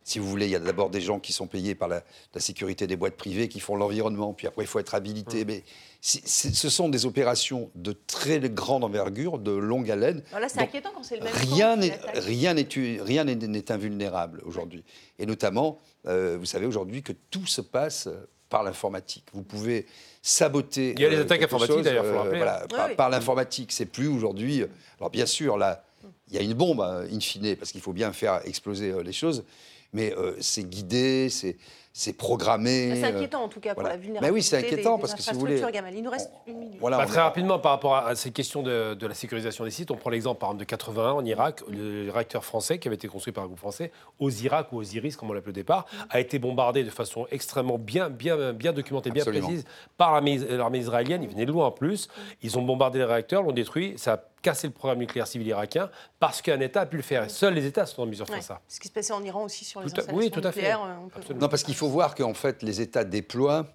si 0.03 0.19
vous 0.19 0.29
voulez, 0.29 0.47
il 0.47 0.51
y 0.51 0.57
a 0.57 0.61
d'abord 0.61 0.91
des 0.91 1.01
gens 1.01 1.21
qui 1.21 1.33
sont 1.33 1.47
payés 1.47 1.75
par 1.75 1.89
la, 1.89 2.03
sécurité 2.39 2.87
des 2.87 2.97
boîtes 2.97 3.17
privées, 3.17 3.49
qui 3.49 3.61
font 3.61 3.77
l'environnement, 3.77 4.33
puis 4.33 4.47
après 4.47 4.65
il 4.65 4.67
faut 4.67 4.79
être 4.79 4.95
habilité. 4.95 5.45
Mmh. 5.45 5.49
Mais 5.49 5.63
ce 6.01 6.69
sont 6.71 6.89
des 6.89 7.05
opérations 7.05 7.71
de 7.75 7.95
très 8.07 8.41
grande 8.41 8.85
envergure, 8.85 9.39
de 9.39 9.53
longue 9.53 9.91
haleine. 9.91 10.23
là, 10.33 10.49
c'est 10.49 10.61
inquiétant 10.61 10.91
quand 10.95 11.03
c'est 11.03 11.17
le 11.17 11.25
même 11.25 11.35
Rien 11.35 11.77
n'est 11.77 11.99
rien 12.15 12.55
rien 12.55 13.25
n'est 13.25 13.71
invulnérable 13.71 14.43
aujourd'hui. 14.47 14.83
Et 15.19 15.27
notamment, 15.27 15.79
euh, 16.07 16.37
vous 16.39 16.47
savez 16.47 16.67
aujourd'hui 16.67 17.03
que 17.03 17.13
tout 17.31 17.47
se 17.47 17.61
passe 17.61 18.09
par 18.49 18.63
l'informatique. 18.63 19.27
Vous 19.33 19.43
pouvez 19.43 19.87
saboter. 20.23 20.95
Il 20.97 21.01
y 21.01 21.05
a 21.05 21.11
les 21.11 21.17
euh, 21.17 21.23
attaques 21.23 21.43
informatiques 21.43 21.83
d'ailleurs, 21.83 22.05
euh, 22.05 22.37
voilà, 22.37 22.67
par, 22.97 23.11
l'informatique. 23.11 23.71
C'est 23.71 23.87
plus 23.87 24.09
aujourd'hui. 24.09 24.65
Alors 24.99 25.11
bien 25.11 25.27
sûr, 25.27 25.59
là, 25.59 25.85
il 26.29 26.35
y 26.35 26.39
a 26.39 26.43
une 26.43 26.55
bombe, 26.55 26.81
hein, 26.81 27.05
in 27.13 27.21
fine, 27.21 27.55
parce 27.57 27.73
qu'il 27.73 27.83
faut 27.83 27.93
bien 27.93 28.13
faire 28.13 28.41
exploser 28.47 28.93
les 29.05 29.13
choses 29.13 29.45
mais 29.93 30.15
euh, 30.17 30.35
c'est 30.41 30.65
guidé, 30.69 31.29
c'est 31.31 31.57
c'est 31.93 32.13
programmé. 32.13 32.95
C'est 32.95 33.05
euh, 33.05 33.17
inquiétant 33.17 33.43
en 33.43 33.49
tout 33.49 33.59
cas 33.59 33.75
pour 33.75 33.83
la 33.83 33.97
vulnérabilité. 33.97 34.27
Mais 34.27 34.31
oui, 34.31 34.43
c'est 34.43 34.59
inquiétant 34.59 34.99
parce 34.99 35.15
que 35.15 35.23
si 35.23 35.33
vous 35.33 35.41
voulez. 35.41 35.61
Il 35.93 36.03
nous 36.03 36.11
reste 36.11 36.31
une 36.47 36.59
minute. 36.59 36.79
Voilà, 36.81 36.99
bah, 36.99 37.07
très 37.07 37.21
rapidement 37.21 37.59
par 37.59 37.73
rapport 37.73 37.97
à, 37.97 38.15
ces 38.15 38.31
questions 38.31 38.63
de, 38.63 38.97
la 39.01 39.15
sécurisation 39.15 39.65
des 39.65 39.71
sites, 39.71 39.91
on 39.91 39.97
prend 39.97 40.11
l'exemple 40.11 40.41
par 40.41 40.51
exemple 40.51 40.61
de 40.61 40.69
81 40.69 41.13
en 41.13 41.25
Irak, 41.25 41.63
le 41.69 42.11
réacteur 42.11 42.45
français 42.45 42.79
qui 42.79 42.89
avait 42.89 42.95
été 42.95 43.09
construit 43.09 43.33
par 43.33 43.45
un 43.45 43.47
groupe 43.47 43.59
français, 43.59 43.91
Osirak 44.21 44.73
ou 44.73 44.79
Osiris 44.79 45.17
comme 45.17 45.31
on 45.31 45.33
l'appelle 45.33 45.51
au 45.51 45.53
départ, 45.53 45.87
a 46.11 46.21
été 46.21 46.39
bombardé 46.39 46.85
de 46.85 46.91
façon 46.91 47.27
extrêmement 47.31 47.79
bien, 47.79 48.09
bien, 48.09 48.53
bien 48.53 48.73
documentée, 48.73 49.11
bien 49.11 49.25
précise 49.25 49.65
par 49.97 50.13
l'armée 50.13 50.79
israélienne. 50.79 51.23
Ils 51.23 51.29
venaient 51.29 51.47
de 51.47 51.53
loin 51.53 51.67
en 51.67 51.73
plus. 51.73 52.09
Ils 52.43 52.57
ont 52.59 52.63
bombardé 52.63 52.99
les 53.01 53.05
réacteurs, 53.05 53.43
l'ont 53.43 53.53
détruit. 53.53 53.95
Ça 53.97 54.15
a 54.15 54.21
cassé 54.43 54.67
le 54.67 54.73
programme 54.73 54.99
nucléaire 54.99 55.27
civil 55.27 55.47
irakien 55.49 55.91
parce 56.19 56.43
qu'un 56.43 56.61
État 56.61 56.83
a 56.83 56.87
pu 56.87 56.97
le 56.97 57.03
faire. 57.03 57.25
Et 57.25 57.29
seuls 57.29 57.55
les 57.55 57.67
États 57.67 57.87
sont 57.87 58.03
en 58.03 58.07
mesure 58.07 58.27
de 58.27 58.33
faire 58.33 58.43
ça. 58.43 58.61
Ce 58.69 58.81
qui 58.81 58.89
se 58.89 58.93
passait 58.93 59.13
en 59.13 59.23
Iran 59.23 59.45
aussi 59.45 59.65
sur 59.65 59.81
les 59.81 59.91
tout 59.91 60.01
Oui, 60.13 60.31
tout 60.31 60.41
à 60.43 60.53
fait. 60.53 60.73
Euh, 60.73 61.35
non, 61.35 61.49
parce 61.49 61.63
qu'il 61.63 61.75
faut 61.81 61.89
voir 61.89 62.15
qu'en 62.15 62.35
fait, 62.35 62.63
les 62.63 62.83
États 62.83 63.05
déploient 63.05 63.73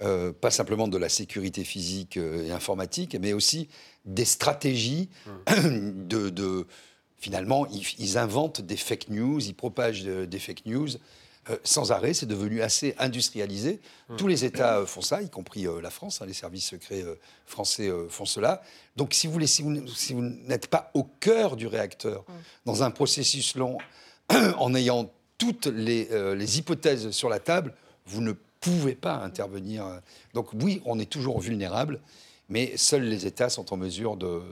euh, 0.00 0.32
pas 0.32 0.50
simplement 0.50 0.88
de 0.88 0.96
la 0.96 1.10
sécurité 1.10 1.64
physique 1.64 2.16
euh, 2.16 2.46
et 2.46 2.50
informatique, 2.50 3.14
mais 3.20 3.34
aussi 3.34 3.68
des 4.06 4.24
stratégies 4.24 5.10
hum. 5.46 6.08
de, 6.08 6.66
Finalement, 7.18 7.68
ils, 7.98 8.18
inventent 8.18 8.62
des 8.62 8.76
fake 8.76 9.10
news, 9.10 9.38
ils 9.46 9.54
propagent 9.54 10.02
des 10.02 10.38
fake 10.40 10.66
news. 10.66 10.88
sans 11.62 11.92
arrêt, 11.92 12.14
c'est 12.14 12.26
devenu 12.26 12.62
assez 12.62 12.96
industrialisé. 12.98 13.80
Hum. 14.08 14.16
Tous 14.16 14.26
les 14.26 14.44
États 14.44 14.84
font 14.86 15.02
ça, 15.02 15.22
y 15.22 15.30
compris 15.30 15.66
la 15.80 15.90
France. 15.90 16.20
Hein, 16.20 16.26
les 16.26 16.32
services 16.32 16.66
secrets 16.66 17.04
français 17.46 17.92
font 18.08 18.24
cela. 18.24 18.62
Donc, 18.96 19.14
si 19.14 19.28
vous, 19.28 19.34
voulez, 19.34 19.46
si 19.46 19.62
vous, 19.62 20.22
n'êtes 20.22 20.66
pas 20.66 20.90
au 20.94 21.04
cœur 21.04 21.54
du 21.54 21.68
réacteur, 21.68 22.24
hum. 22.28 22.34
dans 22.64 22.82
un 22.82 22.90
processus 22.90 23.54
long, 23.54 23.78
en 24.58 24.74
ayant 24.74 25.12
toutes 25.38 25.66
les, 25.66 26.08
les, 26.36 26.58
hypothèses 26.58 27.10
sur 27.10 27.28
la 27.28 27.40
table, 27.40 27.74
vous 28.06 28.20
ne 28.20 28.32
pouvez 28.60 28.94
pas 28.94 29.16
intervenir. 29.16 29.84
Donc 30.34 30.48
oui, 30.54 30.80
on 30.84 30.98
est 30.98 31.10
toujours 31.10 31.40
vulnérable, 31.40 32.00
mais 32.52 32.76
seuls 32.76 33.04
les 33.04 33.26
États 33.26 33.48
sont 33.48 33.72
en 33.72 33.78
mesure 33.78 34.14
de, 34.16 34.42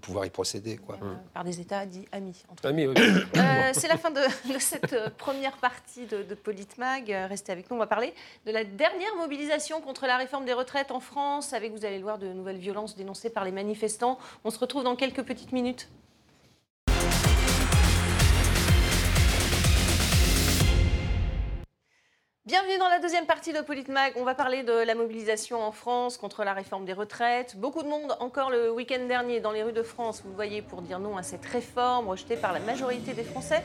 pouvoir 0.00 0.26
y 0.26 0.30
procéder. 0.30 0.76
Quoi. 0.76 0.98
Euh, 1.00 1.14
par 1.32 1.44
des 1.44 1.60
États 1.60 1.86
dits 1.86 2.06
amis. 2.10 2.42
amis 2.64 2.88
oui. 2.88 2.94
euh, 2.96 3.70
C'est 3.72 3.86
la 3.86 3.96
fin 3.96 4.10
de, 4.10 4.20
cette 4.58 4.92
euh, 4.92 5.08
première 5.16 5.56
partie 5.58 6.06
de, 6.06 6.24
de 6.24 6.34
Politmag. 6.34 7.12
Euh, 7.12 7.28
restez 7.28 7.52
avec 7.52 7.70
nous, 7.70 7.76
on 7.76 7.78
va 7.78 7.86
parler 7.86 8.12
de 8.44 8.50
la 8.50 8.64
dernière 8.64 9.14
mobilisation 9.16 9.80
contre 9.80 10.06
la 10.06 10.16
réforme 10.16 10.44
des 10.44 10.52
retraites 10.52 10.90
en 10.90 10.98
France, 10.98 11.52
avec, 11.52 11.72
vous 11.72 11.84
allez 11.84 11.98
le 11.98 12.02
voir, 12.02 12.18
de 12.18 12.26
nouvelles 12.26 12.58
violences 12.58 12.96
dénoncées 12.96 13.30
par 13.30 13.44
les 13.44 13.52
manifestants. 13.52 14.18
On 14.42 14.50
se 14.50 14.58
retrouve 14.58 14.82
dans 14.82 14.96
quelques 14.96 15.22
petites 15.22 15.52
minutes. 15.52 15.88
Bienvenue 22.54 22.78
dans 22.78 22.88
la 22.88 23.00
deuxième 23.00 23.26
partie 23.26 23.52
de 23.52 23.60
Politmag. 23.62 24.12
On 24.14 24.22
va 24.22 24.36
parler 24.36 24.62
de 24.62 24.86
la 24.86 24.94
mobilisation 24.94 25.60
en 25.60 25.72
France 25.72 26.16
contre 26.16 26.44
la 26.44 26.52
réforme 26.52 26.84
des 26.84 26.92
retraites. 26.92 27.56
Beaucoup 27.56 27.82
de 27.82 27.88
monde 27.88 28.16
encore 28.20 28.48
le 28.48 28.70
week-end 28.70 29.08
dernier 29.08 29.40
dans 29.40 29.50
les 29.50 29.64
rues 29.64 29.72
de 29.72 29.82
France, 29.82 30.22
vous 30.24 30.32
voyez, 30.34 30.62
pour 30.62 30.80
dire 30.80 31.00
non 31.00 31.16
à 31.16 31.24
cette 31.24 31.44
réforme 31.44 32.08
rejetée 32.08 32.36
par 32.36 32.52
la 32.52 32.60
majorité 32.60 33.12
des 33.12 33.24
Français. 33.24 33.60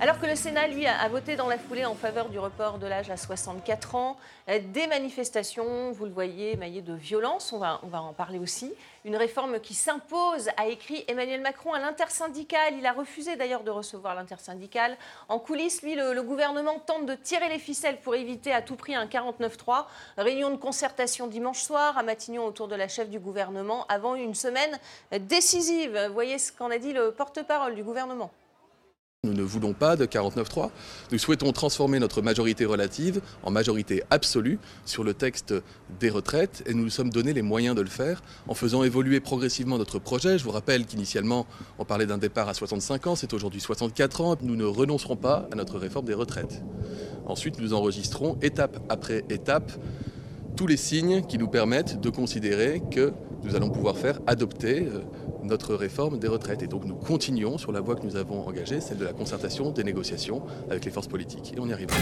Alors 0.00 0.18
que 0.18 0.26
le 0.26 0.34
Sénat, 0.34 0.66
lui, 0.66 0.86
a 0.86 1.08
voté 1.08 1.36
dans 1.36 1.48
la 1.48 1.56
foulée 1.56 1.84
en 1.84 1.94
faveur 1.94 2.28
du 2.28 2.38
report 2.38 2.78
de 2.78 2.86
l'âge 2.86 3.10
à 3.10 3.16
64 3.16 3.94
ans, 3.94 4.16
euh, 4.48 4.58
des 4.72 4.88
manifestations, 4.88 5.92
vous 5.92 6.04
le 6.04 6.10
voyez, 6.10 6.52
émaillées 6.52 6.82
de 6.82 6.94
violence, 6.94 7.52
on 7.52 7.58
va, 7.58 7.80
en 7.92 8.12
parler 8.12 8.40
aussi. 8.40 8.72
Une 9.04 9.14
réforme 9.14 9.60
qui 9.60 9.72
s'impose, 9.72 10.50
a 10.56 10.66
écrit 10.66 11.04
Emmanuel 11.06 11.40
Macron 11.40 11.72
à 11.74 11.78
l'intersyndicale. 11.78 12.74
Il 12.76 12.86
a 12.86 12.92
refusé 12.92 13.36
d'ailleurs 13.36 13.62
de 13.62 13.70
recevoir 13.70 14.16
l'intersyndicale. 14.16 14.96
En 15.28 15.38
coulisses, 15.38 15.80
lui, 15.82 15.94
le, 15.94 16.22
gouvernement 16.22 16.80
tente 16.80 17.06
de 17.06 17.14
tirer 17.14 17.48
les 17.48 17.60
ficelles 17.60 18.00
pour 18.00 18.16
éviter 18.16 18.52
à 18.52 18.62
tout 18.62 18.76
prix 18.76 18.96
un 18.96 19.06
49-3. 19.06 19.84
Réunion 20.18 20.50
de 20.50 20.56
concertation 20.56 21.28
dimanche 21.28 21.62
soir 21.62 21.96
à 21.96 22.02
Matignon 22.02 22.44
autour 22.44 22.66
de 22.66 22.74
la 22.74 22.88
chef 22.88 23.08
du 23.10 23.20
gouvernement 23.20 23.86
avant 23.88 24.16
une 24.16 24.34
semaine 24.34 24.76
décisive. 25.12 26.10
Voyez 26.12 26.38
ce 26.38 26.50
qu'en 26.50 26.70
a 26.70 26.78
dit 26.78 26.92
le 26.92 27.12
porte-parole 27.12 27.76
du 27.76 27.84
gouvernement. 27.84 28.32
Nous 29.24 29.32
ne 29.32 29.42
voulons 29.42 29.72
pas 29.72 29.96
de 29.96 30.04
49.3. 30.04 30.70
Nous 31.10 31.18
souhaitons 31.18 31.50
transformer 31.52 31.98
notre 31.98 32.20
majorité 32.20 32.66
relative 32.66 33.20
en 33.42 33.50
majorité 33.50 34.02
absolue 34.10 34.58
sur 34.84 35.02
le 35.02 35.14
texte 35.14 35.54
des 35.98 36.10
retraites 36.10 36.62
et 36.66 36.74
nous 36.74 36.84
nous 36.84 36.90
sommes 36.90 37.10
donné 37.10 37.32
les 37.32 37.42
moyens 37.42 37.74
de 37.74 37.80
le 37.80 37.88
faire 37.88 38.22
en 38.48 38.54
faisant 38.54 38.84
évoluer 38.84 39.20
progressivement 39.20 39.78
notre 39.78 39.98
projet. 39.98 40.38
Je 40.38 40.44
vous 40.44 40.50
rappelle 40.50 40.84
qu'initialement, 40.84 41.46
on 41.78 41.84
parlait 41.84 42.06
d'un 42.06 42.18
départ 42.18 42.48
à 42.48 42.54
65 42.54 43.06
ans, 43.06 43.16
c'est 43.16 43.32
aujourd'hui 43.32 43.60
64 43.60 44.20
ans. 44.20 44.36
Nous 44.42 44.56
ne 44.56 44.64
renoncerons 44.64 45.16
pas 45.16 45.48
à 45.50 45.56
notre 45.56 45.78
réforme 45.78 46.04
des 46.04 46.14
retraites. 46.14 46.62
Ensuite, 47.26 47.58
nous 47.58 47.72
enregistrons 47.72 48.36
étape 48.42 48.78
après 48.90 49.24
étape 49.30 49.72
tous 50.56 50.66
les 50.66 50.76
signes 50.76 51.22
qui 51.22 51.38
nous 51.38 51.48
permettent 51.48 52.00
de 52.00 52.10
considérer 52.10 52.82
que 52.90 53.12
nous 53.44 53.54
allons 53.54 53.70
pouvoir 53.70 53.96
faire 53.96 54.18
adopter 54.26 54.86
euh, 54.86 55.02
notre 55.42 55.74
réforme 55.74 56.18
des 56.18 56.28
retraites. 56.28 56.62
Et 56.62 56.66
donc 56.66 56.84
nous 56.84 56.96
continuons 56.96 57.58
sur 57.58 57.72
la 57.72 57.80
voie 57.80 57.94
que 57.94 58.04
nous 58.04 58.16
avons 58.16 58.46
engagée, 58.46 58.80
celle 58.80 58.96
de 58.96 59.04
la 59.04 59.12
concertation, 59.12 59.70
des 59.70 59.84
négociations 59.84 60.42
avec 60.70 60.84
les 60.84 60.90
forces 60.90 61.08
politiques. 61.08 61.52
Et 61.54 61.60
on 61.60 61.68
y 61.68 61.72
arrivera. 61.72 61.96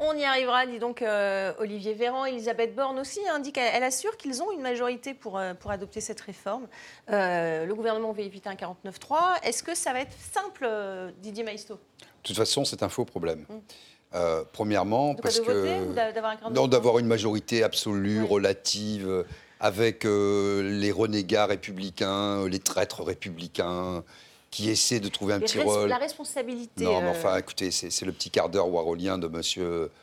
On 0.00 0.14
y 0.14 0.24
arrivera, 0.24 0.66
dit 0.66 0.78
donc 0.78 1.02
euh, 1.02 1.52
Olivier 1.58 1.94
Véran. 1.94 2.26
Elisabeth 2.26 2.74
Borne 2.74 2.98
aussi 2.98 3.20
indique, 3.28 3.58
elle 3.58 3.82
assure 3.82 4.16
qu'ils 4.16 4.42
ont 4.42 4.52
une 4.52 4.60
majorité 4.60 5.12
pour, 5.14 5.38
euh, 5.38 5.54
pour 5.54 5.70
adopter 5.70 6.00
cette 6.00 6.20
réforme. 6.20 6.68
le 7.08 7.72
gouvernement 7.72 8.12
veut 8.12 8.22
éviter 8.22 8.48
un 8.48 8.54
49-3. 8.54 9.42
Est-ce 9.42 9.62
que 9.62 9.74
ça 9.74 9.92
va 9.92 10.00
être 10.00 10.16
simple, 10.32 10.68
Didier 11.20 11.42
Maisto? 11.42 11.74
De 11.74 11.78
toute 12.22 12.36
façon, 12.36 12.64
c'est 12.64 12.82
un 12.82 12.88
faux 12.88 13.04
problème. 13.04 13.46
Hum. 13.48 13.60
Euh, 14.14 14.42
premièrement, 14.52 15.14
parce 15.14 15.40
que 15.40 16.50
non, 16.50 16.66
d'avoir 16.66 16.98
une 16.98 17.06
majorité 17.06 17.62
absolue, 17.62 18.22
relative, 18.22 19.24
avec 19.60 20.04
euh, 20.04 20.62
les 20.80 20.92
renégats 20.92 21.46
républicains, 21.46 22.48
les 22.48 22.58
traîtres 22.58 23.02
républicains, 23.02 24.02
qui 24.50 24.70
essaie 24.70 24.98
de 24.98 25.08
trouver 25.08 25.34
un 25.34 25.40
petit 25.40 25.60
rôle. 25.60 25.88
La 25.88 25.98
responsabilité. 25.98 26.84
Non, 26.84 27.02
mais 27.02 27.08
enfin, 27.08 27.34
euh, 27.34 27.38
écoutez, 27.38 27.70
c'est 27.70 28.04
le 28.04 28.12
petit 28.12 28.30
quart 28.30 28.48
d'heure 28.48 28.68
warolien 28.68 29.18
de 29.18 29.26
M. 29.26 29.42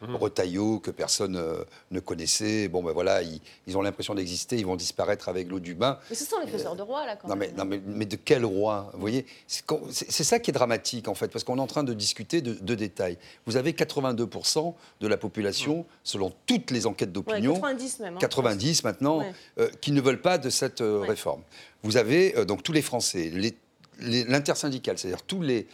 Mmh. 0.02 0.16
Retailleau 0.16 0.80
que 0.80 0.92
personne 0.92 1.36
euh, 1.36 1.64
ne 1.92 2.00
connaissait. 2.00 2.68
Bon, 2.68 2.84
ben 2.84 2.92
voilà, 2.92 3.22
ils, 3.24 3.78
ont 3.78 3.82
l'impression 3.82 4.14
d'exister, 4.14 4.58
ils 4.58 4.66
vont 4.66 4.76
disparaître 4.76 5.30
avec 5.30 5.50
l'eau 5.50 5.60
du 5.60 5.74
bain. 5.74 5.98
Mais 6.10 6.16
ce 6.16 6.26
sont 6.26 6.40
les 6.40 6.48
faiseurs 6.48 6.76
de 6.76 6.84
rois, 6.84 7.06
là, 7.06 7.16
quand 7.16 7.28
non, 7.28 7.36
Mais, 7.36 7.52
non, 7.58 7.66
mais, 7.66 7.82
mais, 7.86 8.06
de 8.06 8.16
quel 8.16 8.46
roi 8.46 8.92
Vous 8.94 9.02
voyez? 9.02 9.26
C'est 9.48 10.24
ça 10.24 10.40
qui 10.40 10.52
est 10.52 10.54
dramatique, 10.54 11.08
en 11.08 11.16
fait, 11.16 11.30
parce 11.30 11.44
qu'on 11.44 11.58
est 11.58 11.62
en 11.62 11.68
train 11.68 11.84
de 11.84 11.94
discuter 11.94 12.42
de, 12.42 12.76
détails. 12.76 13.18
Vous 13.46 13.58
avez 13.58 13.72
82% 13.72 14.74
de 15.02 15.08
la 15.08 15.18
population, 15.18 15.80
mmh. 15.80 15.86
selon 16.04 16.34
toutes 16.46 16.72
les 16.72 16.86
enquêtes 16.86 17.12
d'opinion. 17.12 17.56
90 17.56 18.00
même. 18.00 18.18
90 18.20 18.80
hein. 18.80 18.82
maintenant, 18.84 19.24
euh, 19.58 19.70
qui 19.82 19.92
ne 19.92 20.02
veulent 20.02 20.22
pas 20.22 20.38
de 20.38 20.50
cette 20.50 20.82
réforme. 20.82 21.42
Vous 21.84 21.98
avez 21.98 22.46
donc 22.46 22.64
tous 22.64 22.74
les 22.74 22.82
Français, 22.82 23.30
les 23.32 23.56
l'intersyndicale, 24.00 24.98
c'est-à-dire 24.98 25.24
tous 25.24 25.42
les, 25.42 25.68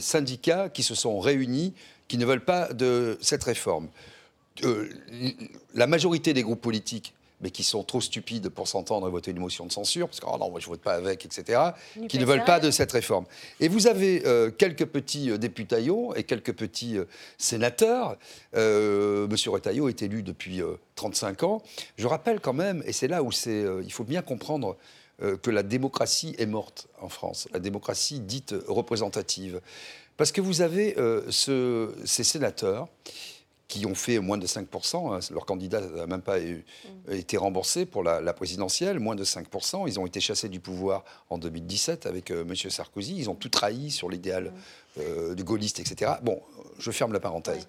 syndicats 0.00 0.68
qui 0.68 0.82
se 0.82 0.94
sont 0.94 1.20
réunis, 1.20 1.74
qui 2.08 2.18
ne 2.18 2.26
veulent 2.26 2.44
pas 2.44 2.72
de 2.72 3.16
cette 3.20 3.44
réforme. 3.44 3.88
Euh, 4.64 4.88
la 5.74 5.86
majorité 5.86 6.32
des 6.32 6.42
groupes 6.42 6.60
politiques 6.60 7.14
mais 7.44 7.50
qui 7.50 7.62
sont 7.62 7.82
trop 7.82 8.00
stupides 8.00 8.48
pour 8.48 8.68
s'entendre 8.68 9.06
et 9.06 9.10
voter 9.10 9.32
une 9.32 9.38
motion 9.38 9.66
de 9.66 9.72
censure, 9.72 10.08
parce 10.08 10.18
que 10.18 10.26
oh 10.26 10.38
non, 10.38 10.50
moi 10.50 10.60
je 10.60 10.66
vote 10.66 10.80
pas 10.80 10.94
avec, 10.94 11.26
etc., 11.26 11.60
qui 12.08 12.18
ne 12.18 12.24
veulent 12.24 12.44
pas 12.44 12.58
de 12.58 12.70
cette 12.70 12.90
réforme. 12.92 13.26
Et 13.60 13.68
vous 13.68 13.86
avez 13.86 14.22
euh, 14.24 14.50
quelques 14.50 14.86
petits 14.86 15.30
euh, 15.30 16.12
et 16.16 16.22
quelques 16.22 16.54
petits 16.54 16.96
euh, 16.96 17.04
sénateurs. 17.36 18.16
Monsieur 18.54 19.50
Retailleau 19.50 19.88
est 19.88 20.00
élu 20.02 20.22
depuis 20.22 20.62
35 20.94 21.42
ans. 21.42 21.62
Je 21.98 22.06
rappelle 22.06 22.40
quand 22.40 22.54
même, 22.54 22.82
et 22.86 22.92
c'est 22.92 23.08
là 23.08 23.22
où 23.22 23.30
il 23.30 23.92
faut 23.92 24.04
bien 24.04 24.22
comprendre 24.22 24.76
que 25.18 25.50
la 25.50 25.62
démocratie 25.62 26.34
est 26.38 26.46
morte 26.46 26.88
en 27.00 27.08
France, 27.08 27.48
la 27.52 27.60
démocratie 27.60 28.20
dite 28.20 28.54
représentative. 28.66 29.60
Parce 30.16 30.32
que 30.32 30.40
vous 30.40 30.60
avez 30.60 30.96
euh, 30.98 31.28
ces 31.30 32.24
sénateurs 32.24 32.88
qui 33.66 33.86
ont 33.86 33.94
fait 33.94 34.18
moins 34.20 34.38
de 34.38 34.46
5%. 34.46 35.12
Hein, 35.12 35.18
leur 35.32 35.46
candidat 35.46 35.80
n'a 35.80 36.06
même 36.06 36.22
pas 36.22 36.40
eu, 36.40 36.64
mm. 37.08 37.12
été 37.12 37.36
remboursé 37.36 37.86
pour 37.86 38.02
la, 38.02 38.32
présidentielle, 38.32 39.00
moins 39.00 39.16
de 39.16 39.24
5%. 39.24 39.88
Ils 39.88 39.98
ont 39.98 40.06
été 40.06 40.20
chassés 40.20 40.48
du 40.48 40.60
pouvoir 40.60 41.04
en 41.30 41.38
2017 41.38 42.06
avec 42.06 42.30
euh, 42.30 42.42
M. 42.42 42.54
Sarkozy. 42.54 43.16
Ils 43.16 43.30
ont 43.30 43.34
tout 43.34 43.48
trahi 43.48 43.90
sur 43.90 44.08
l'idéal 44.08 44.52
mm. 44.96 45.34
du 45.34 45.42
gaulliste, 45.42 45.80
etc. 45.80 46.12
Bon, 46.22 46.40
je 46.78 46.90
ferme 46.90 47.12
la 47.12 47.20
parenthèse. 47.20 47.66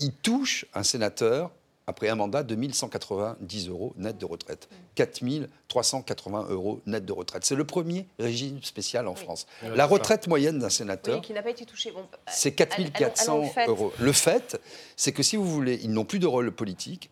Ils 0.00 0.12
touchent 0.12 0.66
un 0.74 0.82
sénateur 0.82 1.50
après 1.86 2.08
un 2.08 2.14
mandat, 2.14 2.42
2190 2.42 3.68
euros 3.68 3.92
net 3.96 4.16
de 4.16 4.24
retraite. 4.24 4.68
4380 4.94 6.46
euros 6.50 6.80
net 6.86 7.04
de 7.04 7.12
retraite. 7.12 7.44
C'est 7.44 7.54
le 7.54 7.64
premier 7.64 8.06
régime 8.18 8.62
spécial 8.62 9.06
en 9.06 9.14
France. 9.14 9.46
La 9.62 9.86
retraite 9.86 10.26
moyenne 10.26 10.58
d'un 10.58 10.70
sénateur, 10.70 11.20
qui 11.20 11.32
n'a 11.32 11.42
pas 11.42 11.50
été 11.50 11.66
touché. 11.66 11.92
c'est 12.28 12.52
4400 12.52 13.52
euros. 13.68 13.92
Le 13.98 14.12
fait, 14.12 14.60
c'est 14.96 15.12
que 15.12 15.22
si 15.22 15.36
vous 15.36 15.50
voulez, 15.50 15.78
ils 15.82 15.90
n'ont 15.90 16.04
plus 16.04 16.18
de 16.18 16.26
rôle 16.26 16.50
politique. 16.52 17.10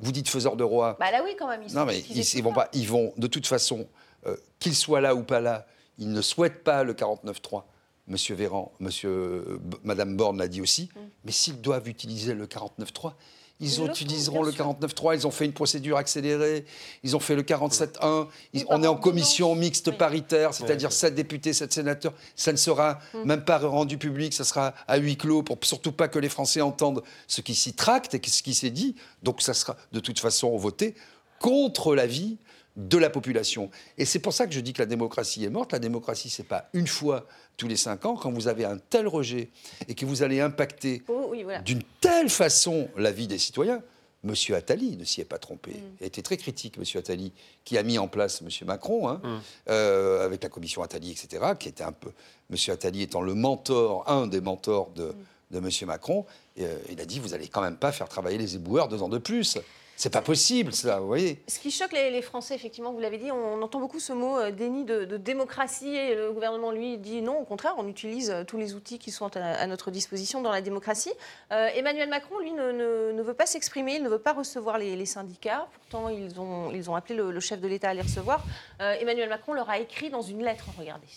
Vous 0.00 0.12
dites 0.12 0.28
faiseur 0.28 0.56
de 0.56 0.64
roi. 0.64 0.96
Bah 0.98 1.10
là 1.12 1.22
oui, 1.24 1.36
quand 1.38 1.48
même. 1.48 1.62
Ils 1.66 1.74
non, 1.74 1.84
mais 1.84 2.00
ils, 2.00 2.42
vont 2.42 2.52
pas. 2.52 2.68
Ils 2.72 2.88
vont, 2.88 3.12
de 3.16 3.26
toute 3.28 3.46
façon, 3.46 3.86
euh, 4.26 4.36
qu'ils 4.58 4.74
soient 4.74 5.00
là 5.00 5.14
ou 5.14 5.22
pas 5.22 5.40
là, 5.40 5.66
ils 5.98 6.10
ne 6.10 6.20
souhaitent 6.20 6.64
pas 6.64 6.82
le 6.82 6.94
49-3. 6.94 7.62
Monsieur 8.08 8.34
Véran, 8.34 8.72
Monsieur, 8.80 9.10
euh, 9.10 9.60
Madame 9.84 10.16
Borne 10.16 10.38
l'a 10.38 10.48
dit 10.48 10.60
aussi. 10.60 10.90
Mm. 10.94 11.00
Mais 11.24 11.32
s'ils 11.32 11.60
doivent 11.60 11.88
utiliser 11.88 12.34
le 12.34 12.46
49-3, 12.46 13.12
ils, 13.60 13.84
utiliseront 13.84 14.42
le 14.42 14.52
49.3, 14.52 15.14
ils 15.14 15.26
ont 15.26 15.30
fait 15.30 15.44
une 15.44 15.52
procédure 15.52 15.96
accélérée, 15.96 16.64
ils 17.02 17.14
ont 17.14 17.20
fait 17.20 17.34
le 17.34 17.42
47.1, 17.42 18.26
on 18.68 18.82
est 18.82 18.86
en 18.86 18.96
commission 18.96 19.54
mixte 19.54 19.90
paritaire, 19.90 20.54
c'est-à-dire 20.54 20.92
7 20.92 21.14
députés, 21.14 21.52
7 21.52 21.72
sénateurs. 21.72 22.14
Ça 22.36 22.52
ne 22.52 22.56
sera 22.56 22.98
hum. 23.14 23.24
même 23.24 23.44
pas 23.44 23.58
rendu 23.58 23.98
public, 23.98 24.32
ça 24.32 24.44
sera 24.44 24.74
à 24.88 24.96
huis 24.96 25.16
clos 25.16 25.42
pour 25.42 25.58
surtout 25.62 25.92
pas 25.92 26.08
que 26.08 26.18
les 26.18 26.28
Français 26.28 26.60
entendent 26.60 27.02
ce 27.26 27.40
qui 27.40 27.54
s'y 27.54 27.74
tracte 27.74 28.14
et 28.14 28.20
ce 28.26 28.42
qui 28.42 28.54
s'est 28.54 28.70
dit. 28.70 28.96
Donc 29.22 29.42
ça 29.42 29.54
sera 29.54 29.76
de 29.92 30.00
toute 30.00 30.18
façon 30.18 30.56
voté 30.56 30.94
contre 31.38 31.94
l'avis 31.94 32.38
de 32.76 32.98
la 32.98 33.10
population. 33.10 33.70
Et 33.98 34.04
c'est 34.04 34.20
pour 34.20 34.32
ça 34.32 34.46
que 34.46 34.52
je 34.52 34.60
dis 34.60 34.72
que 34.72 34.80
la 34.80 34.86
démocratie 34.86 35.44
est 35.44 35.50
morte. 35.50 35.72
La 35.72 35.78
démocratie, 35.78 36.30
c'est 36.30 36.44
pas 36.44 36.68
une 36.72 36.86
fois 36.86 37.26
tous 37.56 37.68
les 37.68 37.76
cinq 37.76 38.04
ans. 38.06 38.16
Quand 38.16 38.32
vous 38.32 38.48
avez 38.48 38.64
un 38.64 38.78
tel 38.78 39.06
rejet 39.06 39.50
et 39.88 39.94
que 39.94 40.06
vous 40.06 40.22
allez 40.22 40.40
impacter 40.40 41.02
oh, 41.08 41.34
d'une 41.64 41.82
telle 42.00 42.30
façon 42.30 42.88
la 42.96 43.10
vie 43.10 43.26
des 43.26 43.38
citoyens, 43.38 43.82
Monsieur 44.22 44.54
Attali 44.54 44.96
ne 44.98 45.04
s'y 45.04 45.20
est 45.20 45.24
pas 45.24 45.38
trompé. 45.38 45.72
Mm. 45.72 45.96
Il 46.00 46.04
a 46.04 46.06
été 46.06 46.22
très 46.22 46.36
critique, 46.36 46.76
Monsieur 46.76 46.98
Attali, 46.98 47.32
qui 47.64 47.78
a 47.78 47.82
mis 47.82 47.98
en 47.98 48.06
place 48.06 48.42
Monsieur 48.42 48.66
Macron, 48.66 49.08
hein, 49.08 49.20
mm. 49.22 49.38
euh, 49.70 50.24
avec 50.24 50.42
la 50.42 50.50
commission 50.50 50.82
Attali, 50.82 51.10
etc., 51.10 51.54
qui 51.58 51.68
était 51.68 51.84
un 51.84 51.92
peu... 51.92 52.10
Monsieur 52.50 52.72
Attali 52.72 53.02
étant 53.02 53.22
le 53.22 53.34
mentor, 53.34 54.08
un 54.10 54.26
des 54.26 54.40
mentors 54.40 54.90
de, 54.90 55.04
mm. 55.04 55.14
de 55.52 55.60
Monsieur 55.60 55.86
Macron, 55.86 56.26
euh, 56.58 56.78
il 56.90 57.00
a 57.00 57.06
dit, 57.06 57.18
vous 57.18 57.32
allez 57.32 57.48
quand 57.48 57.62
même 57.62 57.76
pas 57.76 57.92
faire 57.92 58.08
travailler 58.08 58.36
les 58.36 58.56
éboueurs 58.56 58.88
deux 58.88 59.02
ans 59.02 59.08
de 59.08 59.18
plus. 59.18 59.58
C'est 60.00 60.08
pas 60.08 60.22
possible, 60.22 60.72
ça, 60.72 60.98
vous 60.98 61.06
voyez. 61.06 61.42
Ce 61.46 61.58
qui 61.58 61.70
choque 61.70 61.92
les, 61.92 62.22
Français, 62.22 62.54
effectivement, 62.54 62.90
vous 62.90 63.00
l'avez 63.00 63.18
dit, 63.18 63.30
on 63.30 63.60
entend 63.60 63.80
beaucoup 63.80 64.00
ce 64.00 64.14
mot 64.14 64.38
euh, 64.38 64.50
déni 64.50 64.86
de, 64.86 65.04
démocratie 65.18 65.94
et 65.94 66.14
le 66.14 66.32
gouvernement, 66.32 66.72
lui, 66.72 66.96
dit 66.96 67.20
non, 67.20 67.38
au 67.38 67.44
contraire, 67.44 67.74
on 67.76 67.86
utilise 67.86 68.30
euh, 68.30 68.42
tous 68.42 68.56
les 68.56 68.72
outils 68.72 68.98
qui 68.98 69.10
sont 69.10 69.30
à, 69.36 69.66
notre 69.66 69.90
disposition 69.90 70.40
dans 70.40 70.52
la 70.52 70.62
démocratie. 70.62 71.12
Euh, 71.52 71.68
Emmanuel 71.74 72.08
Macron, 72.08 72.38
lui, 72.38 72.50
ne, 72.50 73.20
veut 73.20 73.34
pas 73.34 73.44
s'exprimer, 73.44 73.96
il 73.96 74.02
ne 74.02 74.08
veut 74.08 74.18
pas 74.18 74.32
recevoir 74.32 74.78
les, 74.78 75.04
syndicats. 75.04 75.68
Pourtant, 75.74 76.08
ils 76.08 76.40
ont, 76.40 76.94
appelé 76.94 77.16
le 77.16 77.40
chef 77.40 77.60
de 77.60 77.68
l'État 77.68 77.90
à 77.90 77.94
les 77.94 78.00
recevoir. 78.00 78.42
Emmanuel 78.78 79.28
Macron 79.28 79.52
leur 79.52 79.68
a 79.68 79.80
écrit 79.80 80.08
dans 80.08 80.22
une 80.22 80.42
lettre, 80.42 80.64
regardez. 80.78 81.08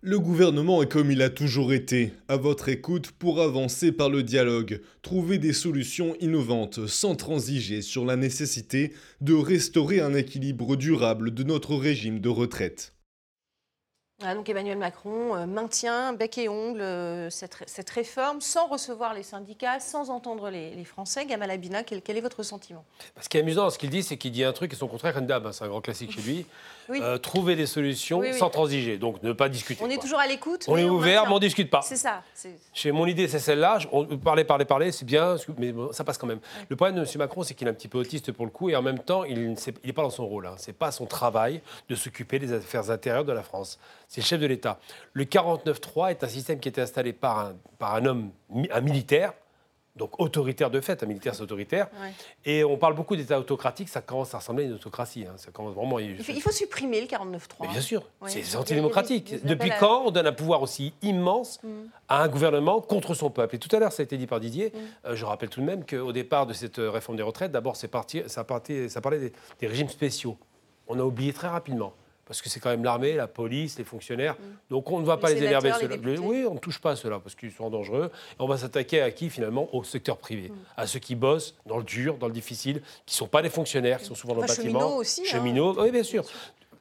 Le 0.00 0.20
gouvernement 0.20 0.80
est 0.80 0.88
comme 0.88 1.10
il 1.10 1.22
a 1.22 1.28
toujours 1.28 1.72
été, 1.72 2.12
à 2.28 2.36
votre 2.36 2.68
écoute 2.68 3.10
pour 3.10 3.40
avancer 3.40 3.90
par 3.90 4.08
le 4.08 4.22
dialogue, 4.22 4.80
trouver 5.02 5.38
des 5.38 5.52
solutions 5.52 6.14
innovantes 6.20 6.86
sans 6.86 7.16
transiger 7.16 7.82
sur 7.82 8.04
la 8.04 8.14
nécessité 8.14 8.92
de 9.20 9.34
restaurer 9.34 9.98
un 9.98 10.14
équilibre 10.14 10.76
durable 10.76 11.34
de 11.34 11.42
notre 11.42 11.74
régime 11.74 12.20
de 12.20 12.28
retraite. 12.28 12.94
Ah, 14.20 14.34
donc 14.34 14.48
Emmanuel 14.48 14.78
Macron 14.78 15.36
euh, 15.36 15.46
maintient 15.46 16.12
bec 16.12 16.38
et 16.38 16.48
ongle 16.48 16.80
euh, 16.80 17.30
cette, 17.30 17.90
réforme 17.90 18.40
sans 18.40 18.66
recevoir 18.66 19.14
les 19.14 19.22
syndicats, 19.22 19.78
sans 19.78 20.10
entendre 20.10 20.50
les, 20.50 20.84
Français. 20.84 21.24
Gamal 21.24 21.52
Abina, 21.52 21.84
quel, 21.84 22.02
quel, 22.02 22.16
est 22.16 22.20
votre 22.20 22.42
sentiment? 22.42 22.84
Ce 23.20 23.28
qui 23.28 23.36
est 23.36 23.42
amusant 23.42 23.62
dans 23.62 23.70
ce 23.70 23.78
qu'il 23.78 23.90
dit, 23.90 24.02
c'est 24.02 24.16
qu'il 24.16 24.32
dit 24.32 24.42
un 24.42 24.52
truc 24.52 24.72
et 24.72 24.76
son 24.76 24.88
contraire 24.88 25.22
dame. 25.22 25.46
Hein, 25.46 25.52
c'est 25.52 25.64
un 25.64 25.68
grand 25.68 25.80
classique 25.80 26.10
chez 26.10 26.22
lui. 26.22 26.46
Euh, 26.90 27.18
trouver 27.18 27.54
des 27.54 27.66
solutions 27.66 28.22
sans 28.32 28.48
transiger, 28.48 28.96
donc 28.96 29.22
ne 29.22 29.34
pas 29.34 29.50
discuter. 29.50 29.84
On 29.84 29.90
est 29.90 30.00
toujours 30.00 30.20
à 30.20 30.26
l'écoute. 30.26 30.64
On 30.68 30.76
est 30.78 30.88
ouvert, 30.88 31.26
mais 31.26 31.32
on 31.32 31.34
ne 31.34 31.40
discute 31.40 31.68
pas. 31.68 31.82
C'est 31.82 31.96
ça. 31.96 32.22
Chez 32.72 32.92
mon 32.92 33.04
idée, 33.04 33.28
c'est 33.28 33.38
celle-là. 33.38 33.78
Parler, 34.24 34.44
parler, 34.44 34.64
parler, 34.64 34.90
c'est 34.90 35.04
bien, 35.04 35.36
mais 35.58 35.74
ça 35.92 36.02
passe 36.02 36.16
quand 36.16 36.26
même. 36.26 36.40
Le 36.70 36.76
problème 36.76 36.96
de 36.96 37.02
M. 37.02 37.06
Macron, 37.16 37.42
c'est 37.42 37.52
qu'il 37.52 37.66
est 37.66 37.70
un 37.70 37.74
petit 37.74 37.88
peu 37.88 37.98
autiste 37.98 38.32
pour 38.32 38.46
le 38.46 38.50
coup, 38.50 38.70
et 38.70 38.76
en 38.76 38.80
même 38.80 39.00
temps, 39.00 39.24
il 39.24 39.54
n'est 39.84 39.92
pas 39.92 40.00
dans 40.00 40.08
son 40.08 40.26
rôle. 40.26 40.46
Hein. 40.46 40.54
Ce 40.56 40.68
n'est 40.68 40.72
pas 40.72 40.90
son 40.90 41.04
travail 41.04 41.60
de 41.90 41.94
s'occuper 41.94 42.38
des 42.38 42.54
affaires 42.54 42.90
intérieures 42.90 43.26
de 43.26 43.32
la 43.32 43.42
France. 43.42 43.78
C'est 44.08 44.22
le 44.22 44.26
chef 44.26 44.40
de 44.40 44.46
l'État. 44.46 44.80
Le 45.12 45.24
49-3 45.24 46.10
est 46.10 46.24
un 46.24 46.28
système 46.28 46.58
qui 46.60 46.68
a 46.68 46.70
été 46.70 46.80
installé 46.80 47.12
par 47.12 47.38
un, 47.38 47.56
par 47.78 47.94
un 47.94 48.06
homme, 48.06 48.30
un 48.70 48.80
militaire, 48.80 49.34
donc 49.98 50.18
autoritaire 50.18 50.70
de 50.70 50.80
fait, 50.80 51.02
un 51.02 51.06
militaire 51.06 51.34
c'est 51.34 51.42
autoritaire. 51.42 51.88
Et 52.44 52.64
on 52.64 52.78
parle 52.78 52.94
beaucoup 52.94 53.16
d'État 53.16 53.38
autocratique, 53.38 53.88
ça 53.88 54.00
commence 54.00 54.32
à 54.32 54.38
ressembler 54.38 54.64
à 54.64 54.66
une 54.68 54.74
autocratie. 54.74 55.26
Hein. 55.28 55.34
Ça 55.36 55.50
commence 55.50 55.74
vraiment... 55.74 55.98
il, 55.98 56.22
faut, 56.22 56.50
supprimer 56.52 57.00
le 57.00 57.06
49-3. 57.06 57.70
Bien 57.70 57.80
sûr, 57.80 58.08
c'est 58.26 58.56
antidémocratique. 58.56 59.44
Depuis 59.44 59.70
quand 59.78 60.04
on 60.06 60.10
donne 60.10 60.26
un 60.26 60.32
pouvoir 60.32 60.62
aussi 60.62 60.94
immense 61.02 61.60
mm. 61.62 61.68
à 62.08 62.22
un 62.22 62.28
gouvernement 62.28 62.80
contre 62.80 63.12
son 63.12 63.28
peuple? 63.28 63.56
Et 63.56 63.58
tout 63.58 63.74
à 63.76 63.80
l'heure, 63.80 63.92
ça 63.92 64.02
a 64.02 64.04
été 64.04 64.16
dit 64.16 64.26
par 64.26 64.40
Didier, 64.40 64.72
mm. 64.72 64.78
euh, 65.08 65.16
je 65.16 65.24
rappelle 65.26 65.50
tout 65.50 65.60
de 65.60 65.66
même 65.66 65.84
qu'au 65.84 66.12
départ 66.12 66.46
de 66.46 66.54
cette 66.54 66.78
euh, 66.78 66.90
réforme 66.90 67.16
des 67.16 67.22
retraites, 67.24 67.52
d'abord 67.52 67.76
ça, 67.76 67.88
ça, 68.26 68.44
parlait 68.44 69.32
des 69.60 69.66
régimes 69.66 69.90
spéciaux. 69.90 70.38
On 70.86 70.98
a 70.98 71.02
oublié 71.02 71.32
très 71.34 71.48
rapidement 71.48 71.92
parce 72.28 72.42
que 72.42 72.48
c'est 72.48 72.60
quand 72.60 72.70
même 72.70 72.84
l'armée, 72.84 73.14
la 73.14 73.26
police, 73.26 73.78
les 73.78 73.84
fonctionnaires. 73.84 74.34
Mm. 74.34 74.44
Donc 74.70 74.90
on 74.92 75.00
ne 75.00 75.06
va 75.06 75.16
pas 75.16 75.30
les 75.30 75.42
énerver. 75.42 75.72
oui, 76.20 76.44
on 76.48 76.54
ne 76.54 76.58
touche 76.58 76.78
pas 76.78 76.92
à 76.92 76.96
ceux-là 76.96 77.18
parce 77.18 77.34
qu'ils 77.34 77.50
sont 77.50 77.70
dangereux. 77.70 78.10
on 78.38 78.46
va 78.46 78.58
s'attaquer 78.58 79.00
à 79.00 79.10
qui 79.10 79.30
finalement? 79.30 79.68
Au 79.74 79.82
secteur 79.82 80.18
privé, 80.18 80.50
mm. 80.50 80.54
à 80.76 80.86
ceux 80.86 81.00
qui 81.00 81.14
bossent 81.14 81.56
dans 81.66 81.78
le 81.78 81.84
dur, 81.84 82.18
dans 82.18 82.28
le 82.28 82.32
difficile, 82.32 82.82
qui 83.06 83.14
ne 83.14 83.18
sont 83.18 83.26
pas 83.26 83.42
des 83.42 83.50
fonctionnaires, 83.50 83.98
qui 83.98 84.04
sont 84.04 84.14
souvent 84.14 84.34
dans 84.34 84.42
le 84.42 84.46
bâtiment. 84.46 84.78
Cheminots 84.78 84.96
aussi. 84.96 85.22
Hein. 85.22 85.30
Cheminots, 85.30 85.82
oui, 85.82 85.90
bien 85.90 86.02
sûr. 86.02 86.24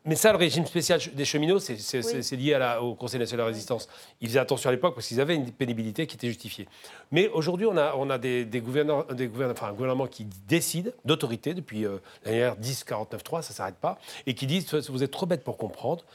Mais 0.07 0.15
ça, 0.15 0.31
le 0.31 0.37
régime 0.37 0.65
spécial 0.65 1.01
des 1.13 1.25
cheminots, 1.25 1.59
c'est 1.59 2.35
lié 2.37 2.53
à 2.53 2.81
au 2.81 2.95
Conseil 2.95 3.19
national 3.19 3.45
de 3.45 3.51
résistance. 3.51 3.89
Ils 4.21 4.29
faisaient 4.29 4.39
attention 4.39 4.69
à 4.69 4.71
l'époque 4.71 4.95
parce 4.95 5.05
qu'ils 5.07 5.19
avaient 5.19 5.35
une 5.35 5.51
pénibilité 5.51 6.07
qui 6.07 6.15
était 6.15 6.29
justifiée. 6.29 6.65
Mais 7.11 7.27
aujourd'hui, 7.27 7.65
on 7.65 7.75
a, 7.75 7.93
on 7.95 8.09
a 8.09 8.17
des, 8.17 8.45
des, 8.45 8.61
gouverneurs, 8.61 9.05
des 9.13 9.29
enfin, 9.51 9.67
un 9.67 9.73
gouvernement 9.73 10.07
qui 10.07 10.25
décide 10.47 10.93
d'autorité 11.03 11.53
depuis 11.53 11.85
euh, 11.85 11.97
l'année 12.23 12.49
10-49-3, 12.61 13.41
ça 13.41 13.49
ne 13.49 13.55
s'arrête 13.55 13.75
pas, 13.75 13.99
et 14.25 14.33
qui 14.33 14.47
disent 14.47 14.73
vous 14.89 15.03
êtes 15.03 15.11
trop 15.11 15.25
bêtes 15.25 15.43
pour 15.43 15.57
comprendre, 15.57 16.05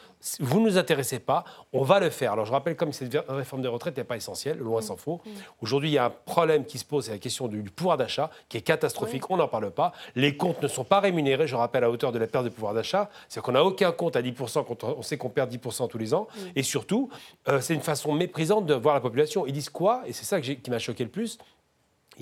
vous 0.41 0.61
ne 0.61 0.67
nous 0.67 0.79
intéressez 0.79 1.19
pas, 1.19 1.45
on 1.73 1.83
va 1.83 2.01
le 2.01 2.11
faire. 2.11 2.33
Alors 2.33 2.47
je 2.47 2.53
rappelle, 2.53 2.77
comme 2.77 2.93
cette 2.93 3.17
réforme 3.29 3.63
des 3.63 3.69
retraites 3.69 3.97
n'est 3.97 4.05
pas 4.05 4.17
essentielle, 4.17 4.59
loin 4.59 4.81
mm. 4.81 4.85
s'en 4.85 4.97
faut. 4.97 5.21
Mm. 5.25 5.31
Aujourd'hui, 5.61 5.91
il 5.91 5.95
y 5.95 5.99
a 5.99 6.07
un 6.07 6.11
problème 6.11 6.65
qui 6.65 6.79
se 6.79 6.85
pose, 6.85 7.07
c'est 7.07 7.13
la 7.13 7.19
question 7.19 7.49
du, 7.49 7.63
pouvoir 7.63 7.97
d'achat, 7.97 8.31
qui 8.49 8.57
est 8.57 8.63
catastrophique, 8.63 9.31
on 9.31 9.37
n'en 9.37 9.49
parle 9.49 9.71
pas. 9.71 9.93
Les 10.15 10.37
comptes 10.37 10.63
ne 10.63 10.69
sont 10.69 10.85
pas 10.85 11.01
rémunérés, 11.01 11.47
je 11.47 11.57
rappelle, 11.57 11.85
à 11.85 11.91
hauteur 11.91 12.13
de 12.13 12.19
la 12.19 12.27
perte 12.27 12.45
de 12.45 12.51
pouvoir 12.51 12.75
d'achat. 12.75 13.11
C'est-à-dire 13.29 13.43
qu'on 13.45 13.53
n'a 13.53 13.65
aucun 13.65 13.93
compte 13.93 14.17
à 14.17 14.23
10% 14.23 14.65
quand 14.67 14.85
on 14.85 15.03
sait 15.03 15.17
qu'on 15.17 15.31
perd 15.31 15.53
10% 15.53 15.89
tous 15.89 15.99
les 15.99 16.15
ans. 16.15 16.29
Mm. 16.35 16.41
Et 16.57 16.63
surtout, 16.63 17.11
euh, 17.49 17.61
c'est 17.61 17.75
une 17.75 17.81
façon 17.81 18.13
méprisante 18.13 18.67
de 18.67 18.75
voir 18.75 18.95
la 18.95 19.01
population. 19.01 19.47
Ils 19.47 19.53
disent 19.53 19.71
quoi? 19.71 20.03
Et 20.07 20.13
c'est 20.13 20.25
ça 20.25 20.41
qui 20.41 20.71
m'a 20.71 20.79
choqué 20.79 21.05
le 21.05 21.11
plus, 21.11 21.39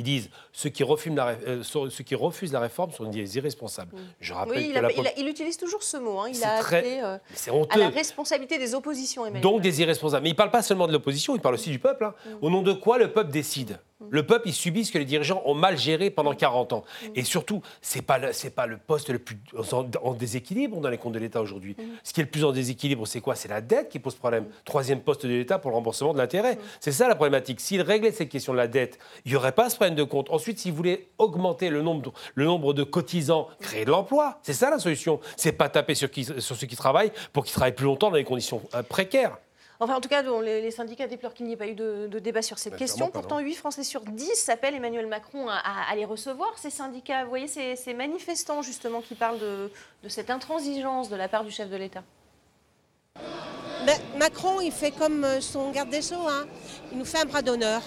ils 0.01 0.03
disent 0.03 0.31
ceux 0.53 0.71
qui, 0.71 0.83
refusent 0.83 1.15
la, 1.15 1.37
euh, 1.47 1.63
ceux 1.63 2.05
qui 2.05 2.15
refusent 2.15 2.53
la 2.53 2.61
réforme 2.61 2.91
sont 2.91 3.05
des 3.05 3.37
irresponsables. 3.37 3.95
Mm. 3.95 4.01
Je 4.21 4.33
rappelle 4.33 4.57
oui, 4.57 4.75
il, 5.19 5.29
utilise 5.29 5.59
toujours 5.59 5.83
ce 5.83 5.99
mot. 5.99 6.19
Hein. 6.21 6.31
Il 6.35 6.43
a 6.43 6.55
appelé 6.57 7.01
euh, 7.03 7.65
à 7.69 7.77
la 7.77 7.91
responsabilité 7.91 8.59
des 8.59 8.75
oppositions. 8.75 9.27
Emmanuel. 9.27 9.43
Donc 9.43 9.61
des 9.61 9.83
irresponsables. 9.83 10.23
Mais 10.23 10.31
il 10.31 10.33
ne 10.33 10.39
parle 10.39 10.51
pas 10.51 10.63
seulement 10.63 10.87
de 10.87 10.93
l'opposition, 10.93 11.35
il 11.35 11.41
parle 11.41 11.55
aussi 11.55 11.71
du 11.71 11.79
peuple. 11.79 12.05
Hein. 12.05 12.15
Mm. 12.25 12.45
Au 12.45 12.51
nom 12.51 12.63
de 12.63 12.73
quoi 12.73 12.99
le 12.99 13.13
peuple 13.13 13.31
décide? 13.31 13.79
Le 14.09 14.25
peuple, 14.25 14.49
il 14.49 14.55
subit 14.55 14.85
ce 14.85 14.93
que 14.93 14.99
les 14.99 15.05
dirigeants 15.05 15.43
ont 15.45 15.55
mal 15.55 15.77
géré 15.77 16.11
pendant 16.11 16.35
40 16.35 16.73
ans. 16.73 16.85
Et 17.15 17.23
surtout, 17.23 17.63
ce 17.83 17.99
n'est 17.99 18.03
pas, 18.03 18.19
le, 18.19 18.31
pas 18.51 18.67
le 18.67 18.79
poste 18.79 19.11
le 19.11 19.19
plus 19.19 19.37
en, 19.73 20.15
déséquilibre 20.15 20.81
dans 20.81 20.89
les 20.89 20.99
comptes 20.99 21.13
de 21.13 21.19
l'État 21.19 21.41
aujourd'hui. 21.41 21.77
Ce 22.03 22.13
qui 22.13 22.21
est 22.21 22.25
le 22.25 22.31
plus 22.31 22.45
en 22.45 22.53
déséquilibre, 22.53 23.07
c'est 23.07 23.21
quoi? 23.21 23.35
C'est 23.35 23.49
la 23.49 23.61
dette 23.61 23.91
qui 23.91 23.99
pose 23.99 24.15
problème. 24.15 24.47
Troisième 24.65 25.01
poste 25.01 25.27
de 25.27 25.31
l'État 25.31 25.59
pour 25.59 25.71
le 25.71 25.77
remboursement 25.77 26.13
de 26.13 26.19
l'intérêt. 26.19 26.59
C'est 26.81 26.93
ça 26.93 27.09
la 27.09 27.15
problématique. 27.15 27.61
S'il 27.61 27.83
réglait 27.83 28.13
cette 28.13 28.31
question 28.31 28.53
de 28.53 28.59
la 28.59 28.69
dette, 28.69 28.99
il 29.25 29.33
n'y 29.33 29.37
aurait 29.37 29.53
pas 29.53 29.69
ce 29.69 29.77
problème 29.77 29.97
de 29.97 30.05
compte. 30.05 30.31
Ensuite, 30.31 30.59
s'il 30.59 30.73
voulait 30.73 31.09
augmenter 31.19 31.69
le 31.69 31.83
nombre, 31.83 32.13
le 32.35 32.45
nombre 32.45 32.73
de 32.73 32.83
cotisants, 32.83 33.49
créer 33.61 33.85
de 33.85 33.91
l'emploi, 33.91 34.39
c'est 34.43 34.55
ça 34.55 34.71
la 34.71 34.79
solution. 34.79 35.21
C'est 35.37 35.53
pas 35.53 35.69
taper 35.69 35.95
sur, 35.95 36.11
qui, 36.11 36.25
sur 36.25 36.57
ceux 36.57 36.67
qui 36.67 36.77
travaillent 36.77 37.13
pour 37.33 37.45
qu'ils 37.45 37.55
travaillent 37.55 37.75
plus 37.75 37.87
longtemps 37.87 38.11
dans 38.11 38.17
des 38.17 38.25
conditions 38.25 38.63
euh, 38.75 38.83
précaires. 38.83 39.37
Enfin, 39.83 39.95
en 39.95 40.01
tout 40.03 40.11
cas, 40.11 40.23
les, 40.43 40.71
syndicats 40.71 41.07
déplorent 41.07 41.33
qu'il 41.33 41.47
n'y 41.47 41.55
ait 41.55 41.57
pas 41.57 41.67
eu 41.67 41.75
de, 41.75 42.19
débat 42.19 42.43
sur 42.43 42.59
cette 42.59 42.75
bah, 42.75 42.79
question. 42.79 43.09
Pourtant, 43.09 43.39
8 43.39 43.55
Français 43.55 43.83
sur 43.83 44.03
10 44.03 44.51
appellent 44.51 44.75
Emmanuel 44.75 45.07
Macron 45.07 45.49
à, 45.49 45.95
les 45.97 46.05
recevoir, 46.05 46.59
ces 46.59 46.69
syndicats. 46.69 47.25
Vous 47.25 47.31
voyez, 47.31 47.47
ces, 47.47 47.95
manifestants, 47.95 48.61
justement, 48.61 49.01
qui 49.01 49.15
parlent 49.15 49.39
de, 49.39 49.71
cette 50.09 50.29
intransigeance 50.29 51.09
de 51.09 51.17
la 51.17 51.29
part 51.29 51.45
du 51.45 51.51
chef 51.51 51.71
de 51.71 51.77
l'État. 51.77 52.03
Ben, 53.87 53.99
Macron, 54.19 54.61
il 54.61 54.71
fait 54.71 54.91
comme 54.91 55.27
son 55.41 55.71
garde 55.71 55.89
des 55.89 56.03
Sceaux. 56.03 56.29
Hein. 56.29 56.47
Il 56.93 56.99
nous 56.99 57.07
fait 57.07 57.19
un 57.19 57.25
bras 57.25 57.41
d'honneur. 57.41 57.81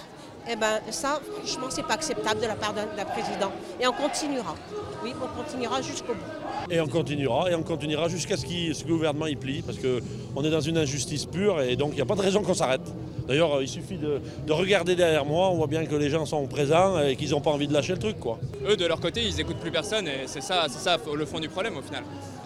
Et 0.46 0.50
eh 0.52 0.56
ben 0.56 0.80
ça, 0.90 1.20
franchement, 1.38 1.68
c'est 1.70 1.84
pas 1.84 1.94
acceptable 1.94 2.40
de 2.40 2.46
la 2.46 2.54
part 2.54 2.74
d'un 2.74 3.04
président. 3.06 3.50
Et 3.80 3.86
on 3.86 3.92
continuera. 3.92 4.54
Oui, 5.02 5.14
on 5.22 5.42
continuera 5.42 5.80
jusqu'au 5.80 6.12
bout. 6.12 6.70
Et 6.70 6.80
on 6.80 6.86
continuera, 6.86 7.50
et 7.50 7.54
on 7.54 7.62
continuera 7.62 8.08
jusqu'à 8.08 8.36
ce, 8.36 8.44
que 8.44 8.88
le 8.88 8.94
gouvernement 8.94 9.26
y 9.26 9.36
plie, 9.36 9.62
parce 9.62 9.78
qu'on 9.78 10.44
est 10.44 10.50
dans 10.50 10.60
une 10.60 10.76
injustice 10.76 11.24
pure, 11.24 11.62
et 11.62 11.76
donc 11.76 11.92
il 11.92 11.96
n'y 11.96 12.02
a 12.02 12.06
pas 12.06 12.14
de 12.14 12.20
raison 12.20 12.42
qu'on 12.42 12.54
s'arrête. 12.54 12.82
D'ailleurs, 13.26 13.62
il 13.62 13.68
suffit 13.68 13.96
de, 13.96 14.20
regarder 14.52 14.94
derrière 14.94 15.24
moi, 15.24 15.48
on 15.50 15.54
voit 15.54 15.66
bien 15.66 15.86
que 15.86 15.94
les 15.94 16.10
gens 16.10 16.26
sont 16.26 16.46
présents 16.46 17.00
et 17.00 17.16
qu'ils 17.16 17.30
n'ont 17.30 17.40
pas 17.40 17.50
envie 17.50 17.68
de 17.68 17.72
lâcher 17.72 17.92
le 17.92 17.98
truc. 17.98 18.20
Quoi. 18.20 18.38
Eux, 18.68 18.76
de 18.76 18.86
leur 18.86 19.00
côté, 19.00 19.22
ils 19.22 19.36
n'écoutent 19.36 19.60
plus 19.60 19.70
personne, 19.70 20.06
et 20.08 20.26
c'est 20.26 20.42
ça, 20.42 20.68
ça 20.68 20.98
le 21.14 21.24
fond 21.24 21.40
du 21.40 21.48
problème 21.48 21.76
au 21.76 21.82
final. 21.82 22.02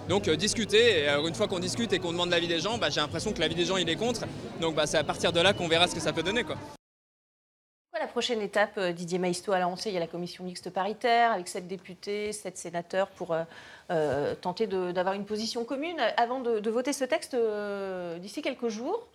Donc 0.08 0.26
euh, 0.26 0.36
discuter, 0.36 1.00
et 1.00 1.08
euh, 1.08 1.26
une 1.26 1.34
fois 1.34 1.48
qu'on 1.48 1.58
discute 1.58 1.92
et 1.92 1.98
qu'on 1.98 2.12
demande 2.12 2.30
l'avis 2.30 2.48
des 2.48 2.60
gens, 2.60 2.78
bah, 2.78 2.90
j'ai 2.90 3.00
l'impression 3.00 3.32
que 3.32 3.40
l'avis 3.40 3.56
des 3.56 3.66
gens 3.66 3.76
il 3.76 3.88
est 3.88 3.96
contre. 3.96 4.22
Donc 4.60 4.74
bah, 4.74 4.86
c'est 4.86 4.98
à 4.98 5.04
partir 5.04 5.32
de 5.32 5.40
là 5.40 5.52
qu'on 5.52 5.68
verra 5.68 5.86
ce 5.86 5.94
que 5.94 6.00
ça 6.00 6.12
peut 6.12 6.22
donner. 6.22 6.44
Quoi 6.44 6.56
la 7.98 8.06
prochaine 8.06 8.40
étape, 8.40 8.78
euh, 8.78 8.92
Didier 8.92 9.18
Maistre 9.18 9.52
a 9.52 9.60
lancé, 9.60 9.90
il 9.90 9.94
y 9.94 9.96
a 9.96 10.00
la 10.00 10.06
commission 10.06 10.44
mixte 10.44 10.70
paritaire 10.70 11.32
avec 11.32 11.48
sept 11.48 11.66
députés, 11.66 12.32
sept 12.32 12.56
sénateurs 12.56 13.08
pour 13.08 13.32
euh, 13.32 13.42
euh, 13.90 14.34
tenter 14.34 14.66
d'avoir 14.66 15.14
une 15.14 15.24
position 15.24 15.64
commune 15.64 15.96
avant 16.16 16.40
de, 16.40 16.70
voter 16.70 16.92
ce 16.92 17.04
texte 17.04 17.36
d'ici 18.20 18.42
quelques 18.42 18.68
jours. 18.68 19.08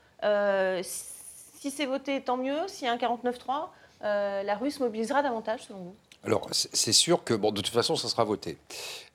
si 0.81 1.71
c'est 1.71 1.85
voté, 1.85 2.21
tant 2.21 2.37
mieux. 2.37 2.67
S'il 2.67 2.87
y 2.87 2.89
a 2.89 2.93
un 2.93 2.97
49-3, 2.97 3.69
la 4.01 4.55
Russe 4.55 4.79
mobilisera 4.79 5.21
davantage, 5.21 5.61
selon 5.67 5.79
vous? 5.79 5.95
Alors, 6.25 6.47
c'est 6.51 6.93
sûr 6.93 7.23
que, 7.23 7.33
bon, 7.33 7.51
de 7.51 7.61
toute 7.61 7.73
façon, 7.73 7.95
ça 7.95 8.07
sera 8.07 8.23
voté, 8.23 8.57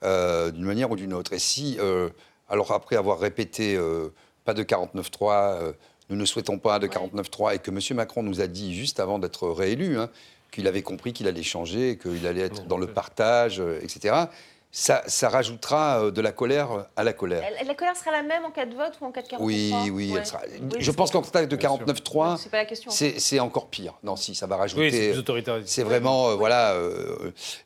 d'une 0.01 0.63
manière 0.63 0.89
ou 0.89 0.95
d'une 0.95 1.13
autre. 1.13 1.33
Et 1.33 1.39
si, 1.39 1.77
alors 2.47 2.71
après 2.71 2.95
avoir 2.95 3.19
répété 3.19 3.77
pas 4.45 4.53
de 4.53 4.63
49-3, 4.63 5.73
nous 6.09 6.15
ne 6.15 6.25
souhaitons 6.25 6.57
pas 6.57 6.79
de 6.79 6.87
49-3 6.87 7.55
et 7.55 7.59
que 7.59 7.71
M. 7.71 7.79
Macron 7.95 8.23
nous 8.23 8.41
a 8.41 8.47
dit 8.47 8.75
juste 8.75 8.99
avant 8.99 9.19
d'être 9.19 9.47
réélu 9.47 9.97
hein, 9.97 10.09
qu'il 10.51 10.67
avait 10.67 10.81
compris 10.81 11.13
qu'il 11.13 11.27
allait 11.27 11.43
changer, 11.43 11.97
qu'il 11.97 12.25
allait 12.25 12.41
être 12.41 12.65
dans 12.65 12.77
le 12.77 12.87
partage, 12.87 13.59
euh, 13.59 13.79
etc. 13.83 14.15
Ça, 14.71 15.01
ça, 15.07 15.29
rajoutera 15.29 16.03
euh, 16.03 16.11
de 16.11 16.21
la 16.21 16.31
colère 16.31 16.85
à 16.95 17.03
la 17.03 17.13
colère. 17.13 17.43
La 17.65 17.73
colère 17.73 17.95
sera 17.95 18.11
la 18.11 18.21
même 18.21 18.45
en 18.45 18.51
cas 18.51 18.67
de 18.67 18.75
vote 18.75 18.93
ou 19.01 19.05
en 19.05 19.11
cas 19.11 19.23
de 19.23 19.27
49 19.27 19.45
Oui, 19.45 19.73
oui, 19.91 20.13
elle 20.15 20.25
sera... 20.25 20.41
je 20.77 20.91
pense 20.91 21.09
qu'en 21.11 21.21
cas 21.21 21.45
de 21.45 21.55
49-3, 21.55 23.17
c'est 23.17 23.39
encore 23.39 23.67
pire. 23.67 23.95
Non, 24.03 24.15
si, 24.15 24.35
ça 24.35 24.45
va 24.45 24.57
rajouter. 24.57 25.13
Oui, 25.13 25.43
c'est 25.65 25.83
vraiment, 25.83 26.29
euh, 26.29 26.35
voilà, 26.35 26.75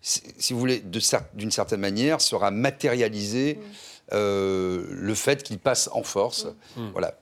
si 0.01 0.53
vous 0.53 0.59
voulez, 0.59 0.81
d'une 1.33 1.51
certaine 1.51 1.81
manière, 1.81 2.21
sera 2.21 2.51
matérialisé 2.51 3.59
le 4.11 5.13
fait 5.13 5.43
qu'il 5.43 5.59
passe 5.59 5.89
en 5.91 6.03
force. 6.03 6.47
Voilà. 6.93 7.15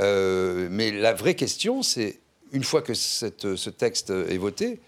Euh, 0.00 0.68
mais 0.70 0.90
la 0.90 1.12
vraie 1.12 1.34
question, 1.34 1.82
c'est, 1.82 2.20
une 2.52 2.64
fois 2.64 2.82
que 2.82 2.94
ce 2.94 3.70
texte 3.70 4.10
est 4.10 4.38
voté, 4.38 4.80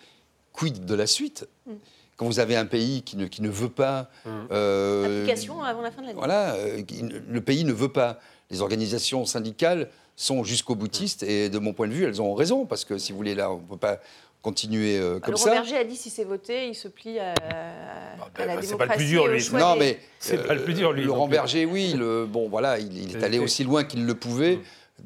quid 0.52 0.84
de 0.84 0.94
la 0.94 1.06
suite? 1.06 1.48
Mm. 1.66 1.72
Quand 2.16 2.26
vous 2.26 2.38
avez 2.38 2.56
un 2.56 2.66
pays 2.66 3.02
qui 3.02 3.16
ne, 3.16 3.26
qui 3.26 3.42
ne 3.42 3.48
veut 3.48 3.70
pas... 3.70 4.10
Mm. 4.24 4.30
Euh, 4.52 5.22
Application 5.22 5.62
avant 5.62 5.82
la 5.82 5.90
fin 5.90 6.02
de 6.02 6.06
l'année. 6.06 6.18
Voilà, 6.18 6.54
euh, 6.54 6.82
le 7.28 7.40
pays 7.40 7.64
ne 7.64 7.72
veut 7.72 7.92
pas. 7.92 8.18
Les 8.50 8.60
organisations 8.60 9.24
syndicales 9.24 9.88
sont 10.16 10.44
jusqu'au 10.44 10.74
boutiste 10.74 11.22
et 11.22 11.48
de 11.48 11.58
mon 11.58 11.72
point 11.72 11.88
de 11.88 11.92
vue, 11.92 12.04
elles 12.04 12.20
ont 12.20 12.34
raison 12.34 12.66
parce 12.66 12.84
que 12.84 12.98
si 12.98 13.12
vous 13.12 13.18
voulez, 13.18 13.34
là, 13.34 13.50
on 13.50 13.58
ne 13.58 13.66
peut 13.66 13.76
pas 13.76 14.00
continuer 14.42 14.98
comme 15.22 15.34
Alors, 15.34 15.38
ça. 15.38 15.50
Berger 15.50 15.76
a 15.76 15.84
dit 15.84 15.96
si 15.96 16.10
c'est 16.10 16.24
voté, 16.24 16.68
il 16.68 16.74
se 16.74 16.88
plie 16.88 17.18
à, 17.18 17.34
ah, 17.40 18.28
ben, 18.36 18.46
la 18.46 18.56
démocratie. 18.56 18.66
C'est 18.66 18.76
pas 18.76 18.86
le 18.86 18.96
plus 18.96 19.06
dur, 19.06 19.28
lui. 19.28 19.48
Non, 19.52 19.76
mais 19.76 19.98
c'est 20.18 20.46
pas 20.46 20.54
le 20.54 20.62
plus 20.62 20.74
dur, 20.74 20.92
lui. 20.92 21.04
Laurent 21.04 21.28
Berger, 21.28 21.64
oui. 21.64 21.94
Le, 21.96 22.26
bon, 22.26 22.48
voilà, 22.48 22.78
il, 22.78 23.16
est 23.16 23.22
allé 23.22 23.38
aussi 23.38 23.64
loin 23.64 23.84
qu'il 23.84 24.04
le 24.04 24.14
pouvait. 24.14 24.58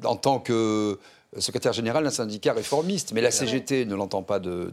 En 0.03 0.15
tant 0.15 0.39
que 0.39 0.99
secrétaire 1.41 1.73
général 1.73 2.03
d'un 2.03 2.09
syndicat 2.09 2.53
réformiste. 2.53 3.11
Mais 3.13 3.21
la 3.21 3.31
CGT 3.31 3.85
ne 3.85 3.95
l'entend 3.95 4.23
pas 4.23 4.39
de, 4.39 4.71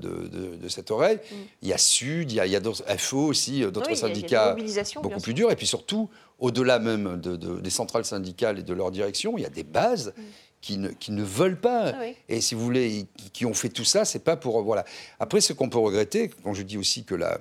cette 0.69 0.91
oreille. 0.91 1.17
Mm. 1.17 1.35
Il 1.63 1.69
y 1.69 1.73
a 1.73 1.79
Sud, 1.79 2.33
il 2.33 2.37
y 2.37 2.57
a, 2.57 2.61
d'autres 2.61 2.85
FO 2.99 3.19
aussi, 3.27 3.63
euh, 3.63 3.71
d'autres 3.71 3.95
syndicats 3.95 4.57
beaucoup 5.03 5.21
plus 5.21 5.35
durs. 5.35 5.51
Et 5.51 5.57
puis 5.57 5.67
surtout, 5.67 6.09
au-delà 6.39 6.79
même 6.79 7.21
des 7.21 7.71
centrales 7.71 8.05
syndicales 8.05 8.59
et 8.59 8.63
de 8.63 8.75
leur 8.75 8.91
direction, 8.91 9.39
il 9.39 9.43
y 9.43 9.47
a 9.47 9.51
des 9.51 9.65
bases. 9.65 10.13
Mm. 10.17 10.23
Qui 10.63 10.79
ne, 10.79 10.91
qui 10.91 11.11
ne, 11.11 11.25
veulent 11.25 11.59
pas. 11.59 11.93
Ah 11.93 12.05
et 12.29 12.41
si 12.41 12.55
vous 12.55 12.63
voulez, 12.63 13.07
qui 13.33 13.47
ont 13.47 13.53
fait 13.53 13.69
tout 13.69 13.85
ça, 13.85 14.05
c'est 14.05 14.21
pas 14.21 14.37
pour. 14.37 14.63
Voilà. 14.63 14.85
Après, 15.19 15.41
ce 15.41 15.53
qu'on 15.53 15.69
peut 15.69 15.81
regretter, 15.81 16.31
quand 16.45 16.55
je 16.55 16.63
dis 16.63 16.79
aussi 16.79 17.03
que 17.03 17.17
la 17.17 17.41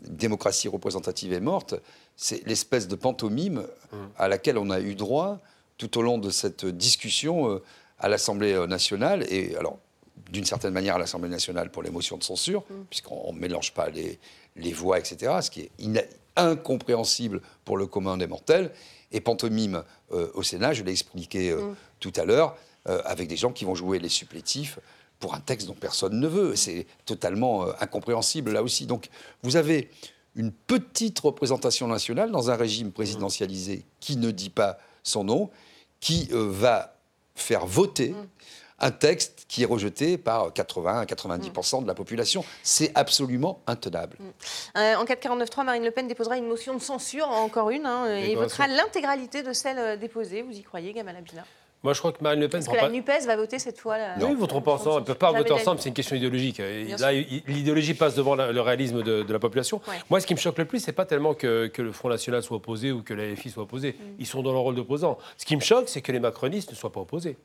démocratie 0.00 0.66
représentative 0.66 1.32
est 1.32 1.38
morte, 1.38 1.76
c'est 2.16 2.44
l'espèce 2.44 2.88
de 2.88 2.96
pantomime 2.96 3.68
mm. 3.92 3.96
à 4.18 4.26
laquelle 4.26 4.58
on 4.58 4.70
a 4.70 4.80
eu 4.80 4.96
droit 4.96 5.38
tout 5.78 5.98
au 5.98 6.02
long 6.02 6.18
de 6.18 6.30
cette 6.30 6.64
discussion 6.64 7.50
euh, 7.50 7.62
à 7.98 8.08
l'Assemblée 8.08 8.52
euh, 8.52 8.66
nationale. 8.66 9.24
Et 9.32 9.56
alors, 9.56 9.78
d'une 10.30 10.44
certaine 10.44 10.72
manière, 10.72 10.96
à 10.96 10.98
l'Assemblée 10.98 11.28
nationale 11.28 11.70
pour 11.70 11.82
les 11.82 11.90
motions 11.90 12.16
de 12.16 12.24
censure, 12.24 12.64
mm. 12.70 12.84
puisqu'on 12.90 13.32
ne 13.32 13.38
mélange 13.38 13.72
pas 13.72 13.88
les, 13.90 14.18
les, 14.56 14.72
voix, 14.72 14.98
etc., 14.98 15.32
ce 15.42 15.50
qui 15.50 15.60
est 15.62 16.08
incompréhensible 16.36 17.40
pour 17.64 17.76
le 17.76 17.86
commun 17.86 18.16
des 18.16 18.26
mortels. 18.26 18.72
Et 19.12 19.20
pantomime 19.20 19.84
euh, 20.12 20.30
au 20.34 20.42
Sénat, 20.42 20.72
je 20.72 20.82
l'ai 20.82 20.92
expliqué 20.92 21.52
mm. 21.52 21.74
tout 22.00 22.12
à 22.16 22.24
l'heure, 22.24 22.56
avec 23.04 23.26
des 23.26 23.36
gens 23.36 23.50
qui 23.50 23.64
vont 23.64 23.74
jouer 23.74 23.98
les 23.98 24.08
supplétifs 24.08 24.78
pour 25.18 25.34
un 25.34 25.40
texte 25.40 25.66
dont 25.66 25.74
personne 25.74 26.20
ne 26.20 26.28
veut. 26.28 26.54
C'est 26.54 26.86
totalement 27.04 27.66
incompréhensible 27.80 28.52
là 28.52 28.62
aussi. 28.62 28.86
Donc 28.86 29.08
vous 29.42 29.56
avez 29.56 29.90
une 30.36 30.52
petite 30.52 31.18
représentation 31.18 31.88
nationale 31.88 32.30
dans 32.30 32.48
un 32.48 32.54
régime 32.54 32.92
présidentialisé 32.92 33.84
qui 33.98 34.16
ne 34.18 34.30
dit 34.30 34.50
pas 34.50 34.78
son 35.06 35.24
nom 35.24 35.50
qui 36.00 36.28
euh, 36.32 36.46
va 36.50 36.96
faire 37.34 37.66
voter 37.66 38.10
mm. 38.10 38.28
un 38.80 38.90
texte 38.90 39.44
qui 39.48 39.62
est 39.62 39.66
rejeté 39.66 40.18
par 40.18 40.52
80 40.52 41.00
à 41.00 41.04
90% 41.04 41.82
de 41.82 41.86
la 41.86 41.94
population. 41.94 42.44
C'est 42.62 42.92
absolument 42.94 43.62
intenable. 43.66 44.16
Mm. 44.18 44.78
Euh, 44.78 44.96
en 44.96 45.04
cas 45.04 45.14
de 45.14 45.20
49.3, 45.20 45.64
Marine 45.64 45.84
Le 45.84 45.90
Pen 45.90 46.08
déposera 46.08 46.36
une 46.36 46.48
motion 46.48 46.74
de 46.74 46.80
censure, 46.80 47.28
encore 47.28 47.70
une, 47.70 47.86
hein, 47.86 48.16
et, 48.16 48.34
votera 48.34 48.66
l'intégralité 48.66 49.42
de 49.42 49.52
celle 49.52 49.78
euh, 49.78 49.96
déposée. 49.96 50.42
Vous 50.42 50.56
y 50.56 50.62
croyez, 50.62 50.92
Gamal 50.92 51.16
Abdullah 51.16 51.44
moi, 51.82 51.92
je 51.92 51.98
crois 52.00 52.12
que 52.12 52.22
Marine 52.22 52.40
Le 52.40 52.48
Pen. 52.48 52.64
Parce 52.64 52.76
que 52.76 52.82
la 52.82 52.90
NUPES 52.90 53.26
va 53.26 53.36
voter 53.36 53.58
cette 53.58 53.78
fois. 53.78 53.96
Là, 53.96 54.14
oui, 54.20 54.28
ils 54.30 54.36
voteront 54.36 54.60
pas 54.60 54.72
ensemble. 54.72 54.96
Ils 54.96 55.00
ne 55.00 55.06
peuvent 55.06 55.16
pas 55.16 55.32
voter 55.32 55.52
ensemble, 55.52 55.80
c'est 55.80 55.88
une 55.88 55.94
question 55.94 56.16
idéologique. 56.16 56.60
là, 56.98 57.12
l'idéologie 57.46 57.94
passe 57.94 58.14
devant 58.14 58.34
le 58.34 58.60
réalisme 58.60 59.02
de, 59.02 59.32
la 59.32 59.38
population. 59.38 59.80
Moi, 60.10 60.20
ce 60.20 60.26
qui 60.26 60.34
me 60.34 60.38
choque 60.38 60.58
le 60.58 60.64
plus, 60.64 60.80
c'est 60.80 60.92
pas 60.92 61.06
tellement 61.06 61.34
que, 61.34 61.70
le 61.76 61.92
Front 61.92 62.08
National 62.08 62.42
soit 62.42 62.56
opposé 62.56 62.92
ou 62.92 63.02
que 63.02 63.14
la 63.14 63.26
LFI 63.26 63.50
soit 63.50 63.62
opposée. 63.62 63.92
Mm. 63.92 64.04
Ils 64.18 64.26
sont 64.26 64.42
dans 64.42 64.52
leur 64.52 64.62
rôle 64.62 64.74
d'opposants. 64.74 65.18
Ce 65.36 65.44
qui 65.44 65.54
me 65.56 65.60
choque, 65.60 65.88
c'est 65.88 66.00
que 66.00 66.12
les 66.12 66.20
macronistes 66.20 66.70
ne 66.70 66.76
soient 66.76 66.92
pas 66.92 67.00
opposés 67.00 67.36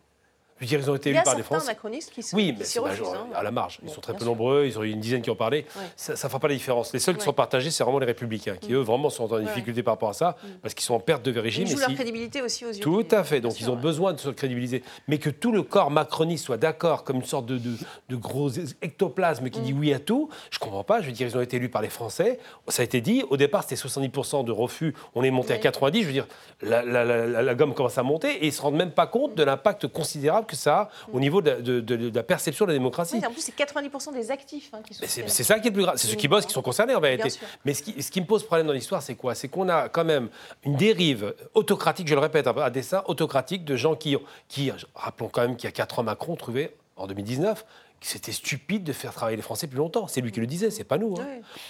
dire, 0.67 0.79
ils 0.79 0.89
ont 0.89 0.95
été 0.95 1.09
élus 1.09 1.19
par 1.23 1.35
des 1.35 1.43
Français. 1.43 1.67
macronistes 1.67 2.11
qui, 2.11 2.23
sont, 2.23 2.35
oui, 2.37 2.55
mais 2.57 2.65
hein. 2.65 3.27
à 3.33 3.43
la 3.43 3.51
marge. 3.51 3.79
Ils 3.83 3.89
sont 3.89 4.01
très 4.01 4.13
peu 4.13 4.25
nombreux, 4.25 4.65
ils 4.65 4.77
ont 4.77 4.83
eu 4.83 4.89
une 4.89 4.99
dizaine 4.99 5.21
qui 5.21 5.29
ont 5.29 5.35
parlé. 5.35 5.65
Ça 5.95 6.13
ne 6.13 6.17
fera 6.17 6.39
pas 6.39 6.47
la 6.47 6.53
différence. 6.53 6.93
Les 6.93 6.99
seuls 6.99 7.17
qui 7.17 7.23
sont 7.23 7.33
partagés, 7.33 7.71
c'est 7.71 7.83
vraiment 7.83 7.99
les 7.99 8.05
Républicains, 8.05 8.55
qui 8.55 8.71
mm. 8.71 8.75
eux 8.75 8.81
vraiment 8.81 9.09
sont 9.09 9.31
en 9.31 9.39
difficulté 9.39 9.83
par 9.83 9.93
rapport 9.93 10.09
à 10.09 10.13
ça, 10.13 10.37
mm. 10.43 10.47
parce 10.61 10.73
qu'ils 10.73 10.85
sont 10.85 10.95
en 10.95 10.99
perte 10.99 11.23
de 11.23 11.39
régime. 11.39 11.65
Ils 11.67 11.71
jouent 11.71 11.79
leur 11.79 11.93
crédibilité 11.93 12.41
aussi 12.41 12.65
aux 12.65 12.71
yeux. 12.71 12.79
Tout 12.79 13.07
à 13.11 13.23
fait. 13.23 13.41
Donc 13.41 13.59
ils 13.59 13.69
ont 13.69 13.75
besoin 13.75 14.13
de 14.13 14.19
se 14.19 14.29
crédibiliser. 14.29 14.83
Mais 15.07 15.17
que 15.17 15.29
tout 15.29 15.51
le 15.51 15.63
corps 15.63 15.91
macroniste 15.91 16.45
soit 16.45 16.57
d'accord, 16.57 17.03
comme 17.03 17.17
une 17.17 17.25
sorte 17.25 17.45
de, 17.45 17.57
de, 17.57 18.15
gros 18.15 18.49
ectoplasme 18.81 19.49
qui 19.49 19.61
dit 19.61 19.73
mm. 19.73 19.79
oui 19.79 19.93
à 19.93 19.99
tout, 19.99 20.29
je 20.51 20.57
ne 20.57 20.59
comprends 20.59 20.83
pas. 20.83 21.01
Je 21.01 21.07
veux 21.07 21.11
dire, 21.11 21.27
ils 21.27 21.37
ont 21.37 21.41
été 21.41 21.57
élus 21.57 21.69
par 21.69 21.81
les 21.81 21.89
Français. 21.89 22.39
Ça 22.67 22.81
a 22.81 22.85
été 22.85 23.01
dit. 23.01 23.23
Au 23.29 23.37
départ, 23.37 23.63
c'était 23.63 23.81
70% 23.81 24.45
de 24.45 24.51
refus. 24.51 24.93
On 25.15 25.23
est 25.23 25.31
monté 25.31 25.53
à 25.53 25.57
90. 25.57 26.01
Je 26.01 26.07
veux 26.07 26.13
dire, 26.13 26.27
la, 26.61 26.83
la, 26.83 27.55
gomme 27.55 27.73
commence 27.73 27.97
à 27.97 28.03
monter 28.03 28.31
et 28.35 28.43
ils 28.43 28.47
ne 28.47 28.51
se 28.51 28.61
rendent 28.61 28.75
même 28.75 28.91
pas 28.91 29.07
compte 29.07 29.35
de 29.35 29.43
l'impact 29.43 29.87
considérable 29.87 30.45
que 30.51 30.57
ça 30.57 30.89
au 31.11 31.19
niveau 31.19 31.41
de, 31.41 32.11
la 32.13 32.23
perception 32.23 32.65
de 32.65 32.71
la 32.71 32.77
démocratie. 32.77 33.21
en 33.25 33.31
plus, 33.31 33.41
c'est 33.41 33.55
90% 33.55 34.13
des 34.13 34.31
actifs 34.31 34.69
hein, 34.73 34.81
qui 34.85 34.93
sont. 34.93 35.05
C'est 35.07 35.43
ça 35.43 35.59
qui 35.59 35.67
est 35.67 35.71
le 35.71 35.75
plus 35.75 35.83
grave. 35.83 35.95
C'est 35.97 36.07
ceux 36.07 36.15
qui 36.15 36.27
bossent 36.27 36.45
qui 36.45 36.53
sont 36.53 36.61
concernés 36.61 36.95
en 36.95 36.99
vérité. 36.99 37.29
Mais 37.65 37.73
ce 37.73 37.83
qui, 37.83 38.01
ce 38.01 38.11
qui, 38.11 38.21
me 38.21 38.25
pose 38.25 38.43
problème 38.43 38.67
dans 38.67 38.73
l'histoire, 38.73 39.01
c'est 39.01 39.15
quoi? 39.15 39.35
C'est 39.35 39.47
qu'on 39.47 39.69
a 39.69 39.89
quand 39.89 40.05
même 40.05 40.29
une 40.63 40.75
dérive 40.75 41.33
autocratique, 41.53 42.07
je 42.07 42.13
le 42.13 42.21
répète 42.21 42.47
à 42.47 42.69
dessein, 42.69 43.03
autocratique 43.07 43.65
de 43.65 43.75
gens 43.75 43.95
qui, 43.95 44.17
qui 44.47 44.71
rappelons 44.95 45.29
quand 45.29 45.41
même 45.41 45.55
qu'il 45.55 45.65
y 45.65 45.69
a 45.69 45.71
4 45.71 45.99
ans, 45.99 46.03
Macron 46.03 46.35
trouvait, 46.35 46.75
en 46.97 47.07
2019, 47.07 47.65
c'était 48.03 48.31
stupide 48.31 48.83
de 48.83 48.93
faire 48.93 49.13
travailler 49.13 49.37
les 49.37 49.43
Français 49.43 49.67
plus 49.67 49.77
longtemps. 49.77 50.07
C'est 50.07 50.21
lui 50.21 50.31
qui 50.31 50.39
le 50.39 50.47
disait, 50.47 50.71
c'est 50.71 50.83
pas 50.83 50.97
nous. 50.97 51.15
Hein. 51.19 51.27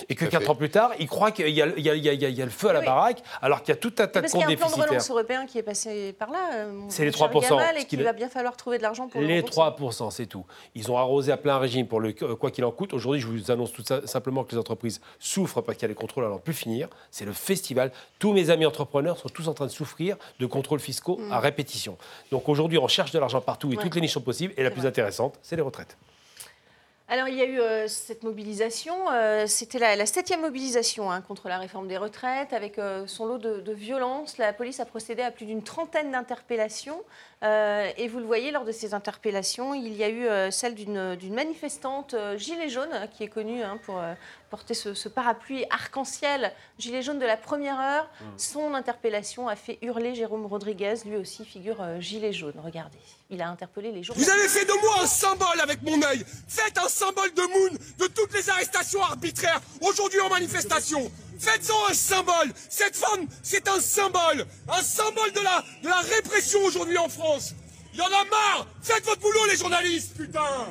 Et 0.08 0.16
que 0.16 0.26
quatre 0.26 0.50
ans 0.50 0.56
plus 0.56 0.70
tard, 0.70 0.92
il 0.98 1.08
croit 1.08 1.32
qu'il 1.32 1.48
y, 1.50 1.52
y, 1.52 1.60
y, 1.60 2.42
a 2.42 2.46
le 2.46 2.52
feu 2.52 2.70
à 2.70 2.74
la 2.74 2.82
baraque, 2.82 3.22
alors 3.42 3.62
qu'il 3.62 3.74
y 3.74 3.78
a 3.78 3.80
tout 3.80 3.94
un 4.00 4.08
tas 4.08 4.22
de 4.22 4.28
comptes 4.28 4.32
déficitaires. 4.32 4.32
Parce 4.32 4.34
qu'il 4.34 4.40
y 4.40 4.44
a 4.44 4.66
un 4.66 4.70
plan 4.70 4.86
de 4.86 4.90
relance 4.90 5.10
européen 5.10 5.46
qui 5.46 5.58
est 5.58 5.64
passé 5.64 6.14
par 6.14 6.32
là. 6.32 6.40
Euh, 6.54 6.82
c'est 6.88 7.04
les 7.04 7.12
3%. 7.12 7.78
et 7.78 7.86
qu'il 7.86 8.02
va 8.02 8.14
bien 8.14 8.30
falloir 8.30 8.56
trouver 8.56 8.78
de 8.78 8.84
l'argent 8.84 9.10
pour 9.10 9.20
Les 9.20 9.42
3%, 9.42 10.10
c'est 10.12 10.26
tout. 10.26 10.46
Ils 10.74 10.90
ont 10.90 10.98
arrosé 10.98 11.34
à 11.34 11.38
plein 11.38 11.58
régime 11.58 11.86
pour 11.88 12.00
le 12.00 12.14
quoi 12.14 12.50
qu'il 12.50 12.64
en 12.64 12.72
coûte. 12.72 12.94
Aujourd'hui, 12.94 13.20
je 13.20 13.28
vous 13.28 13.52
annonce 13.52 13.74
tout 13.74 13.84
simplement 14.06 14.46
que 14.46 14.54
les 14.54 14.58
entreprises 14.58 15.02
souffrent 15.20 15.62
parce 15.62 15.78
qu'il 15.78 15.84
y 15.84 15.86
a 15.86 15.90
les 15.90 15.96
contrôles 15.96 16.26
à 16.26 16.30
n'en 16.30 16.40
plus 16.40 16.54
finir. 16.54 16.88
C'est 17.12 17.26
le 17.26 17.34
festival. 17.34 17.92
Tous 18.20 18.32
mes 18.32 18.50
amis 18.50 18.66
entrepreneurs 18.66 19.18
sont 19.18 19.30
tous 19.30 19.50
en 19.50 19.54
train 19.54 19.66
de 19.66 19.72
souffrir 19.72 20.16
de 20.40 20.46
contrôles 20.46 20.80
fiscaux 20.80 21.20
à 21.30 21.40
mm. 21.40 21.42
répétition. 21.42 21.98
Donc 22.32 22.48
aujourd'hui, 22.48 22.78
on 22.78 22.88
cherche 22.88 23.12
de 23.12 23.20
l'argent 23.20 23.42
partout 23.42 23.74
et 23.74 23.76
toutes 23.76 23.96
les 23.96 24.02
niches 24.02 24.14
sont 24.14 24.22
possibles. 24.22 24.54
Et 24.56 24.64
la 24.64 24.72
plus 24.72 24.86
intéressante, 24.86 25.38
c'est 25.42 25.58
les 25.58 25.62
retraites. 25.62 25.98
Alors, 27.14 27.28
il 27.28 27.36
y 27.36 27.42
a 27.42 27.46
eu 27.46 27.60
euh, 27.60 27.90
cette 27.90 28.24
mobilisation. 28.24 28.96
Euh, 29.12 29.46
c'était 29.46 29.80
la, 29.80 30.06
septième 30.06 30.40
mobilisation 30.40 31.12
hein, 31.12 31.20
contre 31.20 31.50
la 31.50 31.58
réforme 31.58 31.90
des 31.90 31.98
retraites, 31.98 32.54
avec 32.54 32.80
euh, 32.80 33.06
son 33.06 33.26
lot 33.26 33.38
de, 33.38 33.60
de 33.60 33.74
violences. 33.74 34.38
La 34.38 34.54
police 34.54 34.80
a 34.80 34.86
procédé 34.86 35.22
à 35.22 35.30
plus 35.30 35.46
d'une 35.46 35.62
trentaine 35.62 36.12
d'interpellations. 36.12 37.04
et 37.44 38.08
vous 38.08 38.20
le 38.20 38.26
voyez, 38.26 38.52
lors 38.52 38.64
de 38.64 38.72
ces 38.72 38.94
interpellations, 38.94 39.74
il 39.74 39.94
y 39.94 40.06
a 40.06 40.10
eu 40.10 40.52
celle 40.52 40.74
d'une 40.74 41.34
manifestante 41.34 42.16
gilet 42.38 42.70
jaune, 42.70 43.10
qui 43.12 43.24
est 43.24 43.28
connue 43.28 43.62
hein, 43.62 43.78
pour 43.84 44.00
porter 44.52 44.76
ce, 44.76 45.10
parapluie 45.10 45.66
arc-en-ciel, 45.70 46.54
gilet 46.78 47.02
jaune 47.02 47.18
de 47.18 47.26
la 47.26 47.38
première 47.38 47.80
heure. 47.80 48.04
Mmh. 48.04 48.26
Son 48.38 48.74
interpellation 48.76 49.48
a 49.48 49.56
fait 49.56 49.80
hurler 49.82 50.14
Jérôme 50.14 50.46
Rodriguez, 50.46 50.96
lui 51.06 51.16
aussi 51.16 51.46
figure 51.46 51.82
gilet 52.00 52.34
jaune. 52.34 52.54
Regardez, 52.64 53.00
il 53.32 53.42
a 53.42 53.50
interpellé 53.50 53.92
les 53.92 54.04
journalistes. 54.04 54.30
Vous 54.30 54.40
avez 54.40 54.50
fait 54.50 54.66
de 54.66 54.82
moi 54.82 55.02
un 55.02 55.08
symbole 55.08 55.60
avec 55.64 55.82
mon 55.82 56.00
œil. 56.04 56.24
Faites 56.48 56.78
un 56.78 56.90
symbole 56.90 57.34
de 57.34 57.42
Moon 57.42 57.78
de 57.98 58.08
toutes 58.08 58.34
les 58.34 58.50
arrestations 58.50 59.02
arbitraires 59.02 59.62
aujourd'hui 59.82 60.20
en 60.20 60.30
manifestation. 60.30 61.10
Faites-en 61.40 61.90
un 61.90 61.94
symbole. 61.94 62.54
Cette 62.70 62.96
femme, 62.96 63.26
c'est 63.42 63.68
un 63.68 63.80
symbole. 63.80 64.46
Un 64.70 64.84
symbole 64.84 65.32
de 65.32 65.40
la, 65.40 65.64
de 65.82 65.88
la 65.88 66.02
répression 66.02 66.60
aujourd'hui 66.66 66.98
en 66.98 67.10
France. 67.10 67.56
Il 67.94 68.00
y 68.00 68.02
en 68.02 68.06
a 68.06 68.26
marre. 68.26 68.68
Faites 68.82 69.06
votre 69.06 69.22
boulot, 69.22 69.46
les 69.50 69.58
journalistes, 69.58 70.16
putain. 70.16 70.68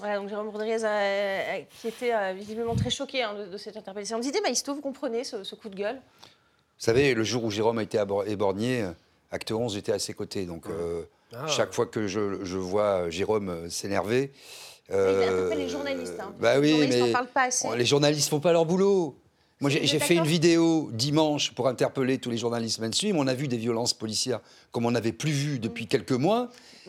Voilà, 0.00 0.18
donc 0.18 0.28
Jérôme 0.28 0.48
Rodriguez, 0.48 0.84
a, 0.84 1.60
qui 1.80 1.88
était 1.88 2.12
euh, 2.12 2.32
visiblement 2.32 2.74
très 2.74 2.90
choqué 2.90 3.22
hein, 3.22 3.34
de, 3.50 3.56
cette 3.58 3.76
interpellation. 3.76 4.18
D'idée, 4.18 4.40
Maïsto, 4.40 4.74
vous 4.74 4.80
comprenez 4.80 5.24
ce, 5.24 5.54
coup 5.54 5.68
de 5.68 5.76
gueule 5.76 5.96
Vous 5.96 6.00
savez, 6.78 7.14
le 7.14 7.22
jour 7.22 7.44
où 7.44 7.50
Jérôme 7.50 7.78
a 7.78 7.82
été 7.82 8.02
éborgné, 8.26 8.88
acte 9.30 9.52
11, 9.52 9.74
j'étais 9.74 9.92
à 9.92 9.98
ses 9.98 10.14
côtés. 10.14 10.46
Donc, 10.46 10.64
euh, 10.68 11.02
ah. 11.34 11.46
chaque 11.46 11.74
fois 11.74 11.86
que 11.86 12.06
je, 12.06 12.44
je 12.44 12.56
vois 12.56 13.10
Jérôme 13.10 13.68
s'énerver. 13.68 14.32
Euh, 14.92 15.50
il 15.52 15.58
les 15.58 15.68
journalistes. 15.68 16.18
Hein. 16.18 16.32
Bah 16.40 16.58
oui, 16.58 16.66
les 16.66 16.70
journalistes 16.72 17.02
mais 17.04 17.12
parlent 17.12 17.26
pas 17.28 17.42
assez. 17.44 17.68
les 17.76 17.84
journalistes 17.84 18.28
font 18.28 18.40
pas 18.40 18.52
leur 18.52 18.64
boulot. 18.64 19.14
Moi, 19.60 19.68
j'ai 19.68 19.98
fait 19.98 20.14
une 20.14 20.24
vidéo 20.24 20.88
dimanche 20.92 21.52
pour 21.52 21.68
interpeller 21.68 22.16
tous 22.16 22.30
les 22.30 22.38
journalistes 22.38 22.78
mainstream. 22.78 23.18
On 23.18 23.26
a 23.26 23.34
vu 23.34 23.46
des 23.46 23.58
violences 23.58 23.92
policières 23.92 24.40
comme 24.72 24.86
on 24.86 24.90
n'avait 24.90 25.12
plus 25.12 25.32
vu 25.32 25.58
depuis 25.58 25.86
quelques 25.86 26.12
mois. 26.12 26.48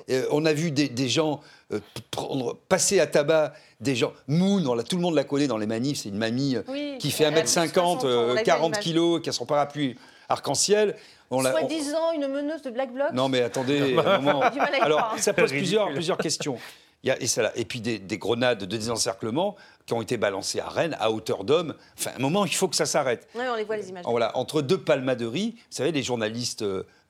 Euh, 0.09 0.25
on 0.31 0.45
a 0.45 0.53
vu 0.53 0.71
des, 0.71 1.09
gens 1.09 1.41
euh, 1.73 1.79
prendre, 2.11 2.57
passer 2.69 3.01
à 3.01 3.07
tabac 3.07 3.53
des 3.81 3.95
gens. 3.95 4.13
Moon, 4.27 4.61
tout 4.83 4.95
le 4.95 5.01
monde 5.01 5.15
la 5.15 5.25
connaît 5.25 5.47
dans 5.47 5.57
les 5.57 5.65
manifs, 5.65 5.97
c'est 5.97 6.09
une 6.09 6.17
mamie 6.17 6.55
euh, 6.55 6.97
qui 6.97 7.11
fait 7.11 7.29
1m50, 7.29 8.41
40 8.43 8.79
kilos, 8.79 9.21
qui 9.21 9.27
a 9.29 9.33
son 9.33 9.45
parapluie 9.45 9.97
arc-en-ciel. 10.29 10.95
Soi-disant 11.29 12.13
une 12.13 12.27
meneuse 12.27 12.61
de 12.61 12.69
Black 12.71 12.93
Bloc 12.93 13.11
Non, 13.13 13.27
mais 13.27 13.41
attendez, 13.41 13.97
un 14.05 14.19
moment. 14.19 14.43
Alors, 14.81 15.15
ça 15.17 15.33
pose 15.33 15.51
plusieurs, 15.51 15.91
plusieurs 15.91 16.17
questions. 16.17 16.57
Il 17.03 17.07
y 17.07 17.11
a, 17.11 17.21
et, 17.21 17.27
ça, 17.27 17.51
et, 17.55 17.65
puis 17.65 17.81
des, 17.81 18.17
grenades 18.17 18.59
de 18.59 18.65
désencerclement 18.65 19.55
qui 19.85 19.93
ont 19.93 20.01
été 20.01 20.17
balancées 20.17 20.59
à 20.59 20.69
Rennes, 20.69 20.95
à 20.99 21.11
hauteur 21.11 21.43
d'homme. 21.43 21.73
Enfin, 21.97 22.11
un 22.15 22.21
moment, 22.21 22.45
il 22.45 22.53
faut 22.53 22.67
que 22.67 22.75
ça 22.75 22.85
s'arrête. 22.85 23.27
Oui, 23.33 23.43
on 23.51 23.55
les 23.55 23.63
voit, 23.63 23.77
les 23.77 23.89
images. 23.89 24.05
Voilà, 24.05 24.37
entre 24.37 24.61
deux 24.61 24.77
palmaderies, 24.77 25.55
vous 25.55 25.65
savez, 25.69 25.91
les 25.91 26.03
journalistes 26.03 26.63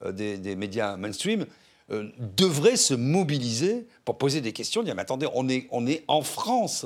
des, 0.05 0.37
des, 0.37 0.55
médias 0.55 0.95
mainstream 0.95 1.45
euh, 1.91 2.09
devrait 2.37 2.77
se 2.77 2.93
mobiliser 2.93 3.85
pour 4.05 4.17
poser 4.17 4.39
des 4.39 4.53
questions, 4.53 4.81
dire 4.81 4.95
mais 4.95 5.01
attendez, 5.01 5.27
on 5.33 5.49
est, 5.49 5.67
on 5.71 5.85
est 5.85 6.05
en 6.07 6.21
France, 6.21 6.85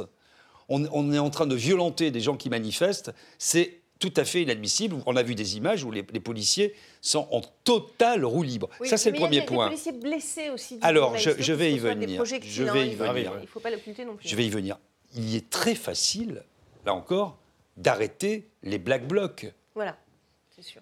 on, 0.67 1.13
est 1.13 1.19
en 1.19 1.29
train 1.29 1.45
de 1.45 1.53
violenter 1.53 2.09
des 2.09 2.21
gens 2.21 2.37
qui 2.37 2.49
manifestent, 2.49 3.13
c'est 3.37 3.81
tout 3.99 4.13
à 4.17 4.25
fait 4.25 4.41
inadmissible. 4.41 4.97
On 5.05 5.15
a 5.15 5.23
vu 5.23 5.35
des 5.35 5.57
images 5.57 5.83
où 5.83 5.91
les, 5.91 6.03
policiers 6.03 6.73
sont 7.01 7.27
en 7.31 7.41
totale 7.63 8.25
roue 8.25 8.43
libre. 8.43 8.69
ça, 8.83 8.97
c'est 8.97 9.11
le 9.11 9.17
premier 9.17 9.41
point. 9.45 9.69
Il 9.69 9.71
y 9.71 9.73
a 9.73 9.77
des 9.77 9.91
policiers 9.91 9.91
blessés 9.91 10.49
aussi. 10.49 10.79
Alors, 10.81 11.17
je, 11.17 11.53
vais 11.53 11.73
y 11.73 11.79
venir. 11.79 12.23
Je 12.25 12.63
vais 12.63 12.87
y 12.87 12.95
venir. 12.95 13.33
Il 13.37 13.41
ne 13.41 13.47
faut 13.47 13.59
pas 13.59 13.71
l'occulter 13.71 14.05
non 14.05 14.15
plus. 14.15 14.27
Je 14.27 14.35
vais 14.35 14.45
y 14.45 14.49
venir. 14.49 14.77
Il 15.15 15.35
est 15.35 15.49
très 15.49 15.75
facile, 15.75 16.43
là 16.85 16.93
encore, 16.93 17.37
d'arrêter 17.77 18.47
les 18.63 18.79
black 18.79 19.07
blocs. 19.07 19.51
Voilà. 19.75 19.97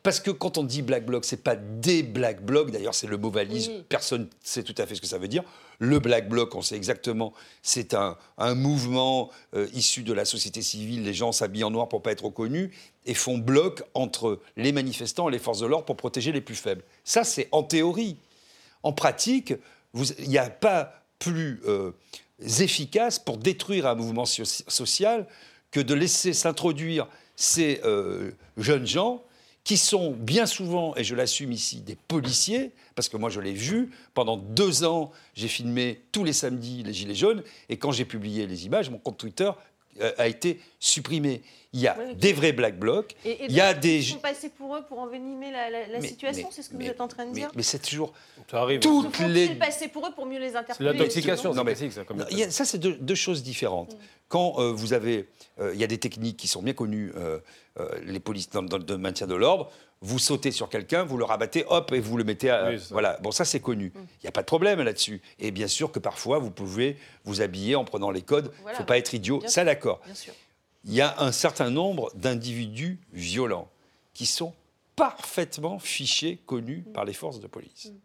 Parce 0.03 0.19
que 0.19 0.31
quand 0.31 0.57
on 0.57 0.63
dit 0.63 0.81
black 0.81 1.05
bloc, 1.05 1.25
c'est 1.25 1.43
pas 1.43 1.55
des 1.55 2.03
black 2.03 2.43
blocs. 2.43 2.71
D'ailleurs, 2.71 2.93
c'est 2.93 3.07
le 3.07 3.17
mot 3.17 3.29
valise. 3.29 3.71
Personne 3.89 4.23
ne 4.23 4.27
sait 4.41 4.63
tout 4.63 4.75
à 4.77 4.85
fait 4.85 4.95
ce 4.95 5.01
que 5.01 5.07
ça 5.07 5.17
veut 5.17 5.27
dire. 5.27 5.43
Le 5.79 5.99
black 5.99 6.29
bloc, 6.29 6.55
on 6.55 6.61
sait 6.61 6.75
exactement, 6.75 7.33
c'est 7.61 7.93
un, 7.93 8.15
mouvement 8.55 9.31
euh, 9.55 9.67
issu 9.73 10.03
de 10.03 10.13
la 10.13 10.25
société 10.25 10.61
civile. 10.61 11.03
Les 11.03 11.13
gens 11.13 11.31
s'habillent 11.31 11.63
en 11.63 11.71
noir 11.71 11.89
pour 11.89 12.01
pas 12.01 12.11
être 12.11 12.25
reconnus 12.25 12.69
et 13.05 13.13
font 13.13 13.37
bloc 13.37 13.83
entre 13.93 14.39
les 14.57 14.71
manifestants 14.71 15.29
et 15.29 15.31
les 15.31 15.39
forces 15.39 15.59
de 15.59 15.65
l'ordre 15.65 15.85
pour 15.85 15.97
protéger 15.97 16.31
les 16.31 16.41
plus 16.41 16.55
faibles. 16.55 16.83
Ça, 17.03 17.23
c'est 17.23 17.47
en 17.51 17.63
théorie. 17.63 18.17
En 18.83 18.93
pratique, 18.93 19.53
il 19.93 20.29
n'y 20.29 20.37
a 20.37 20.49
pas 20.49 21.03
plus 21.19 21.61
euh, 21.65 21.91
efficace 22.59 23.19
pour 23.19 23.37
détruire 23.37 23.87
un 23.87 23.95
mouvement 23.95 24.25
social 24.25 25.27
que 25.71 25.79
de 25.79 25.93
laisser 25.93 26.33
s'introduire 26.33 27.07
ces 27.35 27.81
euh, 27.83 28.31
jeunes 28.57 28.85
gens 28.85 29.23
qui 29.63 29.77
sont 29.77 30.11
bien 30.11 30.45
souvent, 30.45 30.95
et 30.95 31.03
je 31.03 31.15
l'assume 31.15 31.51
ici, 31.51 31.81
des 31.81 31.95
policiers, 31.95 32.71
parce 32.95 33.07
que 33.07 33.15
moi 33.15 33.29
je 33.29 33.39
l'ai 33.39 33.53
vu, 33.53 33.91
pendant 34.13 34.35
deux 34.35 34.83
ans, 34.83 35.11
j'ai 35.35 35.47
filmé 35.47 36.01
tous 36.11 36.23
les 36.23 36.33
samedis 36.33 36.83
les 36.83 36.93
Gilets 36.93 37.15
jaunes, 37.15 37.43
et 37.69 37.77
quand 37.77 37.91
j'ai 37.91 38.05
publié 38.05 38.45
les 38.45 38.65
images, 38.65 38.89
mon 38.89 38.97
compte 38.97 39.17
Twitter 39.17 39.49
a 40.17 40.27
été 40.27 40.59
supprimé. 40.79 41.41
Il 41.73 41.79
y 41.79 41.87
a 41.87 41.97
des 42.13 42.33
vrais 42.33 42.53
black 42.53 42.77
blocs. 42.77 43.15
Et, 43.25 43.45
il 43.45 43.51
y 43.51 43.59
a 43.59 43.73
des. 43.73 43.97
Ils 43.97 44.13
sont 44.13 44.19
passés 44.19 44.49
pour 44.49 44.75
eux 44.75 44.83
pour 44.87 44.99
envenimer 44.99 45.51
la, 45.51 45.87
la, 45.87 46.01
situation, 46.01 46.49
c'est 46.51 46.61
ce 46.61 46.69
que 46.69 46.75
vous 46.75 46.85
êtes 46.85 47.01
en 47.01 47.07
train 47.07 47.25
de 47.25 47.33
dire? 47.33 47.49
Mais, 47.55 47.63
c'est 47.63 47.79
toujours. 47.79 48.13
Ça 48.49 48.61
arrive. 48.61 48.79
Toutes 48.79 49.17
les. 49.19 49.55
passer 49.55 49.87
pour 49.87 50.05
eux 50.05 50.11
pour 50.13 50.27
mieux 50.27 50.39
les 50.39 50.55
interpeller? 50.55 50.91
C'est 50.91 50.97
l'intoxication, 50.97 51.53
non, 51.53 51.63
mais 51.63 51.73
ça. 51.75 52.03
Comme 52.03 52.23
ça, 52.49 52.65
c'est 52.65 52.77
deux, 52.77 53.15
choses 53.15 53.41
différentes. 53.41 53.93
Mm. 53.93 53.97
Quand 54.27 54.59
euh, 54.59 54.71
vous 54.71 54.93
avez. 54.93 55.27
Euh, 55.59 55.73
il 55.73 55.79
y 55.79 55.83
a 55.83 55.87
des 55.87 55.97
techniques 55.97 56.37
qui 56.37 56.47
sont 56.47 56.61
bien 56.61 56.73
connues, 56.73 57.11
les 58.05 58.19
polices 58.19 58.49
dans, 58.51 58.61
dans 58.61 58.77
le 58.77 58.97
maintien 58.97 59.25
de 59.25 59.35
l'ordre 59.35 59.71
vous 60.03 60.19
sautez 60.19 60.51
sur 60.51 60.67
quelqu'un, 60.67 61.05
vous 61.05 61.17
le 61.17 61.23
rabattez, 61.23 61.63
hop, 61.67 61.93
et 61.93 61.99
vous 62.01 62.17
le 62.17 62.25
mettez 62.25 62.49
à. 62.49 62.71
voilà. 62.91 63.17
Bon, 63.21 63.31
ça, 63.31 63.45
c'est 63.45 63.61
connu. 63.61 63.87
Mm. 63.87 63.99
Il 63.99 64.23
n'y 64.23 64.27
a 64.27 64.31
pas 64.31 64.41
de 64.41 64.45
problème 64.45 64.81
là-dessus. 64.81 65.21
Et 65.39 65.51
bien 65.51 65.67
sûr 65.67 65.91
que 65.91 65.99
parfois, 65.99 66.39
vous 66.39 66.51
pouvez 66.51 66.97
vous 67.23 67.41
habiller 67.41 67.75
en 67.75 67.85
prenant 67.85 68.11
les 68.11 68.21
codes. 68.21 68.51
Il 68.65 68.69
ne 68.69 68.75
faut 68.75 68.83
pas 68.83 68.97
être 68.97 69.13
idiot. 69.13 69.41
ça, 69.47 69.63
d'accord. 69.63 70.01
Il 70.85 70.93
y 70.93 70.99
a 70.99 71.15
un 71.19 71.31
certain 71.31 71.69
nombre 71.69 72.11
d'individus 72.15 72.99
violents 73.13 73.69
qui 74.13 74.25
sont 74.25 74.53
parfaitement 74.97 75.79
fichés, 75.79 76.37
connus 76.45 76.83
mm. 76.85 76.91
par 76.91 77.05
les 77.05 77.13
forces 77.13 77.39
de 77.39 77.47
police. 77.47 77.85
Mm. 77.85 77.97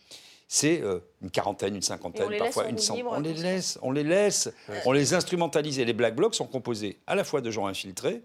C'est 0.51 0.80
euh, 0.80 1.01
une 1.20 1.30
quarantaine, 1.30 1.74
une 1.74 1.82
cinquantaine, 1.82 2.38
parfois 2.38 2.68
une 2.68 2.78
centaine. 2.78 3.07
On 3.07 3.20
les 3.20 3.34
laisse, 3.34 3.78
on 3.82 3.90
les 3.90 4.05
laisse, 4.05 4.49
on 4.86 4.92
les 4.92 5.12
instrumentalise. 5.12 5.78
Et 5.78 5.84
les 5.84 5.92
black 5.92 6.14
blocs 6.14 6.34
sont 6.34 6.46
composés 6.46 6.99
à 7.07 7.14
la 7.14 7.24
fois 7.24 7.42
de 7.42 7.51
gens 7.51 7.66
infiltrés, 7.66 8.22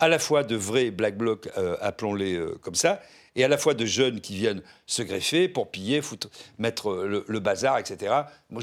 à 0.00 0.08
la 0.08 0.18
fois 0.18 0.42
de 0.42 0.56
vrais 0.56 0.90
black 0.90 1.16
blocs, 1.16 1.48
euh, 1.56 1.76
appelons-les 1.80 2.34
euh, 2.34 2.58
comme 2.62 2.74
ça, 2.74 3.00
et 3.36 3.44
à 3.44 3.48
la 3.48 3.58
fois 3.58 3.74
de 3.74 3.86
jeunes 3.86 4.20
qui 4.20 4.34
viennent 4.34 4.62
se 4.86 5.02
greffer 5.02 5.48
pour 5.48 5.70
piller, 5.70 6.02
foutre, 6.02 6.28
mettre 6.58 6.92
le, 7.04 7.38
bazar, 7.38 7.78
etc. 7.78 8.12
Moi, 8.50 8.60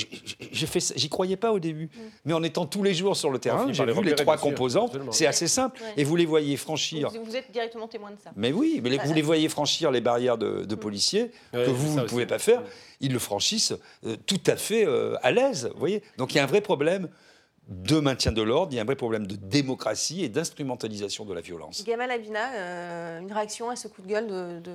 j'y 0.52 1.10
croyais 1.10 1.38
pas 1.38 1.54
au 1.54 1.60
début, 1.60 1.86
mm. 1.86 2.00
mais 2.26 2.34
en 2.34 2.44
étant 2.44 2.66
tous 2.66 2.84
les 2.84 2.94
jours 2.94 3.16
sur 3.16 3.30
le 3.30 3.40
terrain, 3.40 3.72
j'ai 3.72 3.86
vu 3.86 4.04
les 4.04 4.16
trois 4.16 4.38
composantes. 4.38 4.98
C'est 5.12 5.28
assez 5.28 5.48
simple, 5.48 5.80
et 5.96 6.04
vous 6.04 6.18
les 6.18 6.26
voyez 6.26 6.58
franchir. 6.58 7.10
Vous, 7.24 7.36
êtes 7.36 7.50
directement 7.52 7.88
témoin 7.88 8.12
de 8.12 8.18
ça. 8.22 8.32
Mais 8.36 8.52
oui, 8.52 8.82
mais 8.84 8.98
vous 8.98 9.14
les 9.14 9.22
voyez 9.22 9.48
franchir 9.48 9.90
les 9.90 10.02
barrières 10.02 10.38
de, 10.38 10.66
mm. 10.70 10.76
policiers 10.78 11.32
que 11.54 11.70
vous 11.70 12.00
ne 12.00 12.06
pouvez 12.06 12.26
pas 12.26 12.40
faire. 12.40 12.62
Ils 13.00 13.14
le 13.14 13.20
franchissent 13.20 13.76
euh, 14.06 14.18
tout 14.26 14.42
à 14.48 14.56
fait 14.56 14.86
à 15.22 15.32
l'aise, 15.32 15.70
vous 15.74 15.80
voyez. 15.80 16.02
Donc 16.18 16.34
il 16.34 16.38
y 16.38 16.40
a 16.40 16.44
un 16.44 16.48
vrai 16.48 16.62
problème 16.62 17.08
de 17.68 18.00
maintien 18.00 18.32
de 18.32 18.42
l'ordre, 18.42 18.72
il 18.72 18.76
y 18.76 18.80
a 18.80 18.82
un 18.82 18.86
vrai 18.86 18.96
problème 18.96 19.28
de 19.28 19.36
démocratie 19.36 20.24
et 20.24 20.30
d'instrumentalisation 20.30 21.26
de 21.26 21.34
la 21.34 21.42
violence. 21.42 21.84
Gamal 21.84 22.10
Abina, 22.12 22.54
euh, 22.54 23.20
une 23.20 23.32
réaction 23.32 23.70
à 23.70 23.76
ce 23.76 23.88
coup 23.88 24.02
de 24.02 24.08
gueule 24.08 24.28
de... 24.28 24.60
de... 24.60 24.72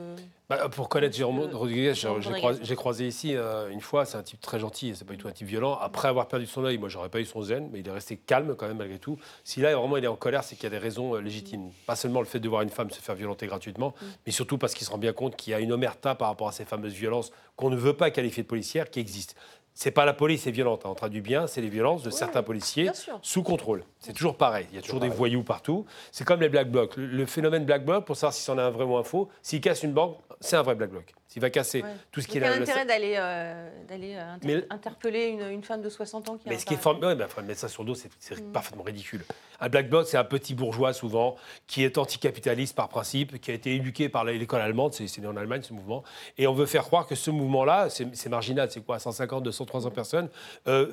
Bah, 0.50 0.68
pour 0.68 0.90
connaître 0.90 1.16
Jérôme 1.16 1.48
de- 1.48 1.54
Rodriguez, 1.54 1.94
j'ai 1.94 2.76
croisé, 2.76 3.06
ici 3.06 3.34
euh, 3.34 3.70
une 3.70 3.80
fois, 3.80 4.04
c'est 4.04 4.18
un 4.18 4.22
type 4.22 4.40
très 4.42 4.58
gentil, 4.58 4.92
c'est 4.94 5.06
pas 5.06 5.14
du 5.14 5.18
tout 5.18 5.28
un 5.28 5.32
type 5.32 5.46
violent. 5.46 5.78
Après 5.80 6.08
avoir 6.08 6.28
perdu 6.28 6.44
son 6.46 6.64
œil, 6.64 6.76
moi 6.76 6.90
j'aurais 6.90 7.08
pas 7.08 7.20
eu 7.20 7.24
son 7.24 7.40
zen, 7.40 7.70
mais 7.72 7.80
il 7.80 7.88
est 7.88 7.92
resté 7.92 8.18
calme 8.18 8.54
quand 8.56 8.68
même 8.68 8.76
malgré 8.76 8.98
tout. 8.98 9.16
Si 9.44 9.60
là 9.60 9.74
vraiment 9.74 9.96
il 9.96 10.04
est 10.04 10.08
en 10.08 10.16
colère, 10.16 10.44
c'est 10.44 10.56
qu'il 10.56 10.64
y 10.64 10.66
a 10.66 10.70
des 10.70 10.78
raisons 10.78 11.14
euh, 11.14 11.20
légitimes. 11.20 11.70
Pas 11.86 11.96
seulement 11.96 12.20
le 12.20 12.26
fait 12.26 12.40
de 12.40 12.48
voir 12.48 12.60
une 12.60 12.68
femme 12.68 12.90
se 12.90 13.00
faire 13.00 13.14
violenter 13.14 13.46
gratuitement, 13.46 13.94
mais 14.26 14.32
surtout 14.32 14.58
parce 14.58 14.74
qu'il 14.74 14.86
se 14.86 14.90
rend 14.90 14.98
bien 14.98 15.14
compte 15.14 15.36
qu'il 15.36 15.52
y 15.52 15.54
a 15.54 15.60
une 15.60 15.72
omerta 15.72 16.14
par 16.14 16.28
rapport 16.28 16.48
à 16.48 16.52
ces 16.52 16.66
fameuses 16.66 16.92
violences 16.92 17.30
qu'on 17.56 17.70
ne 17.70 17.76
veut 17.76 17.94
pas 17.94 18.10
qualifier 18.10 18.42
de 18.42 18.48
policières 18.48 18.90
qui 18.90 19.00
existent. 19.00 19.34
C'est 19.74 19.90
pas 19.90 20.04
la 20.04 20.12
police 20.12 20.46
est 20.46 20.50
violente, 20.50 20.82
hein, 20.84 20.90
on 20.90 20.94
traduit 20.94 21.22
bien, 21.22 21.46
c'est 21.46 21.60
les 21.60 21.68
violences 21.68 22.02
de 22.02 22.10
certains 22.10 22.42
policiers 22.42 22.90
sous 23.22 23.42
contrôle. 23.42 23.84
C'est 23.98 24.12
toujours 24.12 24.36
pareil, 24.36 24.66
il 24.70 24.76
y 24.76 24.78
a 24.78 24.82
toujours 24.82 25.00
des 25.00 25.08
voyous 25.08 25.42
partout. 25.42 25.86
C'est 26.10 26.24
comme 26.24 26.40
les 26.40 26.48
black 26.48 26.70
blocs. 26.70 26.96
Le, 26.96 27.06
le 27.06 27.26
phénomène 27.26 27.64
black 27.64 27.84
bloc, 27.84 28.04
pour 28.04 28.16
savoir 28.16 28.34
si 28.34 28.42
c'en 28.42 28.58
est 28.58 28.62
un 28.62 28.70
vrai 28.70 28.84
ou 28.84 28.96
un 28.96 29.02
faux, 29.02 29.28
s'il 29.40 29.60
casse 29.60 29.82
une 29.82 29.92
banque, 29.92 30.18
c'est 30.40 30.56
un 30.56 30.62
vrai 30.62 30.74
black 30.74 30.90
bloc. 30.90 31.14
S'il 31.32 31.40
va 31.40 31.48
casser 31.48 31.82
Ouais. 31.82 31.88
tout 32.10 32.20
ce 32.20 32.26
Donc, 32.26 32.32
qui 32.32 32.38
est 32.38 32.40
il 32.42 32.44
y 32.44 32.46
a 32.46 32.52
intérêt 32.52 32.84
d'aller 32.84 33.14
euh, 33.16 33.70
euh, 33.90 34.34
inter- 34.34 34.66
interpeller 34.68 35.28
une, 35.28 35.48
une 35.48 35.62
femme 35.62 35.80
de 35.80 35.88
60 35.88 36.28
ans 36.28 36.36
qui 36.36 36.46
Mais 36.46 36.56
a 36.56 36.58
ce 36.58 36.66
qui 36.66 36.74
est 36.74 36.76
formidable, 36.76 37.26
ouais, 37.38 37.42
mettre 37.44 37.60
ça 37.60 37.68
sur 37.68 37.84
le 37.84 37.88
dos, 37.88 37.94
c'est 37.94 38.38
Mm. 38.38 38.52
parfaitement 38.52 38.82
ridicule. 38.82 39.24
Un 39.58 39.70
black 39.70 39.88
bloc, 39.88 40.06
c'est 40.06 40.18
un 40.18 40.24
petit 40.24 40.54
bourgeois 40.54 40.92
souvent 40.92 41.36
qui 41.66 41.84
est 41.84 41.96
anticapitaliste 41.96 42.76
par 42.76 42.88
principe, 42.90 43.40
qui 43.40 43.50
a 43.50 43.54
été 43.54 43.74
éduqué 43.74 44.10
par 44.10 44.24
l'école 44.24 44.60
allemande, 44.60 44.92
c'est 44.92 45.18
né 45.18 45.26
en 45.26 45.36
Allemagne 45.38 45.62
ce 45.62 45.72
mouvement, 45.72 46.02
et 46.36 46.46
on 46.46 46.52
veut 46.52 46.66
faire 46.66 46.82
croire 46.84 47.06
que 47.06 47.14
ce 47.14 47.30
mouvement-là, 47.30 47.88
c'est 47.88 48.28
marginal, 48.28 48.70
c'est 48.70 48.84
quoi, 48.84 48.98
150, 48.98 49.42
200, 49.42 49.64
300 49.64 49.90
personnes, 49.90 50.28
euh, 50.68 50.88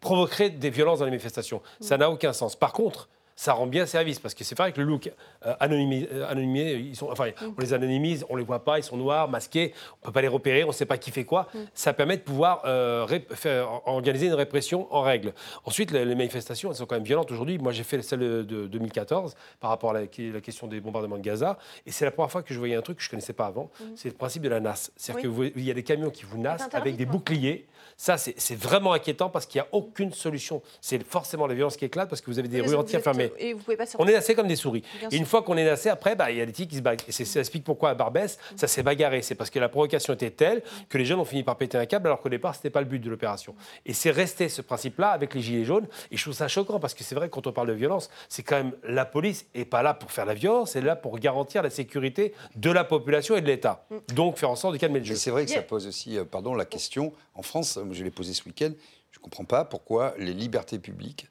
provoquerait 0.00 0.50
des 0.50 0.70
violences 0.70 0.98
dans 0.98 1.04
les 1.04 1.10
manifestations. 1.12 1.62
Ça 1.80 1.96
n'a 1.96 2.10
aucun 2.10 2.32
sens. 2.32 2.56
Par 2.56 2.72
contre, 2.72 3.08
ça 3.40 3.52
rend 3.52 3.68
bien 3.68 3.86
service 3.86 4.18
parce 4.18 4.34
que 4.34 4.42
c'est 4.42 4.58
vrai 4.58 4.72
que 4.72 4.80
le 4.80 4.86
look 4.88 5.06
euh, 5.46 5.54
euh, 5.62 6.26
anonymé, 6.28 6.72
ils 6.74 6.96
sont, 6.96 7.08
enfin, 7.08 7.30
on 7.40 7.60
les 7.60 7.72
anonymise, 7.72 8.26
on 8.30 8.34
les 8.34 8.42
voit 8.42 8.64
pas, 8.64 8.80
ils 8.80 8.82
sont 8.82 8.96
noirs, 8.96 9.28
masqués, 9.28 9.72
on 10.02 10.06
peut 10.06 10.12
pas 10.12 10.22
les 10.22 10.26
repérer, 10.28 10.64
on 10.64 10.72
sait 10.72 10.86
pas 10.86 10.98
qui 10.98 11.12
fait 11.12 11.22
quoi. 11.24 11.46
Ça 11.72 11.92
permet 11.92 12.16
de 12.16 12.22
pouvoir 12.22 12.62
euh, 12.64 13.06
faire- 13.34 13.80
organiser 13.86 14.26
une 14.26 14.34
répression 14.34 14.92
en 14.92 15.02
règle. 15.02 15.34
Ensuite, 15.64 15.92
les, 15.92 16.04
les 16.04 16.16
manifestations, 16.16 16.70
elles 16.70 16.76
sont 16.76 16.86
quand 16.86 16.96
même 16.96 17.04
violentes 17.04 17.30
aujourd'hui. 17.30 17.58
Moi, 17.58 17.70
j'ai 17.70 17.84
fait 17.84 18.02
celle 18.02 18.18
de, 18.18 18.42
de 18.42 18.66
2014 18.66 19.36
par 19.60 19.70
rapport 19.70 19.90
à 19.90 20.00
la, 20.00 20.06
question 20.08 20.66
des 20.66 20.80
bombardements 20.80 21.16
de 21.18 21.22
Gaza, 21.22 21.58
et 21.86 21.92
c'est 21.92 22.04
la 22.04 22.10
première 22.10 22.32
fois 22.32 22.42
que 22.42 22.52
je 22.52 22.58
voyais 22.58 22.74
un 22.74 22.82
truc 22.82 22.98
que 22.98 23.04
je 23.04 23.08
connaissais 23.10 23.32
pas 23.34 23.46
avant. 23.46 23.70
C'est 23.94 24.08
le 24.08 24.14
principe 24.16 24.42
de 24.42 24.48
la 24.48 24.58
NAS, 24.58 24.90
c'est-à-dire 24.96 25.30
Oui. 25.30 25.50
que 25.50 25.52
vous- 25.52 25.58
il 25.60 25.64
y 25.64 25.70
a 25.70 25.74
des 25.74 25.84
camions 25.84 26.10
qui 26.10 26.24
vous 26.24 26.38
nassent 26.38 26.68
avec 26.72 26.96
des 26.96 27.06
boucliers. 27.06 27.66
Ça, 27.96 28.16
c'est 28.16 28.54
vraiment 28.58 28.92
inquiétant 28.92 29.28
parce 29.28 29.46
qu'il 29.46 29.60
n'y 29.60 29.66
a 29.66 29.68
aucune 29.72 30.12
solution. 30.12 30.60
C'est 30.80 31.02
forcément 31.04 31.46
la 31.46 31.54
violence 31.54 31.76
qui 31.76 31.84
éclate 31.84 32.08
parce 32.08 32.20
que 32.20 32.30
vous 32.30 32.38
avez 32.40 32.48
des 32.48 32.60
rues 32.60 32.74
entières 32.74 33.00
êtes- 33.00 33.04
fermées. 33.28 33.42
Et 33.44 33.52
vous 33.52 33.62
pouvez 33.62 33.76
pas 33.76 33.84
On 33.98 34.06
est 34.06 34.12
nassé 34.12 34.34
comme 34.34 34.48
des 34.48 34.56
souris. 34.56 34.82
Bien 35.00 35.08
Et 35.10 35.16
une 35.16 35.22
sûr. 35.22 35.28
fois 35.28 35.42
qu'on 35.42 35.56
est 35.56 35.64
nassé, 35.64 35.88
après, 35.88 36.16
bah, 36.16 36.30
il 36.30 36.36
y 36.38 36.40
a 36.40 36.46
des 36.46 36.52
types 36.52 36.68
qui 36.70 36.76
se 36.76 36.82
bagarrent. 36.82 37.06
Et 37.08 37.12
ça 37.12 37.40
explique 37.40 37.64
pourquoi 37.64 37.90
à 37.90 37.94
Barbès, 37.94 38.38
ça 38.56 38.66
s'est 38.68 38.82
bagarré. 38.82 39.22
C'est 39.22 39.34
parce 39.34 39.50
que 39.50 39.58
la 39.58 39.68
provocation 39.68 40.14
était 40.14 40.30
telle 40.30 40.62
que 40.88 40.98
les 40.98 41.04
jeunes 41.04 41.20
ont 41.20 41.24
fini 41.24 41.42
par 41.42 41.56
péter 41.56 41.78
un 41.78 41.86
câble 41.86 42.06
alors 42.08 42.20
qu'au 42.20 42.28
départ, 42.28 42.54
ce 42.54 42.60
n'était 42.60 42.70
pas 42.70 42.80
le 42.80 42.86
but 42.86 42.98
de 42.98 43.10
l'opération. 43.10 43.54
Et 43.86 43.92
c'est 43.92 44.10
resté 44.10 44.48
ce 44.48 44.62
principe-là 44.62 45.10
avec 45.10 45.34
les 45.34 45.40
Gilets 45.40 45.64
jaunes. 45.64 45.86
Et 46.10 46.16
je 46.16 46.22
trouve 46.22 46.34
ça 46.34 46.48
choquant 46.48 46.80
parce 46.80 46.94
que 46.94 47.04
c'est 47.04 47.14
vrai 47.14 47.28
que 47.28 47.34
quand 47.34 47.46
on 47.46 47.52
parle 47.52 47.68
de 47.68 47.72
violence, 47.72 48.10
c'est 48.28 48.42
quand 48.42 48.56
même 48.56 48.72
la 48.84 49.04
police 49.04 49.46
n'est 49.54 49.64
pas 49.64 49.82
là 49.82 49.94
pour 49.94 50.10
faire 50.12 50.26
la 50.26 50.34
violence, 50.34 50.76
elle 50.76 50.84
est 50.84 50.86
là 50.86 50.96
pour 50.96 51.18
garantir 51.18 51.62
la 51.62 51.70
sécurité 51.70 52.32
de 52.56 52.70
la 52.70 52.84
population 52.84 53.36
et 53.36 53.40
de 53.40 53.46
l'État. 53.46 53.86
Donc 54.14 54.38
faire 54.38 54.50
en 54.50 54.56
sorte 54.56 54.74
de 54.74 54.78
calmer 54.78 54.98
le 55.00 55.04
jeu. 55.04 55.14
Mais 55.14 55.18
c'est 55.18 55.30
vrai 55.30 55.44
que 55.44 55.50
ça 55.50 55.62
pose 55.62 55.86
aussi, 55.86 56.16
euh, 56.18 56.24
pardon, 56.24 56.54
la 56.54 56.64
question. 56.64 57.12
En 57.34 57.42
France, 57.42 57.78
je 57.92 58.04
l'ai 58.04 58.10
posé 58.10 58.32
ce 58.34 58.44
week-end, 58.44 58.70
je 59.12 59.18
ne 59.18 59.22
comprends 59.22 59.44
pas 59.44 59.64
pourquoi 59.64 60.14
les 60.18 60.32
libertés 60.34 60.78
publiques, 60.78 61.28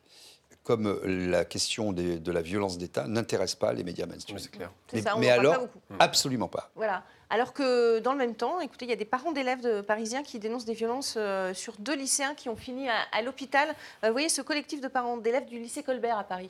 comme 0.68 0.88
euh, 0.88 1.30
la 1.32 1.46
question 1.46 1.94
des- 1.94 2.20
de 2.20 2.32
la 2.34 2.42
violence 2.42 2.78
d'État, 2.78 3.08
n'intéressent 3.08 3.58
pas 3.58 3.72
les 3.72 3.86
médias 3.86 4.06
mainstream. 4.06 4.36
Oui, 4.36 4.44
c'est 4.44 4.52
clair. 4.52 4.70
C'est 4.88 4.98
Mais, 4.98 5.02
ça, 5.02 5.16
on 5.16 5.20
mais 5.20 5.32
en 5.32 5.36
parle 5.36 5.46
pas 5.46 5.52
alors, 5.54 5.62
beaucoup. 5.68 5.80
absolument 5.98 6.50
pas. 6.50 6.70
Voilà. 6.76 7.04
Alors 7.30 7.54
que 7.54 8.00
dans 8.00 8.12
le 8.12 8.18
même 8.18 8.36
temps, 8.36 8.60
écoutez, 8.60 8.84
il 8.86 8.90
y 8.90 8.94
a 8.94 8.98
des 8.98 9.06
parents 9.06 9.32
d'élèves 9.32 9.62
de- 9.62 9.80
parisiens 9.80 10.24
qui 10.24 10.40
dénoncent 10.40 10.66
des 10.66 10.74
violences 10.74 11.16
euh, 11.18 11.54
sur 11.54 11.76
deux 11.80 11.96
lycéens 11.96 12.36
qui 12.36 12.50
ont 12.50 12.58
fini 12.58 12.90
à, 12.90 12.96
à 13.14 13.22
l'hôpital. 13.22 13.70
Euh, 14.04 14.08
vous 14.08 14.12
voyez 14.14 14.28
ce 14.30 14.42
collectif 14.42 14.82
de 14.82 14.90
parents 14.90 15.16
d'élèves 15.18 15.46
du 15.46 15.58
lycée 15.58 15.84
Colbert 15.84 16.18
à 16.18 16.26
Paris. 16.26 16.50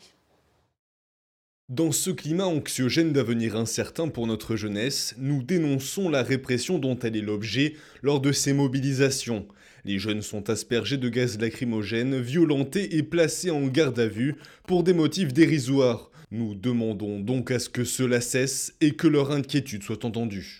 Dans 1.69 1.91
ce 1.91 2.09
climat 2.09 2.45
anxiogène 2.45 3.11
d'avenir 3.13 3.55
incertain 3.55 4.07
pour 4.07 4.25
notre 4.25 4.55
jeunesse, 4.55 5.13
nous 5.17 5.43
dénonçons 5.43 6.09
la 6.09 6.23
répression 6.23 6.79
dont 6.79 6.97
elle 6.99 7.15
est 7.17 7.21
l'objet 7.21 7.75
lors 8.01 8.19
de 8.21 8.31
ces 8.31 8.53
mobilisations. 8.53 9.45
Les 9.87 9.99
jeunes 9.99 10.21
sont 10.21 10.49
aspergés 10.49 10.97
de 10.97 11.07
gaz 11.07 11.39
lacrymogène, 11.39 12.19
violentés 12.19 12.97
et 12.97 13.03
placés 13.03 13.51
en 13.51 13.65
garde 13.67 13.97
à 13.99 14.07
vue 14.07 14.35
pour 14.67 14.83
des 14.83 14.93
motifs 14.93 15.31
dérisoires. 15.31 16.11
Nous 16.29 16.55
demandons 16.55 17.21
donc 17.21 17.51
à 17.51 17.59
ce 17.59 17.69
que 17.69 17.85
cela 17.85 18.19
cesse 18.19 18.75
et 18.81 18.91
que 18.91 19.07
leur 19.07 19.31
inquiétude 19.31 19.83
soit 19.83 20.03
entendue. 20.03 20.59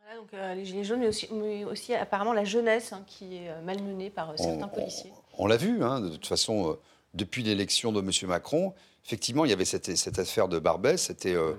Voilà, 0.00 0.20
donc, 0.20 0.34
euh, 0.34 0.54
les 0.56 0.64
gilets 0.64 0.82
jaunes, 0.82 0.98
mais 0.98 1.06
aussi, 1.06 1.28
mais 1.32 1.64
aussi 1.64 1.94
apparemment 1.94 2.32
la 2.32 2.42
jeunesse 2.42 2.92
hein, 2.92 3.04
qui 3.06 3.36
est 3.36 3.50
euh, 3.50 3.62
malmenée 3.62 4.10
par 4.10 4.30
euh, 4.30 4.36
certains 4.36 4.66
policiers. 4.66 5.12
On 5.38 5.46
l'a 5.46 5.56
vu, 5.56 5.84
hein, 5.84 6.00
de 6.00 6.08
toute 6.08 6.26
façon, 6.26 6.70
euh, 6.70 6.74
depuis 7.14 7.44
l'élection 7.44 7.92
de 7.92 8.00
M. 8.00 8.10
Macron, 8.28 8.74
effectivement, 9.04 9.44
il 9.44 9.50
y 9.50 9.54
avait 9.54 9.64
cette, 9.64 9.96
cette 9.96 10.18
affaire 10.18 10.48
de 10.48 10.58
Barbès, 10.58 11.00
c'était 11.00 11.36
euh, 11.36 11.52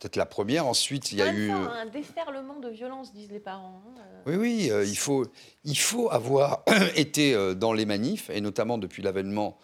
peut-être 0.00 0.16
la 0.16 0.26
première. 0.26 0.66
Ensuite, 0.66 1.12
il 1.12 1.18
y 1.18 1.22
a 1.22 1.32
eu... 1.32 1.48
temps, 1.48 1.68
un 1.70 1.86
déferlement 1.86 2.58
de 2.60 2.68
violence, 2.68 3.12
disent 3.12 3.30
les 3.30 3.40
parents. 3.40 3.82
hein, 3.86 4.00
euh. 4.00 4.22
Oui, 4.26 4.36
oui, 4.36 4.70
euh, 4.70 4.84
il, 4.84 4.96
faut, 4.96 5.26
il 5.64 5.78
faut 5.78 6.10
avoir 6.10 6.62
été 6.96 7.34
euh, 7.34 7.54
dans 7.54 7.72
les 7.72 7.86
manifs, 7.86 8.30
et 8.30 8.40
notamment 8.40 8.78
depuis 8.78 9.02
l'avènement 9.02 9.56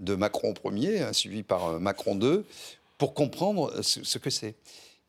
de 0.00 0.14
Macron 0.14 0.54
Ier, 0.72 1.02
hein, 1.02 1.12
suivi 1.12 1.42
par 1.42 1.66
euh, 1.66 1.78
Macron 1.78 2.18
II, 2.18 2.42
pour 2.98 3.14
comprendre 3.14 3.72
euh, 3.76 3.82
ce, 3.82 4.02
ce 4.04 4.18
que 4.18 4.30
c'est. 4.30 4.54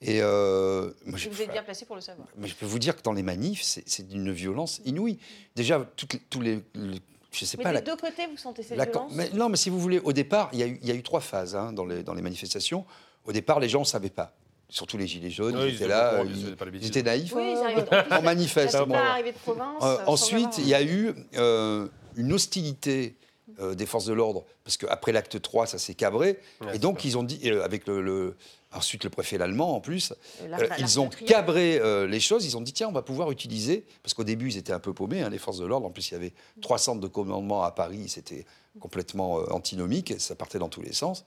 Et 0.03 0.19
euh, 0.21 0.91
moi, 1.05 1.19
je, 1.19 1.29
vous 1.29 1.41
êtes 1.43 1.51
bien 1.51 1.61
placé 1.63 1.85
pour 1.85 1.95
le 1.95 2.01
savoir. 2.01 2.27
mais 2.35 2.47
je 2.47 2.55
peux 2.55 2.65
vous 2.65 2.79
dire 2.79 2.95
que 2.95 3.03
dans 3.03 3.13
les 3.13 3.21
manifs, 3.21 3.61
c'est 3.61 4.07
d'une 4.07 4.31
violence 4.31 4.81
inouïe. 4.83 5.19
Déjà, 5.55 5.85
toutes 5.95 6.13
les- 6.13 6.19
tous 6.21 6.41
les, 6.41 6.55
le- 6.73 6.95
je 7.31 7.45
sais 7.45 7.55
Mais 7.57 7.63
pas, 7.63 7.69
des 7.69 7.75
la, 7.75 7.81
deux 7.81 7.95
côtés, 7.95 8.25
vous 8.25 8.35
sentez 8.35 8.63
ces 8.63 8.75
la- 8.75 8.85
violences 8.85 9.13
mais 9.13 9.29
non, 9.29 9.47
mais 9.47 9.57
si 9.57 9.69
vous 9.69 9.79
voulez, 9.79 9.99
au 9.99 10.11
départ, 10.11 10.49
il 10.53 10.59
y 10.59 10.63
a 10.63 10.67
eu, 10.67 10.79
il 10.81 10.87
y 10.87 10.91
a 10.91 10.95
eu 10.95 11.03
trois 11.03 11.21
phases 11.21 11.55
hein, 11.55 11.71
dans, 11.71 11.85
les, 11.85 12.01
dans 12.01 12.15
les 12.15 12.23
manifestations. 12.23 12.83
Au 13.25 13.31
départ, 13.31 13.59
les 13.59 13.69
gens 13.69 13.81
ne 13.81 13.85
savaient 13.85 14.09
pas. 14.09 14.33
Surtout 14.71 14.97
les 14.97 15.05
gilets 15.05 15.29
jaunes, 15.29 15.55
Oui, 15.57 15.63
ils 15.65 15.69
ils 15.69 15.75
étaient 15.75 15.87
là, 15.89 16.11
courant, 16.23 16.29
ils, 16.73 16.85
étaient 16.87 17.03
naïfs. 17.03 17.33
Oui, 17.35 17.53
euh, 17.55 18.01
en 18.11 18.15
en 18.17 18.21
manifeste. 18.21 18.73
De 18.75 19.31
province. 19.43 19.83
Euh, 19.83 19.85
euh, 19.85 19.97
ensuite, 20.07 20.57
il 20.59 20.67
y 20.67 20.73
a 20.73 20.81
eu 20.81 21.13
euh, 21.35 21.87
une 22.15 22.31
hostilité 22.31 23.17
euh, 23.59 23.75
des 23.75 23.85
forces 23.85 24.05
de 24.05 24.13
l'ordre, 24.13 24.45
parce 24.63 24.77
qu'après 24.77 25.11
l'acte 25.11 25.41
3, 25.41 25.67
ça 25.67 25.77
s'est 25.77 25.93
cabré. 25.93 26.39
Ouais, 26.61 26.75
et 26.77 26.79
donc, 26.79 27.03
ils 27.03 27.17
ont 27.17 27.23
dit, 27.23 27.41
euh, 27.51 27.65
avec 27.65 27.85
le, 27.85 28.01
le- 28.01 28.37
ensuite 28.73 29.03
le 29.03 29.09
préfet 29.09 29.37
l'allemand 29.37 29.75
en 29.75 29.81
plus, 29.81 30.13
la- 30.47 30.57
la- 30.57 30.79
ils 30.79 30.85
la 30.95 31.01
ont 31.01 31.09
cabré 31.09 31.77
euh, 31.77 32.07
les 32.07 32.21
choses. 32.21 32.45
Ils 32.45 32.55
ont 32.55 32.61
dit, 32.61 32.71
tiens, 32.71 32.87
on 32.87 32.93
va 32.93 33.01
pouvoir 33.01 33.29
utiliser, 33.29 33.85
parce 34.03 34.13
qu'au 34.13 34.23
début, 34.23 34.49
ils 34.51 34.57
étaient 34.57 34.71
un 34.71 34.79
peu 34.79 34.93
paumés, 34.93 35.21
hein, 35.21 35.29
les 35.29 35.37
forces 35.37 35.57
de 35.57 35.65
l'ordre. 35.65 35.85
En 35.85 35.91
plus, 35.91 36.09
il 36.09 36.13
y 36.13 36.17
avait 36.17 36.31
trois 36.61 36.77
centres 36.77 37.01
de 37.01 37.07
commandement 37.09 37.63
à 37.63 37.71
Paris, 37.71 38.07
c'était 38.07 38.45
complètement 38.79 39.39
euh, 39.39 39.43
antinomique, 39.51 40.13
ça 40.17 40.33
partait 40.35 40.59
dans 40.59 40.69
tous 40.69 40.81
les 40.81 40.93
sens. 40.93 41.25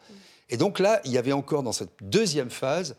Et 0.49 0.57
donc 0.57 0.78
là, 0.78 1.03
il 1.05 1.12
y 1.12 1.18
avait 1.18 1.32
encore 1.32 1.62
dans 1.62 1.72
cette 1.72 1.90
deuxième 2.01 2.49
phase 2.51 2.97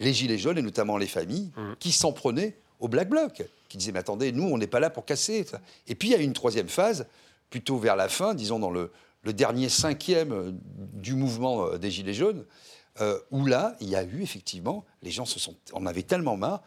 les 0.00 0.12
gilets 0.12 0.38
jaunes, 0.38 0.58
et 0.58 0.62
notamment 0.62 0.96
les 0.96 1.06
familles, 1.06 1.50
qui 1.78 1.92
s'en 1.92 2.12
prenaient 2.12 2.56
au 2.80 2.88
Black 2.88 3.08
Bloc, 3.08 3.42
qui 3.68 3.78
disaient, 3.78 3.92
mais 3.92 4.00
attendez, 4.00 4.32
nous, 4.32 4.44
on 4.44 4.58
n'est 4.58 4.66
pas 4.66 4.80
là 4.80 4.90
pour 4.90 5.04
casser. 5.04 5.46
Et 5.86 5.94
puis, 5.94 6.08
il 6.08 6.12
y 6.12 6.14
a 6.14 6.18
eu 6.18 6.24
une 6.24 6.32
troisième 6.32 6.68
phase, 6.68 7.06
plutôt 7.50 7.78
vers 7.78 7.96
la 7.96 8.08
fin, 8.08 8.34
disons 8.34 8.58
dans 8.58 8.70
le, 8.70 8.90
le 9.22 9.32
dernier 9.32 9.68
cinquième 9.68 10.32
euh, 10.32 10.52
du 10.92 11.14
mouvement 11.14 11.66
euh, 11.66 11.78
des 11.78 11.90
Gilets 11.90 12.14
jaunes, 12.14 12.44
euh, 13.00 13.18
où 13.30 13.46
là, 13.46 13.76
il 13.80 13.88
y 13.88 13.96
a 13.96 14.02
eu 14.04 14.22
effectivement, 14.22 14.84
les 15.02 15.10
gens 15.10 15.24
se 15.24 15.38
sont, 15.38 15.54
en 15.72 15.86
avaient 15.86 16.02
tellement 16.02 16.36
marre 16.36 16.62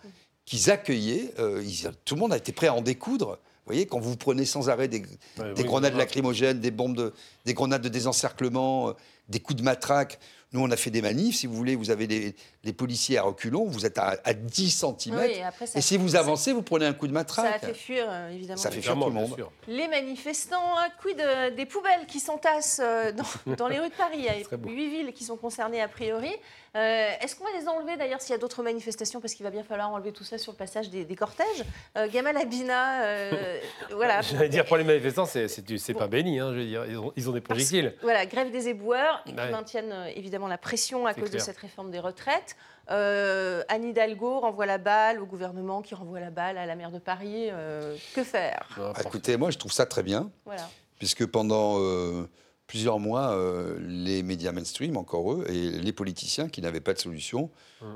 qu'ils 0.46 0.72
accueillaient, 0.72 1.34
euh, 1.40 1.62
ils- 1.66 1.92
tout 2.06 2.16
le 2.16 2.22
monde 2.22 2.34
a 2.34 2.38
été 2.38 2.52
prêt 2.54 2.68
à 2.68 2.74
en 2.74 2.82
découdre. 2.82 3.32
Vous 3.66 3.74
voyez, 3.74 3.86
quand 3.86 4.00
vous 4.00 4.16
prenez 4.16 4.46
sans 4.46 4.70
arrêt 4.70 4.88
des, 4.88 5.04
Ouais, 5.38 5.54
des 5.54 5.62
oui, 5.64 5.68
grenades 5.68 5.96
lacrymogènes, 5.96 6.62
des 6.62 6.72
bombes, 6.72 6.96
de, 6.96 7.14
des 7.46 7.54
grenades 7.54 7.82
de 7.82 7.90
désencerclement, 7.90 8.90
euh, 8.90 8.94
des 9.28 9.42
coups 9.42 9.58
de 9.60 9.64
matraque. 9.64 10.20
Nous, 10.54 10.62
on 10.62 10.72
a 10.72 10.78
fait 10.78 10.92
des 10.92 11.02
manifs, 11.02 11.36
si 11.36 11.46
vous 11.48 11.54
voulez, 11.56 11.76
vous 11.76 11.90
avez 11.92 12.08
les, 12.08 12.34
les 12.64 12.72
policiers 12.72 13.18
à 13.18 13.24
reculons, 13.24 13.66
vous 13.66 13.86
êtes 13.86 13.98
à, 13.98 14.16
à 14.24 14.34
10 14.34 14.72
cm. 14.72 15.16
Oui, 15.18 15.26
et 15.36 15.44
après, 15.44 15.68
ça- 15.68 15.78
et 15.78 15.82
si 15.82 15.98
vous 15.98 16.16
avancez, 16.16 16.54
vous 16.54 16.62
prenez 16.62 16.86
un 16.86 16.94
coup 16.94 17.06
de 17.08 17.12
Ça 17.14 17.20
a 17.20 17.22
matraque. 17.24 17.66
fait 17.66 17.74
fuir, 17.74 18.06
euh, 18.08 18.30
évidemment. 18.30 18.58
Ça 18.58 18.70
fait 18.70 18.78
les- 18.78 18.82
fuir 18.82 18.94
tout 18.94 19.06
le 19.06 19.12
monde. 19.12 19.36
Les 19.68 19.90
manifestants, 19.90 20.78
un 20.78 20.90
de- 21.16 21.54
des 21.54 21.66
poubelles 21.66 22.06
qui 22.08 22.22
s'entassent 22.22 22.80
euh, 22.82 23.12
dans, 23.12 23.56
dans 23.56 23.68
les 23.68 23.78
rues 23.80 23.90
de 23.90 23.94
Paris. 23.96 24.20
Il 24.20 24.24
y 24.24 24.30
a 24.30 24.36
huit 24.66 24.90
villes 24.90 25.12
qui 25.14 25.26
sont 25.26 25.36
concernées 25.36 25.82
a 25.82 25.90
priori. 25.90 26.32
Euh, 26.76 27.10
Est-ce 27.22 27.36
qu'on 27.36 27.44
va 27.46 27.52
les 27.60 27.68
enlever 27.68 27.98
d'ailleurs 27.98 28.22
s'il 28.22 28.32
y 28.32 28.36
a 28.36 28.38
d'autres 28.38 28.62
manifestations 28.64 29.20
Parce 29.22 29.34
qu'il 29.34 29.44
va 29.44 29.50
bien 29.50 29.64
falloir 29.64 29.90
enlever 29.92 30.12
tout 30.12 30.24
ça 30.24 30.38
sur 30.38 30.52
le 30.52 30.58
passage 30.58 30.90
des, 30.90 31.06
des 31.06 31.16
cortèges? 31.16 31.64
Euh, 31.98 32.08
Gamal 32.10 32.38
Abina, 32.38 33.04
euh, 33.04 33.60
voilà. 33.92 34.22
J'allais 34.22 34.50
dire, 34.50 34.66
pour 34.66 34.78
les 34.78 34.84
manifestants, 34.84 35.26
c'est- 35.26 35.94
pas 35.98 36.08
béni. 36.08 36.40
hein, 36.40 36.52
je 36.54 36.60
veux 36.60 36.66
dire. 36.66 36.86
Ils, 36.86 36.98
ont, 36.98 37.14
ils 37.16 37.30
ont 37.30 37.34
des 37.34 37.42
projectiles. 37.42 37.96
Voilà, 38.02 38.26
grève 38.26 38.52
des 38.52 38.68
éboueurs, 38.68 39.24
qui 39.26 39.34
maintiennent 39.34 39.92
euh, 39.92 40.12
évidemment 40.16 40.48
la 40.48 40.58
pression 40.58 41.06
à 41.08 41.14
cause 41.14 41.32
de 41.32 41.40
cette 41.40 41.58
réforme 41.58 41.92
des 41.92 42.00
retraites. 42.00 42.56
Euh, 42.90 43.64
Anne 43.68 43.84
Hidalgo 43.84 44.40
renvoie 44.40 44.66
la 44.66 44.78
balle 44.78 45.20
au 45.22 45.26
gouvernement 45.26 45.82
qui 45.82 45.94
renvoie 45.96 46.20
la 46.22 46.30
balle 46.30 46.58
à 46.58 46.66
la 46.66 46.76
maire 46.76 46.92
de 46.92 47.00
Paris. 47.00 47.50
Euh, 47.52 47.96
que 48.16 48.24
faire? 48.24 48.68
Non, 48.78 48.94
Ah, 48.96 49.02
Écoutez, 49.02 49.36
moi, 49.38 49.52
je 49.52 49.58
trouve 49.58 49.72
ça 49.74 49.86
très 49.86 50.04
bien. 50.04 50.30
Voilà. 50.46 50.70
puisque 51.00 51.26
pendant 51.26 51.80
euh, 51.80 52.30
plusieurs 52.68 53.00
mois, 53.00 53.32
euh, 53.32 53.78
les 53.82 54.24
médias 54.24 54.52
mainstream, 54.52 54.98
encore 54.98 55.32
eux, 55.34 55.46
et 55.50 55.72
les 55.72 55.94
politiciens 55.94 56.50
qui 56.50 56.62
n'avaient 56.62 56.82
pas 56.82 56.94
de 56.94 57.00
solution, 57.00 57.50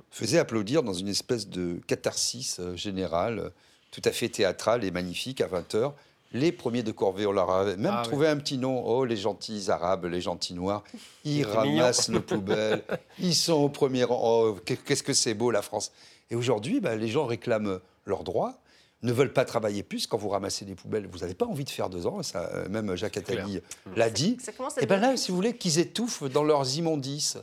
faisaient 0.09 0.39
applaudir 0.39 0.81
dans 0.83 0.93
une 0.93 1.09
espèce 1.09 1.47
de 1.49 1.79
catharsis 1.87 2.59
euh, 2.59 2.75
générale, 2.75 3.51
tout 3.91 4.01
à 4.05 4.11
fait 4.11 4.29
théâtrale 4.29 4.83
et 4.85 4.91
magnifique 4.91 5.41
à 5.41 5.47
20h. 5.47 5.91
Les 6.33 6.53
premiers 6.53 6.83
de 6.83 6.93
corvée, 6.93 7.25
on 7.25 7.33
leur 7.33 7.51
avait 7.51 7.75
même 7.75 7.93
Ah 7.93 8.03
trouvé 8.03 8.29
un 8.29 8.37
petit 8.37 8.57
nom. 8.57 8.81
Oh, 8.85 9.03
les 9.03 9.17
gentils 9.17 9.65
arabes, 9.69 10.05
les 10.05 10.21
gentils 10.21 10.53
noirs, 10.53 10.83
ils 11.25 11.45
mignon. 11.45 11.49
ramassent 11.53 12.07
nos 12.07 12.21
poubelles, 12.21 12.83
ils 13.19 13.35
sont 13.35 13.53
au 13.53 13.67
premier 13.69 14.05
rang. 14.05 14.19
Oh, 14.23 14.57
qu'est-ce 14.63 15.03
que 15.03 15.13
c'est 15.13 15.33
beau 15.33 15.51
la 15.51 15.61
France. 15.61 15.91
Et 16.29 16.35
aujourd'hui, 16.35 16.79
bah, 16.79 16.95
les 16.95 17.09
gens 17.09 17.25
réclament 17.25 17.79
leurs 18.05 18.23
droits, 18.23 18.60
ne 19.03 19.11
veulent 19.11 19.33
pas 19.33 19.45
travailler 19.45 19.83
plus. 19.83 20.07
Quand 20.07 20.17
vous 20.17 20.29
ramassez 20.29 20.65
des 20.65 20.75
poubelles, 20.75 21.07
vous 21.11 21.19
n'avez 21.19 21.33
pas 21.33 21.45
envie 21.45 21.63
de 21.63 21.69
faire 21.69 21.89
deux 21.89 22.05
ans. 22.07 22.21
Ça, 22.23 22.49
euh, 22.53 22.69
même 22.69 22.95
Jacques 22.95 23.17
Attali 23.17 23.59
l'a 23.95 24.09
dit. 24.09 24.37
Et 24.79 24.85
ben 24.85 24.99
là, 24.99 25.07
devenir- 25.07 25.19
si 25.19 25.31
vous 25.31 25.35
voulez, 25.37 25.55
qu'ils 25.57 25.79
étouffent 25.79 26.23
dans 26.29 26.43
leurs 26.43 26.77
immondices. 26.77 27.37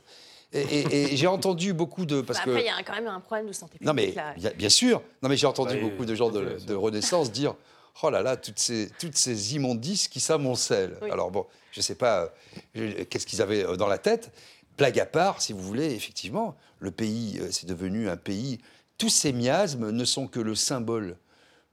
Et, 0.52 0.60
et- 0.62 1.12
et 1.12 1.16
j'ai 1.16 1.26
entendu 1.26 1.72
beaucoup 1.72 2.06
de. 2.06 2.20
Parce 2.20 2.38
Bah, 2.38 2.44
Après, 2.46 2.62
il 2.62 2.66
y 2.66 2.68
a 2.70 2.82
quand 2.82 2.94
même 2.94 3.06
un 3.08 3.20
problème 3.20 3.48
de 3.48 3.52
santé 3.52 3.72
publique. 3.72 3.86
non, 3.86 3.94
mais 3.94 4.12
là. 4.12 4.34
bien, 4.36 4.50
bien 4.56 4.68
sûr. 4.68 5.02
Non, 5.22 5.28
mais 5.28 5.36
j'ai 5.36 5.46
entendu 5.46 5.74
Oui, 5.74 5.80
beaucoup 5.90 6.04
de 6.04 6.14
gens 6.14 6.30
de, 6.30 6.58
de 6.66 6.74
Renaissance 6.74 7.30
dire 7.32 7.54
Oh 8.02 8.10
là 8.10 8.22
là, 8.22 8.36
toutes 8.36 8.60
ces, 8.60 8.88
toutes 9.00 9.16
ces 9.16 9.56
immondices 9.56 10.06
qui 10.08 10.20
s'amoncellent. 10.20 10.96
Oui. 11.02 11.10
Alors 11.10 11.30
bon, 11.32 11.44
je 11.72 11.80
ne 11.80 11.82
sais 11.82 11.96
pas 11.96 12.32
euh, 12.76 13.04
qu'est-ce 13.10 13.26
qu'ils 13.26 13.42
avaient 13.42 13.64
euh, 13.64 13.76
dans 13.76 13.88
la 13.88 13.98
tête. 13.98 14.30
Blague 14.78 15.00
à 15.00 15.06
part, 15.06 15.42
si 15.42 15.52
vous 15.52 15.60
voulez, 15.60 15.92
effectivement, 15.94 16.54
le 16.78 16.92
pays, 16.92 17.40
euh, 17.42 17.48
c'est 17.50 17.66
devenu 17.66 18.08
un 18.08 18.16
pays. 18.16 18.58
Tous 18.96 19.08
ces 19.08 19.32
miasmes 19.32 19.90
ne 19.90 20.04
sont 20.04 20.28
que 20.28 20.38
le 20.38 20.54
symbole 20.54 21.16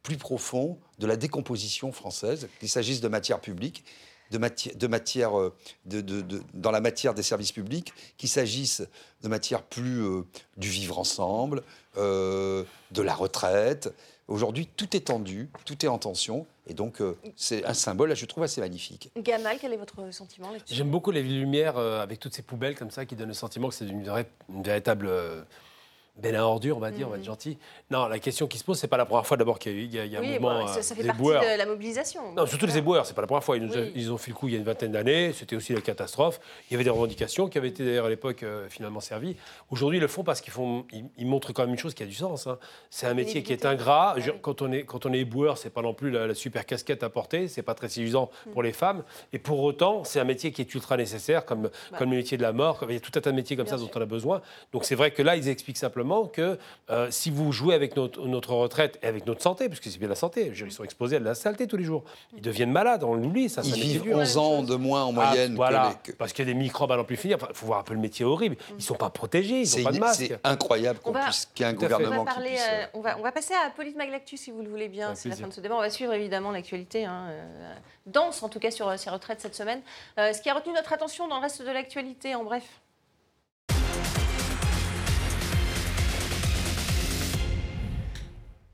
plus 0.06 0.18
profond 0.18 0.78
de 1.00 1.08
la 1.08 1.18
décomposition 1.18 1.92
française, 1.92 2.48
qu'il 2.60 2.70
s'agisse 2.70 3.02
de 3.02 3.08
matière 3.08 3.42
publique, 3.42 3.84
de, 4.30 4.38
matière, 4.38 4.76
de 4.76 4.88
matière 4.88 5.40
euh, 5.40 5.52
de, 5.86 6.00
de- 6.02 6.22
de- 6.22 6.44
dans 6.54 6.70
la 6.70 6.80
matière 6.80 7.16
des 7.16 7.24
services 7.24 7.52
publics, 7.52 7.92
qu'il 8.18 8.30
s'agisse 8.30 8.84
de 9.24 9.28
matière 9.28 9.64
plus 9.64 10.04
euh, 10.04 10.22
du 10.58 10.70
vivre 10.70 11.00
ensemble, 11.00 11.64
euh, 11.98 12.64
de 12.92 13.02
la 13.02 13.16
retraite. 13.16 13.92
Aujourd'hui, 14.28 14.68
tout 14.78 14.96
est 14.96 15.06
tendu, 15.08 15.50
tout 15.66 15.84
est 15.84 15.90
en 15.90 15.98
tension, 15.98 16.46
et 16.68 16.76
donc 16.76 17.02
euh, 17.02 17.18
c'est 17.36 17.66
un 17.66 17.74
symbole, 17.74 18.16
je 18.16 18.26
trouve, 18.28 18.44
assez 18.44 18.62
magnifique. 18.62 19.10
Gamal, 19.18 19.58
quel 19.60 19.74
est 19.74 19.78
votre 19.78 20.14
sentiment 20.14 20.52
J'aime 20.70 20.92
beaucoup 20.92 21.12
les 21.12 21.24
lumières 21.24 21.78
euh, 21.78 22.02
avec 22.02 22.20
toutes 22.20 22.36
ces 22.36 22.42
poubelles 22.44 22.76
comme 22.78 22.92
ça 22.92 23.06
qui 23.06 23.16
donnent 23.16 23.30
le 23.30 23.34
sentiment 23.34 23.70
que 23.70 23.76
c'est 23.76 23.88
une 23.88 24.04
véritable 24.64 25.10
benne 26.18 26.36
à 26.36 26.46
ordures, 26.46 26.78
on 26.78 26.80
va 26.80 26.92
dire, 26.92 27.08
on 27.08 27.12
va 27.12 27.18
être 27.18 27.24
gentil. 27.26 27.58
Non, 27.92 28.08
la 28.08 28.20
question 28.20 28.48
qui 28.48 28.58
se 28.58 28.64
pose, 28.64 28.80
c'est 28.80 28.88
pas 28.88 28.98
la 28.98 29.06
première 29.06 29.26
fois 29.26 29.36
d'abord 29.38 29.60
qu'il 29.60 29.74
y 29.74 29.76
a 29.76 29.78
eu 30.06 30.06
il 30.08 30.12
y 30.14 30.16
a, 30.16 30.20
un 30.20 30.24
mouvement 30.24 30.62
bon, 30.62 30.68
ça, 30.68 30.78
euh, 30.80 30.82
ça 30.82 30.96
fait 30.96 31.04
partie 31.04 31.20
éboueurs. 31.22 31.42
de 31.44 31.58
la 31.58 31.66
mobilisation. 31.66 32.34
Non, 32.34 32.46
surtout 32.46 32.66
les 32.66 32.78
éboueurs, 32.78 33.06
c'est 33.06 33.14
pas 33.14 33.22
la 33.22 33.28
première 33.28 33.44
fois. 33.44 33.58
Ils, 33.58 33.64
nous 33.64 33.74
Oui. 33.74 33.92
ils 33.96 34.12
ont 34.12 34.18
fait 34.18 34.32
le 34.32 34.36
coup 34.36 34.48
il 34.48 34.54
y 34.54 34.56
a 34.56 34.60
une 34.60 34.64
vingtaine 34.66 34.92
d'années. 34.92 35.34
C'était 35.34 35.56
aussi 35.56 35.74
la 35.74 35.82
catastrophe. 35.82 36.40
Il 36.70 36.74
y 36.74 36.76
avait 36.76 36.84
des 36.86 36.90
revendications 36.90 37.50
qui 37.50 37.58
avaient 37.58 37.68
été 37.68 37.84
d'ailleurs 37.84 38.06
à 38.06 38.10
l'époque 38.10 38.44
euh, 38.44 38.68
finalement 38.70 39.02
servies. 39.02 39.36
Aujourd'hui, 39.70 39.98
ils 39.98 40.02
le 40.02 40.08
font 40.08 40.24
parce 40.24 40.40
qu'ils 40.42 40.54
font, 40.54 40.86
ils, 40.94 41.06
ils 41.18 41.28
montrent 41.28 41.52
quand 41.54 41.64
même 41.64 41.72
une 41.72 41.78
chose 41.80 41.94
qui 41.94 42.04
a 42.04 42.06
du 42.06 42.14
sens. 42.14 42.48
hein. 42.48 42.58
C'est 42.90 43.08
un 43.08 43.14
métier 43.14 43.44
qui 43.44 43.52
est 43.54 43.66
ingrat. 43.66 44.16
Quand 44.42 44.62
on 44.62 44.72
est 44.72 44.84
quand 44.84 45.06
on 45.06 45.12
est 45.14 45.20
éboueur, 45.20 45.58
c'est 45.58 45.70
pas 45.70 45.82
non 45.82 45.94
plus 45.94 46.12
la, 46.12 46.28
la 46.28 46.34
super 46.36 46.66
casquette 46.66 47.04
à 47.04 47.10
porter. 47.10 47.48
C'est 47.50 47.62
pas 47.64 47.74
très 47.76 47.90
séduisant 47.90 48.30
Mm. 48.46 48.52
pour 48.52 48.64
les 48.64 48.72
femmes. 48.74 49.04
Et 49.34 49.40
pour 49.40 49.60
autant, 49.62 50.04
c'est 50.04 50.20
un 50.20 50.24
métier 50.24 50.52
qui 50.52 50.62
est 50.62 50.74
ultra 50.74 50.96
nécessaire, 50.98 51.46
comme 51.46 51.70
comme 51.98 52.10
le 52.12 52.18
métier 52.18 52.38
de 52.38 52.42
la 52.44 52.54
mort. 52.54 52.80
Il 52.88 52.94
y 52.94 52.98
a 52.98 53.00
tout 53.00 53.12
un 53.16 53.22
tas 53.22 53.32
de 53.32 53.36
métiers 53.36 53.56
comme 53.58 53.66
Bien 53.66 53.74
ça 53.74 53.78
sûr. 53.78 53.88
dont 53.88 54.00
on 54.00 54.02
a 54.02 54.06
besoin. 54.06 54.42
Donc 54.72 54.86
c'est 54.86 54.96
vrai 54.96 55.12
que 55.12 55.22
là, 55.22 55.36
ils 55.36 55.50
expliquent 55.50 55.78
simplement 55.78 56.05
que 56.32 56.58
euh, 56.90 57.08
si 57.12 57.30
vous 57.32 57.52
jouez 57.52 57.74
avec 57.76 57.96
notre, 57.96 58.26
notre 58.28 58.54
retraite 58.54 59.00
et 59.04 59.08
avec 59.08 59.26
notre 59.26 59.42
santé, 59.42 59.68
parce 59.68 59.80
que 59.80 59.90
c'est 59.90 59.98
bien 60.00 60.08
la 60.08 60.16
santé, 60.16 60.52
ils 60.56 60.72
sont 60.72 60.84
exposés 60.84 61.16
à 61.18 61.20
de 61.20 61.26
la 61.26 61.36
saleté 61.36 61.68
tous 61.68 61.78
les 61.78 61.84
jours. 61.84 62.04
Ils 62.36 62.42
deviennent 62.42 62.72
malades, 62.72 63.04
on 63.04 63.16
l'oublie, 63.16 63.50
ça. 63.50 63.62
Ils 63.64 63.74
vivent 63.74 64.04
dur. 64.04 64.18
11 64.18 64.38
ans 64.38 64.64
de 64.64 64.76
moins 64.76 65.04
en 65.04 65.10
Ah, 65.10 65.12
moyenne 65.12 65.52
que 65.52 65.56
voilà, 65.56 65.96
les- 66.08 66.14
parce 66.14 66.32
qu'il 66.34 66.46
y 66.48 66.50
a 66.50 66.54
des 66.54 66.58
microbes 66.60 66.92
à 66.92 66.98
n'en 66.98 67.04
plus 67.04 67.18
finir. 67.18 67.38
Il 67.50 67.56
faut 67.56 67.66
voir 67.66 67.80
un 67.80 67.84
peu 67.84 67.94
le 67.94 68.00
métier 68.00 68.24
horrible. 68.26 68.56
Ils 68.70 68.76
ne 68.76 68.82
sont 68.82 68.96
pas 68.96 69.10
protégés, 69.10 69.62
ils 69.62 69.78
n'ont 69.78 69.84
pas 69.84 69.92
de 69.92 70.00
masque. 70.00 70.26
c'est 70.28 70.40
incroyable 70.44 71.00
qu'on 71.00 71.14
puisse 71.14 71.48
qu'il 71.54 71.66
y 71.66 71.70
ait 71.70 71.74
un 71.74 71.78
fait. 71.78 71.86
On 71.86 71.88
gouvernement 71.98 72.24
va, 72.24 72.32
qui 72.32 72.36
parler, 72.36 72.50
puisse. 72.52 72.68
euh, 72.72 72.86
on, 72.94 73.02
va, 73.02 73.18
on 73.20 73.22
va 73.22 73.32
passer 73.32 73.54
à 73.54 73.70
Police 73.72 73.96
Maglactus 73.96 74.40
si 74.42 74.52
vous 74.52 74.62
le 74.62 74.70
voulez 74.70 74.88
bien. 74.90 75.16
C'est 75.16 75.30
la 75.30 75.36
fin 75.36 75.48
de 75.48 75.54
ce 75.54 75.62
débat. 75.62 75.76
On 75.76 75.80
va 75.82 75.90
suivre 75.90 76.14
évidemment 76.14 76.52
l'actualité, 76.52 77.06
hein, 77.06 77.28
euh, 77.30 77.74
dense 78.06 78.44
en 78.44 78.50
tout 78.50 78.60
cas 78.60 78.72
sur 78.72 78.88
euh, 78.88 78.98
ces 78.98 79.10
retraites 79.10 79.42
cette 79.42 79.56
semaine. 79.56 79.82
Euh, 80.20 80.34
ce 80.34 80.42
qui 80.42 80.50
a 80.50 80.54
retenu 80.54 80.74
notre 80.74 80.94
attention 80.94 81.28
dans 81.28 81.38
le 81.38 81.42
reste 81.42 81.62
de 81.62 81.72
l'actualité, 81.72 82.36
en 82.36 82.44
bref. 82.44 82.64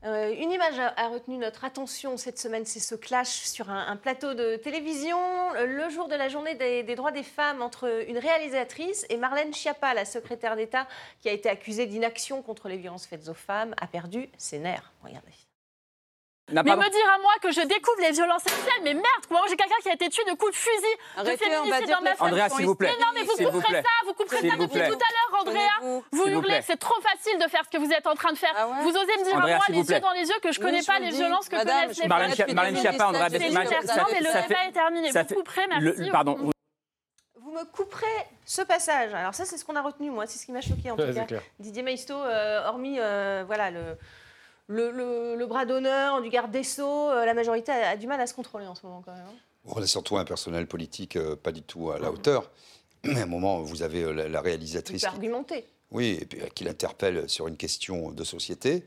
Euh, 0.04 0.34
une 0.36 0.50
image 0.50 0.78
a, 0.78 1.08
retenu 1.08 1.36
notre 1.36 1.64
attention 1.64 2.16
cette 2.16 2.38
semaine, 2.38 2.64
c'est 2.66 2.80
ce 2.80 2.96
clash 2.96 3.28
sur 3.28 3.70
un, 3.70 3.96
plateau 3.96 4.34
de 4.34 4.56
télévision 4.56 5.18
euh, 5.54 5.66
le 5.66 5.88
jour 5.90 6.08
de 6.08 6.16
la 6.16 6.28
journée 6.28 6.56
des, 6.56 6.82
des 6.82 6.96
droits 6.96 7.12
des 7.12 7.22
femmes 7.22 7.62
entre 7.62 8.04
une 8.08 8.18
réalisatrice 8.18 9.06
et 9.10 9.16
Marlène 9.16 9.54
Schiappa, 9.54 9.94
la 9.94 10.04
secrétaire 10.04 10.56
d'État 10.56 10.88
qui 11.20 11.28
a 11.28 11.32
été 11.32 11.48
accusée 11.48 11.86
d'inaction 11.86 12.42
contre 12.42 12.68
les 12.68 12.78
violences 12.78 13.06
faites 13.06 13.28
aux 13.28 13.34
femmes, 13.34 13.76
a 13.80 13.86
perdu 13.86 14.28
ses 14.36 14.58
nerfs. 14.58 14.92
Regardez. 15.04 15.51
Mais 16.52 16.62
me 16.76 16.90
dire 16.90 17.08
à 17.14 17.18
moi 17.18 17.32
que 17.40 17.50
je 17.50 17.60
découvre 17.62 18.00
les 18.00 18.12
violences 18.12 18.42
sexuelles, 18.42 18.82
mais 18.84 18.94
merde, 18.94 19.24
moi 19.30 19.40
j'ai 19.48 19.56
quelqu'un 19.56 19.76
qui 19.82 19.88
a 19.88 19.94
été 19.94 20.08
tué 20.08 20.22
de 20.24 20.34
coups 20.36 20.52
de 20.52 20.56
fusil, 20.56 20.70
de 21.16 21.20
Arrêtez, 21.20 21.48
va 21.48 21.56
féminicide 21.62 21.88
dans 21.90 22.00
ma 22.02 22.14
famille. 22.14 22.32
Andrea, 22.40 22.48
s'il 22.56 22.66
vous 22.66 22.74
plaît. 22.74 22.90
Mais 22.98 23.04
non, 23.04 23.10
mais 23.14 23.22
vous 23.22 23.50
couperez 23.50 23.72
plaît. 23.72 23.82
ça, 23.82 24.06
vous 24.06 24.12
couperez 24.14 24.48
ça 24.48 24.56
vous 24.56 24.62
depuis 24.66 24.78
plaît. 24.78 24.88
tout 24.90 24.94
à 24.98 25.12
l'heure, 25.12 25.40
Andrea. 25.40 26.02
Vous 26.12 26.26
hurlez, 26.28 26.60
c'est 26.62 26.76
trop 26.78 27.00
facile 27.00 27.38
de 27.38 27.48
faire 27.48 27.62
ce 27.64 27.70
que 27.76 27.82
vous 27.82 27.90
êtes 27.92 28.06
en 28.06 28.14
train 28.14 28.32
de 28.32 28.38
faire. 28.38 28.54
Vous 28.82 28.90
osez 28.90 29.16
me 29.18 29.24
dire 29.24 29.36
Andrea, 29.36 29.52
à 29.54 29.56
moi, 29.56 29.64
les 29.68 29.84
plaît. 29.84 29.94
yeux 29.96 30.00
dans 30.00 30.12
les 30.12 30.28
yeux, 30.28 30.38
que 30.42 30.52
je 30.52 30.60
Oui, 30.60 30.66
connais 30.66 30.82
pas 30.82 30.98
les 30.98 31.10
le 31.10 31.16
violences 31.16 31.48
que. 31.48 31.56
Madame, 31.56 31.80
connaissent 31.82 31.98
les 31.98 32.06
Marlène 32.08 32.54
Marlène 32.54 32.76
Schiappa, 32.76 33.06
Andrea 33.08 33.20
ça 33.30 33.96
Non, 33.96 34.04
mais 34.12 34.20
le 34.20 34.42
débat 34.48 34.64
est 34.68 34.72
terminé. 34.72 35.12
ça 35.12 35.22
Vous 35.22 35.34
couperez, 35.34 35.66
merci. 35.68 36.10
pardon, 36.10 36.36
Vous 37.36 37.50
me 37.52 37.64
couperez 37.64 38.06
ce 38.44 38.62
passage. 38.62 39.14
Alors 39.14 39.34
ça, 39.34 39.44
c'est 39.44 39.56
ce 39.56 39.64
qu'on 39.64 39.76
a 39.76 39.82
retenu, 39.82 40.10
moi. 40.10 40.26
C'est 40.26 40.38
ce 40.38 40.46
qui 40.46 40.52
m'a 40.52 40.60
choqué 40.60 40.90
en 40.90 40.96
tout 40.96 41.02
c'est 41.06 41.14
cas. 41.14 41.24
clair. 41.24 41.42
Didier 41.58 41.82
Maisto, 41.82 42.14
euh, 42.14 42.66
hormis 42.66 42.98
euh, 42.98 43.44
voilà, 43.46 43.70
le, 43.70 43.96
le, 44.68 44.90
le- 44.90 45.36
le 45.36 45.46
bras 45.46 45.66
d'honneur 45.66 46.22
du 46.22 46.28
garde 46.28 46.50
des 46.50 46.62
Sceaux, 46.64 47.10
euh, 47.10 47.24
la 47.24 47.34
majorité 47.34 47.72
a, 47.72 47.90
a 47.90 47.96
du 47.96 48.06
mal 48.06 48.20
à 48.20 48.26
se 48.26 48.34
contrôler 48.34 48.66
en 48.66 48.74
ce 48.74 48.86
moment 48.86 49.02
quand 49.04 49.12
même. 49.12 49.22
hein. 49.26 49.34
On 49.64 49.80
a 49.80 49.86
surtout 49.86 50.16
un 50.16 50.24
personnel 50.24 50.66
politique 50.66 51.16
euh, 51.16 51.36
pas 51.36 51.52
du 51.52 51.62
tout 51.62 51.90
à 51.90 51.98
la 51.98 52.10
hauteur. 52.10 52.50
Mais 53.04 53.20
à 53.20 53.22
un 53.24 53.26
moment, 53.26 53.60
vous 53.60 53.82
avez 53.82 54.02
euh, 54.02 54.12
la, 54.12 54.28
la 54.28 54.40
Il 54.40 54.42
réalisatrice 54.44 55.00
qui, 55.02 55.06
argumenter. 55.06 55.64
oui, 55.90 56.18
et 56.20 56.24
puis, 56.24 56.40
euh, 56.40 56.46
qui 56.54 56.64
l'interpelle 56.64 57.28
sur 57.28 57.48
une 57.48 57.56
question 57.56 58.10
de 58.12 58.24
société. 58.24 58.84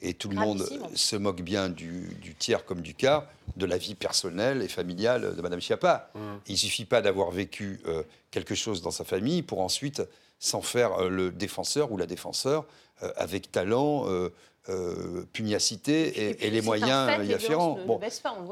Et 0.00 0.12
tout 0.12 0.28
le 0.28 0.36
monde 0.36 0.66
se 0.94 1.16
moque 1.16 1.40
bien 1.40 1.70
du, 1.70 2.08
du 2.20 2.34
tiers 2.34 2.66
comme 2.66 2.82
du 2.82 2.94
quart 2.94 3.26
de 3.56 3.64
la 3.64 3.78
vie 3.78 3.94
personnelle 3.94 4.60
et 4.60 4.68
familiale 4.68 5.34
de 5.34 5.40
Madame 5.40 5.60
Schiappa. 5.60 6.10
Il 6.46 6.58
suffit 6.58 6.84
pas 6.84 7.00
d'avoir 7.00 7.30
vécu 7.30 7.80
euh, 7.86 8.02
quelque 8.30 8.54
chose 8.54 8.82
dans 8.82 8.90
sa 8.90 9.04
famille 9.04 9.40
pour 9.42 9.60
ensuite 9.60 10.02
s'en 10.40 10.60
faire 10.60 10.92
euh, 11.00 11.08
le 11.08 11.30
défenseur 11.30 11.90
ou 11.90 11.96
la 11.96 12.04
défenseur 12.06 12.66
euh, 13.02 13.12
avec 13.16 13.50
talent, 13.50 14.04
euh, 14.68 15.24
pugnacité 15.32 16.30
et, 16.30 16.34
puis, 16.34 16.46
et 16.46 16.50
les 16.50 16.62
moyens 16.62 17.16
fait, 17.16 17.26
y 17.26 17.34
afférents. 17.34 17.78
Bon, 17.86 18.00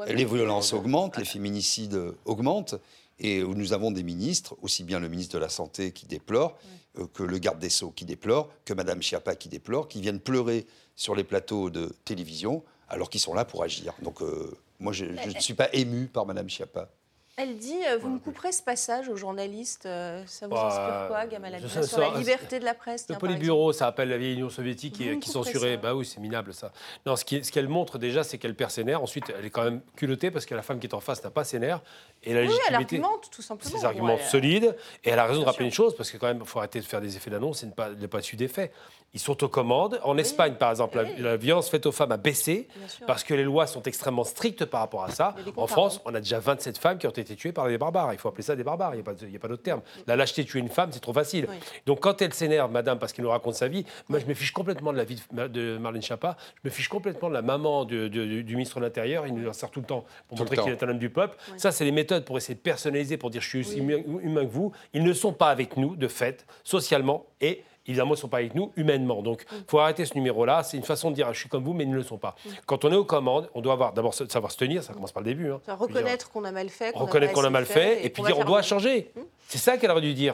les 0.07 0.25
violences 0.25 0.73
augmentent, 0.73 1.17
les 1.17 1.25
féminicides 1.25 1.99
augmentent, 2.25 2.75
et 3.19 3.41
nous 3.41 3.73
avons 3.73 3.91
des 3.91 4.03
ministres, 4.03 4.55
aussi 4.61 4.83
bien 4.83 4.99
le 4.99 5.07
ministre 5.07 5.35
de 5.35 5.39
la 5.39 5.49
Santé 5.49 5.91
qui 5.91 6.05
déplore, 6.05 6.57
euh, 6.99 7.07
que 7.13 7.23
le 7.23 7.37
garde 7.37 7.59
des 7.59 7.69
Sceaux 7.69 7.91
qui 7.91 8.05
déplore, 8.05 8.49
que 8.65 8.73
Madame 8.73 9.01
Schiappa 9.01 9.35
qui 9.35 9.49
déplore, 9.49 9.87
qui 9.87 10.01
viennent 10.01 10.19
pleurer 10.19 10.65
sur 10.95 11.15
les 11.15 11.23
plateaux 11.23 11.69
de 11.69 11.95
télévision 12.05 12.63
alors 12.89 13.09
qu'ils 13.09 13.21
sont 13.21 13.33
là 13.33 13.45
pour 13.45 13.63
agir. 13.63 13.93
Donc 14.01 14.21
euh, 14.21 14.51
moi, 14.79 14.93
je, 14.93 15.05
je 15.05 15.35
ne 15.35 15.39
suis 15.39 15.55
pas 15.55 15.69
ému 15.73 16.07
par 16.07 16.25
Madame 16.25 16.49
Schiappa. 16.49 16.89
Elle 17.35 17.57
dit 17.57 17.73
euh, 17.89 17.97
Vous 17.97 18.09
me 18.09 18.19
couperez 18.19 18.51
ce 18.51 18.61
passage 18.61 19.09
aux 19.09 19.15
journalistes. 19.15 19.87
euh, 19.87 20.23
ça 20.27 20.45
vous 20.47 20.53
Bah, 20.53 20.67
inspire 20.67 21.07
quoi, 21.07 21.25
Gamal 21.25 21.55
Abdel, 21.55 21.69
sur 21.69 21.83
ça- 21.83 21.99
la 22.11 22.17
liberté 22.17 22.59
de 22.59 22.63
la 22.65 22.75
presse 22.75 23.01
Le 23.03 23.07
tiens, 23.07 23.15
par 23.15 23.21
Politburo, 23.29 23.73
ça 23.73 23.87
appelle 23.87 24.09
la 24.09 24.19
vieille 24.19 24.33
Union 24.35 24.49
soviétique 24.51 24.93
Vous 24.97 25.03
qui, 25.03 25.09
me 25.09 25.15
qui 25.15 25.31
couperez 25.31 25.43
censurait. 25.53 25.71
ça. 25.75 25.77
Bah 25.81 25.95
oui, 25.95 26.05
c'est 26.05 26.19
minable 26.19 26.53
ça. 26.53 26.71
Non, 27.07 27.15
ce 27.15 27.25
qui- 27.25 27.43
ce 27.43 27.51
qu'elle 27.51 27.67
montre 27.69 27.97
déjà, 27.97 28.23
c'est 28.23 28.37
qu'elle 28.37 28.53
perd 28.55 28.69
ses 28.69 28.83
nerfs. 28.83 29.01
Ensuite, 29.01 29.33
elle 29.35 29.45
est 29.45 29.49
quand 29.49 29.63
même 29.63 29.81
culottée 29.95 30.29
parce 30.29 30.45
que 30.45 30.53
la 30.53 30.61
femme 30.61 30.79
qui 30.79 30.85
est 30.85 30.93
en 30.93 30.99
face 30.99 31.23
n'a 31.23 31.31
pas 31.31 31.43
ses 31.43 31.57
nerfs. 31.57 31.81
Et 32.21 32.35
la 32.35 32.41
Oui, 32.41 32.45
elle 32.45 32.75
légitimité. 32.75 32.75
argumente 32.97 33.29
tout 33.31 33.41
simplement. 33.41 33.77
Ses 33.79 33.83
arguments 33.85 34.17
elle- 34.19 34.25
solides. 34.27 34.75
Et 35.03 35.09
elle 35.09 35.17
a 35.19 35.23
raison 35.23 35.39
de 35.39 35.43
Bien 35.45 35.51
rappeler 35.51 35.71
sûr. 35.71 35.83
une 35.85 35.87
chose, 35.89 35.97
parce 35.97 36.11
que 36.11 36.17
quand 36.17 36.27
même, 36.27 36.39
il 36.41 36.45
faut 36.47 36.59
arrêter 36.59 36.79
de 36.79 36.85
faire 36.85 37.01
des 37.01 37.17
effets 37.17 37.31
d'annonce 37.31 37.63
et 37.63 37.65
ne 37.65 37.71
pas, 37.71 37.89
ne 37.89 38.05
pas 38.05 38.21
suivre 38.21 38.37
des 38.39 38.47
faits. 38.47 38.71
Ils 39.15 39.19
sont 39.19 39.43
aux 39.43 39.47
commandes. 39.47 39.99
En 40.03 40.17
Espagne, 40.17 40.55
par 40.55 40.71
exemple, 40.71 40.97
la, 40.97 41.03
la 41.31 41.37
violence 41.37 41.69
faite 41.69 41.85
aux 41.85 41.91
femmes 41.91 42.11
a 42.11 42.17
baissé 42.17 42.67
parce 43.05 43.23
que 43.23 43.35
les 43.35 43.43
lois 43.43 43.67
sont 43.67 43.83
extrêmement 43.83 44.23
strictes 44.23 44.65
par 44.65 44.79
rapport 44.81 45.03
à 45.03 45.09
ça. 45.11 45.35
En. 45.55 45.67
France, 45.67 46.01
on 46.05 46.15
a 46.15 46.19
déjà 46.19 46.39
27 46.39 46.77
femmes 46.79 46.97
qui 46.97 47.05
ont 47.05 47.11
été 47.11 47.35
tuées 47.35 47.51
par 47.51 47.67
des 47.67 47.77
barbares. 47.77 48.11
Il 48.13 48.19
faut 48.19 48.29
appeler 48.29 48.41
ça 48.43 48.55
des 48.55 48.63
barbares. 48.63 48.93
Il 48.95 49.03
n'y 49.29 49.35
a 49.35 49.39
pas, 49.39 49.47
d'autre 49.47 49.61
terme. 49.61 49.81
La 50.07 50.15
lâcheté 50.15 50.43
de 50.43 50.47
tuer 50.49 50.59
une 50.59 50.69
femme, 50.69 50.89
c'est 50.91 50.99
trop 50.99 51.13
facile. 51.13 51.45
Oui. 51.49 51.55
Donc 51.85 51.99
quand 51.99 52.21
elle 52.23 52.33
s'énerve, 52.33 52.71
madame, 52.71 52.97
parce 52.97 53.13
qu'elle 53.13 53.25
nous 53.25 53.29
raconte 53.31 53.53
sa 53.55 53.67
vie, 53.67 53.85
moi 54.09 54.17
je 54.19 54.25
me 54.25 54.33
fiche 54.33 54.51
complètement 54.51 54.91
de 54.91 54.97
la 54.97 55.03
vie 55.03 55.21
de, 55.31 55.47
de 55.47 55.77
Marlène 55.77 56.01
Schiappa, 56.01 56.35
je 56.63 56.67
me 56.67 56.73
fiche 56.73 56.87
complètement 56.89 57.29
de 57.29 57.33
la 57.35 57.41
maman 57.43 57.85
de- 57.85 58.07
de- 58.07 58.41
du 58.41 58.55
ministre 58.55 58.79
de 58.79 58.85
l'Intérieur, 58.85 59.27
il 59.27 59.35
nous 59.35 59.47
en 59.47 59.53
sert 59.53 59.69
tout 59.69 59.79
le 59.81 59.85
temps 59.85 60.05
pour 60.27 60.37
Tout 60.37 60.43
montrer 60.43 60.57
qu'il 60.57 60.71
est 60.71 60.83
un 60.83 60.89
homme 60.89 60.97
du 60.99 61.09
peuple. 61.11 61.37
Ça, 61.57 61.71
c'est 61.71 61.85
les 61.85 61.91
méthodes 61.91 62.25
pour 62.25 62.37
essayer 62.37 62.55
de 62.55 62.59
personnaliser, 62.61 63.17
pour 63.17 63.29
dire 63.29 63.41
je 63.41 63.47
suis 63.49 63.59
aussi 63.59 63.77
humain, 63.77 64.01
humain 64.23 64.45
que 64.45 64.51
vous. 64.51 64.71
Ils 64.93 65.03
ne 65.03 65.13
sont 65.13 65.33
pas 65.33 65.49
avec 65.49 65.77
nous, 65.77 65.95
de 65.95 66.07
fait, 66.07 66.45
socialement 66.63 67.25
et 67.41 67.63
évidemment, 67.87 68.11
ils 68.11 68.13
ne 68.13 68.17
sont 68.17 68.27
pas 68.27 68.37
avec 68.37 68.55
nous 68.55 68.71
humainement. 68.75 69.21
Donc, 69.21 69.45
il 69.51 69.65
faut 69.67 69.79
arrêter 69.79 70.05
ce 70.05 70.15
numéro-là. 70.15 70.63
C'est 70.63 70.77
une 70.77 70.83
façon 70.83 71.11
de 71.11 71.15
dire 71.15 71.33
je 71.33 71.39
suis 71.39 71.49
comme 71.49 71.63
vous, 71.63 71.73
mais 71.73 71.83
ils 71.83 71.89
ne 71.89 71.95
le 71.95 72.03
sont 72.03 72.17
pas. 72.17 72.35
Quand 72.65 72.85
on 72.85 72.91
est 72.91 72.95
aux 72.95 73.05
commandes, 73.05 73.49
on 73.53 73.61
doit 73.61 73.73
avoir 73.73 73.93
d'abord 73.93 74.13
savoir 74.13 74.51
se 74.51 74.57
tenir, 74.57 74.83
ça 74.83 74.93
commence 74.93 75.11
par 75.11 75.23
le 75.23 75.29
début. 75.29 75.51
Hein. 75.51 75.59
Reconnaître 75.67 76.31
qu'on 76.31 76.43
a 76.43 76.51
mal 76.51 76.69
fait. 76.69 76.95
Reconnaître 76.95 77.33
qu'on 77.33 77.43
a, 77.43 77.49
mal 77.49 77.65
fait, 77.65 78.05
et, 78.05 78.09
puis 78.09 78.23
dire 78.23 78.37
on 78.39 78.43
doit 78.43 78.61
changer. 78.61 79.11
Hmm 79.15 79.21
c'est 79.53 79.59
ça 79.59 79.77
qu'elle 79.77 79.91
aurait 79.91 80.01
dû 80.01 80.15
dire. 80.15 80.33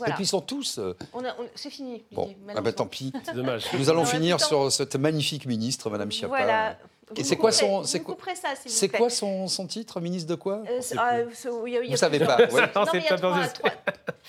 Et 0.00 0.12
puis 0.12 0.24
ils 0.24 0.26
sont 0.26 0.40
tous. 0.40 0.78
Euh, 0.78 0.96
c'est 1.54 1.70
fini. 1.70 2.02
Bon, 2.10 2.34
ah 2.54 2.60
bah, 2.60 2.72
tant 2.72 2.86
pis. 2.86 3.12
C'est 3.24 3.34
dommage. 3.34 3.64
Nous 3.78 3.90
allons 3.90 4.04
finir 4.04 4.40
sur 4.40 4.70
cette 4.72 4.96
magnifique 4.96 5.46
ministre, 5.46 5.88
Madame 5.90 6.10
Chiappa. 6.10 6.28
Voilà. 6.28 6.76
Et 7.16 7.24
c'est 7.24 7.36
quoi 7.36 7.52
son, 7.52 7.84
c'est 7.84 8.00
quoi, 8.00 8.16
c'est 8.66 8.88
quoi 8.88 9.10
son, 9.10 9.46
son, 9.46 9.66
titre, 9.66 10.00
ministre 10.00 10.28
de 10.28 10.34
quoi? 10.34 10.62
Euh, 10.68 10.80
ah, 10.96 11.22
Vous 11.22 11.68
ne 11.68 11.96
savez 11.96 12.18
pas. 12.18 12.38
Ouais. 12.50 12.62
Non, 12.74 12.84
mais 12.92 13.00
il 13.00 13.04
y 13.04 13.08
a 13.08 13.18
trois, 13.18 13.70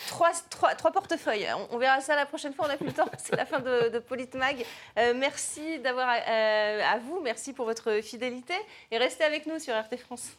trois, 0.08 0.32
trois, 0.50 0.76
trois, 0.76 0.92
portefeuilles. 0.92 1.48
On, 1.72 1.78
verra 1.78 2.02
ça 2.02 2.16
la 2.16 2.26
prochaine 2.26 2.54
fois. 2.54 2.66
On 2.66 2.68
n'a 2.68 2.78
plus 2.78 2.88
le 2.88 2.94
temps. 2.94 3.08
C'est 3.18 3.36
la 3.36 3.46
fin 3.46 3.60
de, 3.60 3.90
de 3.90 4.00
Politmag. 4.00 4.66
Euh, 4.98 5.14
merci 5.16 5.80
d'avoir 5.80 6.10
euh, 6.10 6.82
à 6.84 7.00
vous. 7.00 7.22
Merci 7.24 7.54
pour 7.54 7.66
votre 7.66 8.02
fidélité 8.02 8.54
et 8.92 8.98
restez 8.98 9.24
avec 9.24 9.46
nous 9.46 9.60
sur 9.60 9.74
RT 9.74 9.98
France. 9.98 10.32